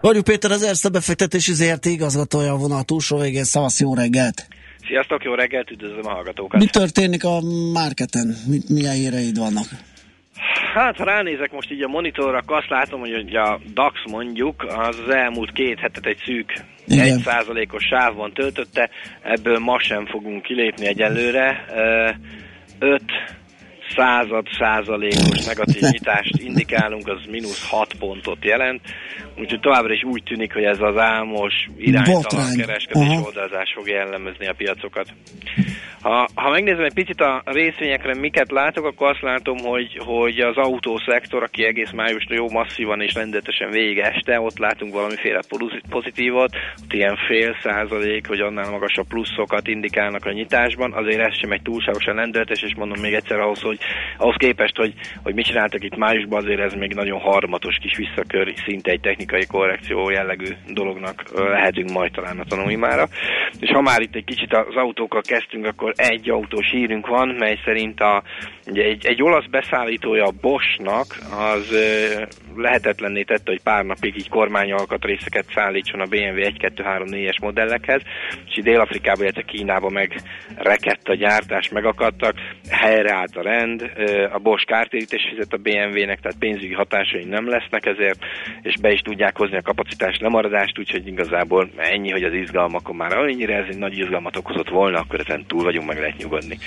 Varjú 0.00 0.22
Péter 0.22 0.50
az 0.50 0.62
Erste 0.62 0.88
befektetési 0.88 1.52
ZRT 1.52 1.86
igazgatója 1.86 2.52
a 2.52 2.56
vonal 2.56 2.82
túlsó 2.82 3.18
végén. 3.18 3.44
Szavasz, 3.44 3.80
jó 3.80 3.94
reggelt! 3.94 4.46
Sziasztok, 4.86 5.24
jó 5.24 5.34
reggelt, 5.34 5.70
üdvözlöm 5.70 6.06
a 6.06 6.10
hallgatókat! 6.10 6.60
Mi 6.60 6.66
történik 6.66 7.24
a 7.24 7.40
marketen? 7.72 8.36
Mit, 8.46 8.68
milyen 8.68 8.94
híreid 8.94 9.38
vannak? 9.38 9.66
Hát, 10.74 10.96
ha 10.96 11.04
ránézek 11.04 11.52
most 11.52 11.70
így 11.70 11.82
a 11.82 11.88
monitorra, 11.88 12.38
akkor 12.38 12.56
azt 12.56 12.68
látom, 12.68 13.00
hogy 13.00 13.36
a 13.36 13.60
DAX 13.74 13.94
mondjuk 14.10 14.62
az, 14.62 14.98
az 15.06 15.14
elmúlt 15.14 15.52
két 15.52 15.78
hetet 15.78 16.06
egy 16.06 16.18
szűk 16.24 16.52
Igen. 16.86 17.04
egy 17.04 17.20
százalékos 17.22 17.84
sávban 17.84 18.32
töltötte, 18.32 18.90
ebből 19.22 19.58
ma 19.58 19.78
sem 19.78 20.06
fogunk 20.06 20.42
kilépni 20.42 20.86
egyelőre. 20.86 21.64
Ö, 21.74 22.10
Öt 22.78 23.10
század 23.96 24.46
százalékos 24.58 25.44
negatív 25.46 25.82
nyitást 25.90 26.36
indikálunk, 26.36 27.08
az 27.08 27.20
mínusz 27.30 27.68
6 27.70 27.94
pontot 27.98 28.44
jelent, 28.44 28.80
úgyhogy 29.42 29.60
továbbra 29.60 29.92
is 29.92 30.04
úgy 30.04 30.22
tűnik, 30.22 30.52
hogy 30.52 30.64
ez 30.64 30.80
az 30.80 30.96
álmos 30.96 31.68
iránytalan 31.76 32.56
kereskedés 32.56 33.08
Aha. 33.08 33.22
oldalazás 33.24 33.72
fog 33.74 33.88
jellemezni 33.88 34.46
a 34.46 34.54
piacokat. 34.56 35.06
Ha, 36.02 36.28
ha 36.34 36.50
megnézem 36.50 36.84
egy 36.84 36.94
picit 36.94 37.20
a 37.20 37.42
részvényekre, 37.44 38.14
miket 38.14 38.50
látok, 38.50 38.84
akkor 38.84 39.10
azt 39.10 39.20
látom, 39.20 39.58
hogy, 39.58 39.98
hogy 40.04 40.38
az 40.38 40.56
autószektor, 40.56 41.42
aki 41.42 41.64
egész 41.64 41.90
május 41.90 42.26
jó 42.28 42.50
masszívan 42.50 43.00
és 43.00 43.12
lendületesen 43.12 43.70
végig 43.70 43.98
este, 43.98 44.40
ott 44.40 44.58
látunk 44.58 44.92
valamiféle 44.92 45.40
pozi- 45.48 45.82
pozitívot, 45.88 46.50
ott 46.82 46.92
ilyen 46.92 47.16
fél 47.26 47.56
százalék, 47.62 48.26
vagy 48.26 48.40
annál 48.40 48.70
magasabb 48.70 49.06
pluszokat 49.06 49.68
indikálnak 49.68 50.24
a 50.24 50.32
nyitásban, 50.32 50.92
azért 50.92 51.20
ez 51.20 51.38
sem 51.38 51.52
egy 51.52 51.62
túlságosan 51.62 52.14
lendületes, 52.14 52.62
és 52.62 52.74
mondom 52.74 53.00
még 53.00 53.14
egyszer 53.14 53.38
ahhoz, 53.38 53.60
hogy 53.60 53.78
ahhoz 54.18 54.36
képest, 54.38 54.76
hogy, 54.76 54.94
hogy 55.22 55.34
mit 55.34 55.46
csináltak 55.46 55.84
itt 55.84 55.96
májusban, 55.96 56.42
azért 56.42 56.60
ez 56.60 56.72
még 56.72 56.94
nagyon 56.94 57.20
harmatos 57.20 57.76
kis 57.80 57.96
visszakör, 57.96 58.52
szinte 58.64 58.90
egy 58.90 59.00
technikai 59.00 59.31
korrekció 59.46 60.10
jellegű 60.10 60.48
dolognak 60.66 61.22
lehetünk 61.34 61.90
majd 61.90 62.12
talán 62.12 62.38
a 62.38 62.44
tanulmára. 62.44 63.08
És 63.60 63.70
ha 63.70 63.80
már 63.80 64.00
itt 64.00 64.14
egy 64.14 64.24
kicsit 64.24 64.54
az 64.54 64.74
autókkal 64.74 65.20
kezdtünk, 65.20 65.66
akkor 65.66 65.92
egy 65.96 66.30
autós 66.30 66.70
hírünk 66.70 67.06
van, 67.06 67.28
mely 67.28 67.58
szerint 67.64 68.00
a, 68.00 68.22
ugye 68.66 68.82
egy, 68.82 69.06
egy 69.06 69.22
olasz 69.22 69.46
beszállítója 69.50 70.24
a 70.24 70.32
Boschnak 70.40 71.06
az 71.38 71.72
ö, 71.72 72.22
lehetetlenné 72.56 73.22
tette, 73.22 73.50
hogy 73.50 73.62
pár 73.62 73.84
napig 73.84 74.16
így 74.16 74.28
kormányalkatrészeket 74.28 75.44
szállítson 75.54 76.00
a 76.00 76.04
BMW 76.04 76.38
1-2-3-4-es 76.38 77.40
modellekhez, 77.40 78.02
és 78.46 78.56
így 78.56 78.64
Dél-Afrikába, 78.64 79.22
illetve 79.22 79.42
Kínába 79.42 79.90
meg 79.90 80.14
rekedt 80.56 81.08
a 81.08 81.14
gyártás, 81.14 81.68
megakadtak, 81.68 82.34
helyreállt 82.70 83.36
a 83.36 83.42
rend, 83.42 83.90
ö, 83.96 84.28
a 84.32 84.38
Bosch 84.38 84.66
kártérítés 84.66 85.26
fizet 85.30 85.52
a 85.52 85.56
BMW-nek, 85.56 86.20
tehát 86.20 86.38
pénzügyi 86.38 86.74
hatásai 86.74 87.24
nem 87.24 87.48
lesznek 87.48 87.86
ezért, 87.86 88.18
és 88.62 88.74
be 88.80 88.90
is 88.92 89.00
tudják 89.00 89.36
hozni 89.36 89.56
a 89.56 89.62
kapacitás 89.62 90.18
lemaradást, 90.20 90.78
úgyhogy 90.78 91.06
igazából 91.06 91.70
ennyi, 91.76 92.10
hogy 92.10 92.24
az 92.24 92.32
izgalmakon 92.32 92.96
már 92.96 93.16
annyira 93.16 93.52
ez 93.52 93.66
egy 93.68 93.78
nagy 93.78 93.98
izgalmat 93.98 94.36
okozott 94.36 94.68
volna, 94.68 94.98
akkor 94.98 95.20
ezen 95.20 95.44
túl 95.46 95.62
vagyunk, 95.62 95.86
meg 95.86 95.98
lehet 95.98 96.16
nyugodni. 96.16 96.58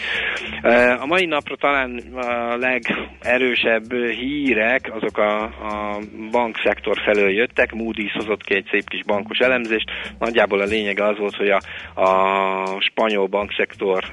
A 1.00 1.06
mai 1.06 1.26
napra 1.26 1.56
talán 1.56 1.85
a 2.14 2.56
legerősebb 2.58 3.94
hírek 3.94 4.92
azok 4.94 5.18
a, 5.18 5.44
a 5.44 6.00
bankszektor 6.32 6.98
felől 7.06 7.30
jöttek, 7.30 7.72
Moody's 7.74 8.12
hozott 8.14 8.44
ki 8.44 8.56
egy 8.56 8.68
szép 8.72 8.90
kis 8.90 9.04
bankos 9.04 9.38
elemzést, 9.38 9.92
nagyjából 10.20 10.60
a 10.60 10.66
lényege 10.66 11.06
az 11.06 11.18
volt, 11.18 11.36
hogy 11.36 11.50
a, 11.50 11.60
a 12.02 12.82
spanyol 12.82 13.28
bankszektor 13.28 14.04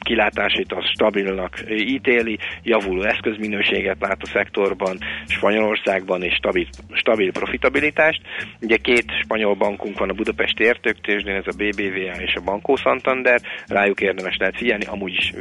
kilátásait 0.00 0.72
az 0.72 0.84
stabilnak 0.84 1.58
ítéli, 1.68 2.38
javuló 2.62 3.02
eszközminőséget 3.02 4.00
lát 4.00 4.22
a 4.22 4.26
szektorban, 4.26 4.98
Spanyolországban 5.26 6.22
és 6.22 6.34
stabil, 6.34 6.66
stabil 6.92 7.32
profitabilitást. 7.32 8.20
Ugye 8.60 8.76
két 8.76 9.04
spanyol 9.22 9.54
bankunk 9.54 9.98
van 9.98 10.10
a 10.10 10.12
Budapesti 10.12 10.64
Értőktésdén, 10.64 11.34
ez 11.34 11.46
a 11.46 11.56
BBVA 11.56 12.22
és 12.22 12.34
a 12.34 12.44
Banco 12.44 12.76
Santander, 12.76 13.40
rájuk 13.66 14.00
érdemes 14.00 14.36
lehet 14.36 14.56
figyelni, 14.56 14.84
amúgy 14.84 15.12
is 15.12 15.32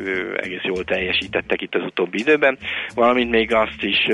egész 0.41 0.63
jól 0.63 0.83
teljesítettek 1.09 1.61
itt 1.61 1.75
az 1.75 1.83
utóbbi 1.83 2.19
időben, 2.19 2.57
valamint 2.95 3.29
még 3.29 3.53
azt 3.53 3.81
is 3.81 4.05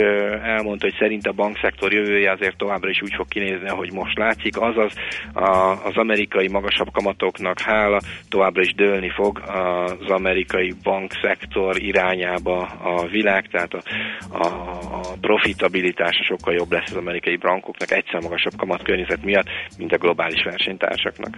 elmondta, 0.43 0.85
hogy 0.85 0.95
szerint 0.99 1.27
a 1.27 1.31
bankszektor 1.31 1.93
jövője 1.93 2.31
azért 2.31 2.57
továbbra 2.57 2.89
is 2.89 3.01
úgy 3.01 3.13
fog 3.15 3.27
kinézni, 3.27 3.69
ahogy 3.69 3.91
most 3.91 4.17
látszik, 4.17 4.61
azaz 4.61 4.93
a, 5.33 5.49
az 5.83 5.97
amerikai 5.97 6.47
magasabb 6.47 6.91
kamatoknak 6.91 7.59
hála 7.59 7.99
továbbra 8.29 8.61
is 8.61 8.73
dőlni 8.73 9.09
fog 9.09 9.39
az 9.39 10.09
amerikai 10.09 10.73
bankszektor 10.83 11.81
irányába 11.81 12.61
a 12.63 13.07
világ, 13.07 13.47
tehát 13.47 13.73
a, 13.73 13.81
a, 14.29 14.47
a 14.91 15.17
profitabilitása 15.21 16.23
sokkal 16.23 16.53
jobb 16.53 16.71
lesz 16.71 16.91
az 16.91 16.97
amerikai 16.97 17.35
bankoknak 17.35 17.91
egyszer 17.91 18.21
magasabb 18.21 18.53
kamat 18.57 18.83
környezet 18.83 19.23
miatt, 19.23 19.47
mint 19.77 19.93
a 19.93 19.97
globális 19.97 20.43
versenytársaknak. 20.43 21.37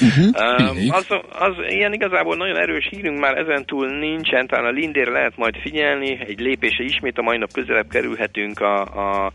Um, 0.00 0.90
az, 0.90 1.06
az 1.38 1.54
ilyen 1.68 1.92
igazából 1.92 2.36
nagyon 2.36 2.56
erős 2.56 2.88
hírünk 2.90 3.18
már 3.18 3.36
ezen 3.38 3.64
túl 3.64 3.98
nincsen, 3.98 4.46
talán 4.46 4.64
a 4.64 4.70
Lindére 4.70 5.10
lehet 5.10 5.36
majd 5.36 5.56
figyelni, 5.62 6.18
egy 6.26 6.40
lépése 6.40 6.82
ismét 6.82 7.18
a 7.18 7.22
mai 7.22 7.38
nap 7.38 7.52
közelebb 7.52 7.88
kerülhetünk 7.88 8.60
a, 8.60 8.80
a 8.82 9.30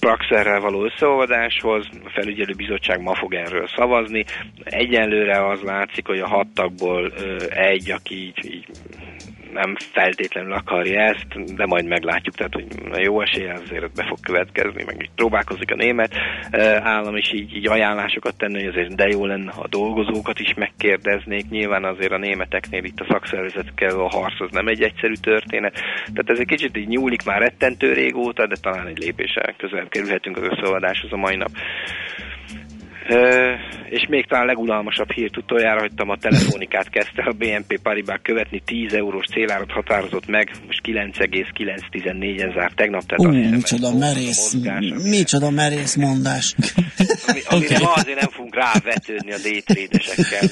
Praxerrel 0.00 0.60
való 0.60 0.84
összeolvadáshoz, 0.84 1.86
a 2.04 2.10
felügyelő 2.14 2.52
bizottság 2.56 3.00
ma 3.00 3.14
fog 3.14 3.34
erről 3.34 3.68
szavazni. 3.76 4.24
Egyenlőre 4.64 5.46
az 5.46 5.60
látszik, 5.60 6.06
hogy 6.06 6.18
a 6.18 6.28
hat 6.28 6.46
tagból 6.54 7.12
egy, 7.48 7.90
aki 7.90 8.14
így, 8.14 8.54
így 8.54 8.66
nem 9.52 9.76
feltétlenül 9.92 10.52
akarja 10.52 11.00
ezt, 11.00 11.54
de 11.54 11.66
majd 11.66 11.86
meglátjuk, 11.86 12.34
tehát 12.34 12.52
hogy 12.52 12.66
jó 13.02 13.20
esélye 13.20 13.52
azért 13.52 13.94
be 13.94 14.04
fog 14.08 14.18
következni, 14.20 14.82
meg 14.86 14.96
így 15.02 15.10
próbálkozik 15.14 15.70
a 15.70 15.74
német 15.74 16.14
állam 16.82 17.16
is 17.16 17.32
így, 17.32 17.56
így 17.56 17.68
ajánlásokat 17.68 18.36
tenni, 18.36 18.58
hogy 18.64 18.68
azért 18.68 18.94
de 18.94 19.08
jó 19.08 19.26
lenne, 19.26 19.52
ha 19.52 19.60
a 19.60 19.68
dolgozókat 19.68 20.38
is 20.38 20.54
megkérdeznék. 20.54 21.48
Nyilván 21.48 21.84
azért 21.84 22.12
a 22.12 22.18
németeknél 22.18 22.84
itt 22.84 23.00
a 23.00 23.06
szakszervezetekkel 23.08 24.00
a 24.00 24.08
harc 24.08 24.40
az 24.40 24.50
nem 24.50 24.68
egy 24.68 24.82
egyszerű 24.82 25.14
történet. 25.14 25.72
Tehát 26.04 26.30
ez 26.30 26.38
egy 26.38 26.46
kicsit 26.46 26.76
így 26.76 26.88
nyúlik 26.88 27.24
már 27.24 27.40
rettentő 27.40 27.92
régóta, 27.92 28.46
de 28.46 28.56
talán 28.60 28.86
egy 28.86 28.98
lépéssel 28.98 29.54
közelebb 29.56 29.88
kerülhetünk 29.88 30.36
az 30.36 30.48
összeadáshoz 30.50 31.12
a 31.12 31.16
mai 31.16 31.36
nap. 31.36 31.50
Ö, 33.08 33.52
és 33.88 34.06
még 34.08 34.26
talán 34.26 34.46
legunalmasabb 34.46 35.10
hírt 35.10 35.36
utoljára 35.36 35.80
hagytam, 35.80 36.08
a 36.08 36.16
telefonikát 36.16 36.90
kezdte 36.90 37.22
a 37.22 37.32
BNP 37.32 37.80
Paribas 37.82 38.18
követni, 38.22 38.62
10 38.64 38.92
eurós 38.92 39.26
célárat 39.26 39.70
határozott 39.70 40.26
meg, 40.26 40.50
most 40.66 40.80
9,914 40.80 42.38
zár 42.54 42.72
tegnap, 42.74 43.02
tehát 43.06 43.24
Ú, 43.24 43.28
azt 43.28 43.36
hiszem, 43.36 43.52
micsoda 43.54 43.98
merész, 43.98 44.52
mozgás, 44.52 44.84
micsoda 45.02 45.50
merész 45.50 45.94
mondás. 45.94 46.54
ami, 47.28 47.40
amire 47.48 47.78
ma 47.78 47.92
azért 47.92 48.20
nem 48.20 48.30
fogunk 48.30 48.54
rávetődni 48.54 49.32
a 49.32 49.38
daytradesekkel. 49.42 50.48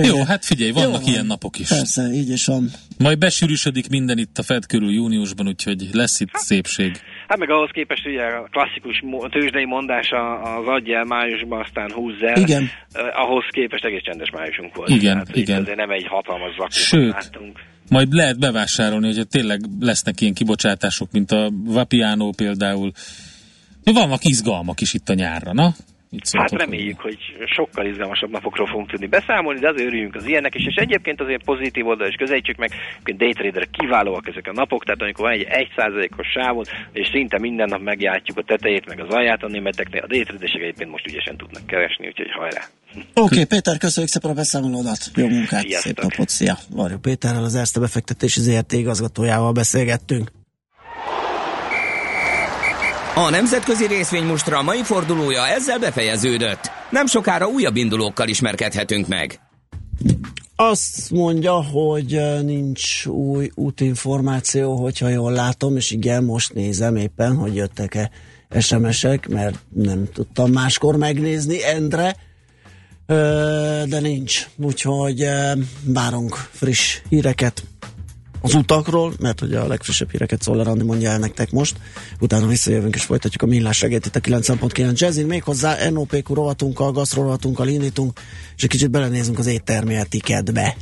Jó, 0.00 0.22
hát 0.22 0.44
figyelj, 0.44 0.70
vannak 0.70 1.06
Jó 1.06 1.12
ilyen 1.12 1.26
napok 1.26 1.58
is. 1.58 1.68
Persze, 1.68 2.10
így 2.12 2.30
is 2.30 2.46
van. 2.46 2.70
Majd 2.98 3.18
besűrűsödik 3.18 3.88
minden 3.88 4.18
itt 4.18 4.38
a 4.38 4.42
Fed 4.42 4.66
körül 4.66 4.92
júniusban, 4.92 5.48
úgyhogy 5.48 5.88
lesz 5.92 6.20
itt 6.20 6.30
szépség. 6.32 7.00
Hát 7.32 7.40
meg 7.40 7.50
ahhoz 7.50 7.70
képest 7.72 8.06
ugye 8.06 8.22
a 8.22 8.48
klasszikus 8.50 9.02
tőzsdei 9.30 9.64
mondás 9.64 10.10
az 10.42 10.66
adj 10.66 10.92
el 10.94 11.04
májusban, 11.04 11.60
aztán 11.60 11.92
húzz 11.92 12.22
el. 12.22 12.36
Igen. 12.36 12.70
Ahhoz 13.12 13.44
képest 13.50 13.84
egész 13.84 14.02
csendes 14.02 14.30
májusunk 14.30 14.74
volt. 14.74 14.88
Igen, 14.88 15.22
itt 15.28 15.36
igen. 15.36 15.60
Azért 15.60 15.76
nem 15.76 15.90
egy 15.90 16.06
hatalmas 16.06 16.50
zakóban 16.50 16.70
Sőt. 16.70 17.12
láttunk. 17.12 17.58
Majd 17.88 18.12
lehet 18.12 18.38
bevásárolni, 18.38 19.06
hogyha 19.06 19.24
tényleg 19.24 19.60
lesznek 19.80 20.20
ilyen 20.20 20.34
kibocsátások, 20.34 21.10
mint 21.12 21.30
a 21.30 21.50
Vapiano 21.64 22.30
például. 22.30 22.92
Vannak 23.84 24.24
izgalmak 24.24 24.80
is 24.80 24.94
itt 24.94 25.08
a 25.08 25.14
nyárra, 25.14 25.52
na? 25.52 25.74
Itt 26.14 26.30
Hát 26.30 26.50
reméljük, 26.50 27.00
hogy 27.00 27.18
sokkal 27.44 27.86
izgalmasabb 27.86 28.30
napokról 28.30 28.66
fogunk 28.66 28.90
tudni 28.90 29.06
beszámolni, 29.06 29.60
de 29.60 29.68
azért 29.68 29.88
örüljünk 29.88 30.14
az 30.14 30.26
ilyenek 30.26 30.54
is, 30.54 30.66
és 30.66 30.74
egyébként 30.74 31.20
azért 31.20 31.44
pozitív 31.44 31.86
oldal 31.86 32.08
is 32.08 32.14
közelítsük 32.14 32.56
meg, 32.56 32.70
hogy 33.04 33.16
daytrader 33.16 33.68
kiválóak 33.70 34.28
ezek 34.28 34.46
a 34.48 34.52
napok, 34.52 34.84
tehát 34.84 35.02
amikor 35.02 35.24
van 35.24 35.32
egy 35.32 35.46
1%-os 35.76 36.26
sávon, 36.26 36.64
és 36.92 37.08
szinte 37.12 37.38
minden 37.38 37.68
nap 37.68 37.80
megjátjuk 37.80 38.38
a 38.38 38.42
tetejét, 38.42 38.86
meg 38.86 39.00
az 39.00 39.14
alját 39.14 39.42
a 39.42 39.48
németeknél, 39.48 40.02
a 40.02 40.06
daytraderesek 40.06 40.60
egyébként 40.60 40.90
most 40.90 41.06
ügyesen 41.06 41.36
tudnak 41.36 41.66
keresni, 41.66 42.06
úgyhogy 42.06 42.30
hajrá! 42.30 42.62
Oké, 42.94 43.04
okay, 43.14 43.44
Péter, 43.44 43.78
köszönjük 43.78 44.12
szépen 44.12 44.30
a 44.30 44.34
beszámolódat. 44.34 45.10
Jó 45.14 45.28
munkát, 45.28 45.60
Sziasztok. 45.60 45.80
szép 45.80 46.00
napot, 46.00 46.28
szia. 46.28 46.54
Varjú 46.70 46.98
Péterrel, 46.98 47.44
az 47.44 47.54
Erste 47.54 47.80
befektetési 47.80 48.40
ZRT 48.40 48.72
igazgatójával 48.72 49.52
beszélgettünk. 49.52 50.30
A 53.14 53.30
nemzetközi 53.30 53.86
részvénymustra 53.86 54.62
mai 54.62 54.82
fordulója 54.82 55.46
ezzel 55.46 55.78
befejeződött. 55.78 56.70
Nem 56.90 57.06
sokára 57.06 57.46
újabb 57.46 57.76
indulókkal 57.76 58.28
ismerkedhetünk 58.28 59.08
meg. 59.08 59.40
Azt 60.56 61.10
mondja, 61.10 61.52
hogy 61.52 62.20
nincs 62.42 63.06
új 63.06 63.50
útinformáció, 63.54 64.76
hogyha 64.76 65.08
jól 65.08 65.32
látom, 65.32 65.76
és 65.76 65.90
igen, 65.90 66.24
most 66.24 66.54
nézem 66.54 66.96
éppen, 66.96 67.36
hogy 67.36 67.54
jöttek-e 67.54 68.10
SMS-ek, 68.60 69.28
mert 69.28 69.58
nem 69.74 70.08
tudtam 70.12 70.50
máskor 70.50 70.96
megnézni, 70.96 71.64
Endre, 71.64 72.16
de 73.86 74.00
nincs. 74.00 74.46
Úgyhogy 74.56 75.28
várunk 75.84 76.34
friss 76.50 77.00
híreket 77.08 77.62
az 78.42 78.54
utakról, 78.54 79.12
mert 79.20 79.40
ugye 79.40 79.58
a 79.58 79.66
legfrissebb 79.66 80.10
híreket 80.10 80.42
Szoller 80.42 80.68
Andi 80.68 80.84
mondja 80.84 81.10
el 81.10 81.18
nektek 81.18 81.50
most, 81.50 81.76
utána 82.20 82.46
visszajövünk 82.46 82.94
és 82.94 83.02
folytatjuk 83.02 83.42
a 83.42 83.46
millás 83.46 83.80
reggelt 83.80 84.06
itt 84.06 84.16
a 84.16 84.20
9.9 84.20 84.98
Jazzin, 84.98 85.26
méghozzá 85.26 85.88
NOPQ 85.90 86.34
rovatunkkal, 86.34 86.92
gasztrorovatunkkal 86.92 87.68
indítunk, 87.68 88.20
és 88.56 88.62
egy 88.62 88.68
kicsit 88.68 88.90
belenézünk 88.90 89.38
az 89.38 89.46
éttermi 89.46 89.94
etiketbe. 89.94 90.76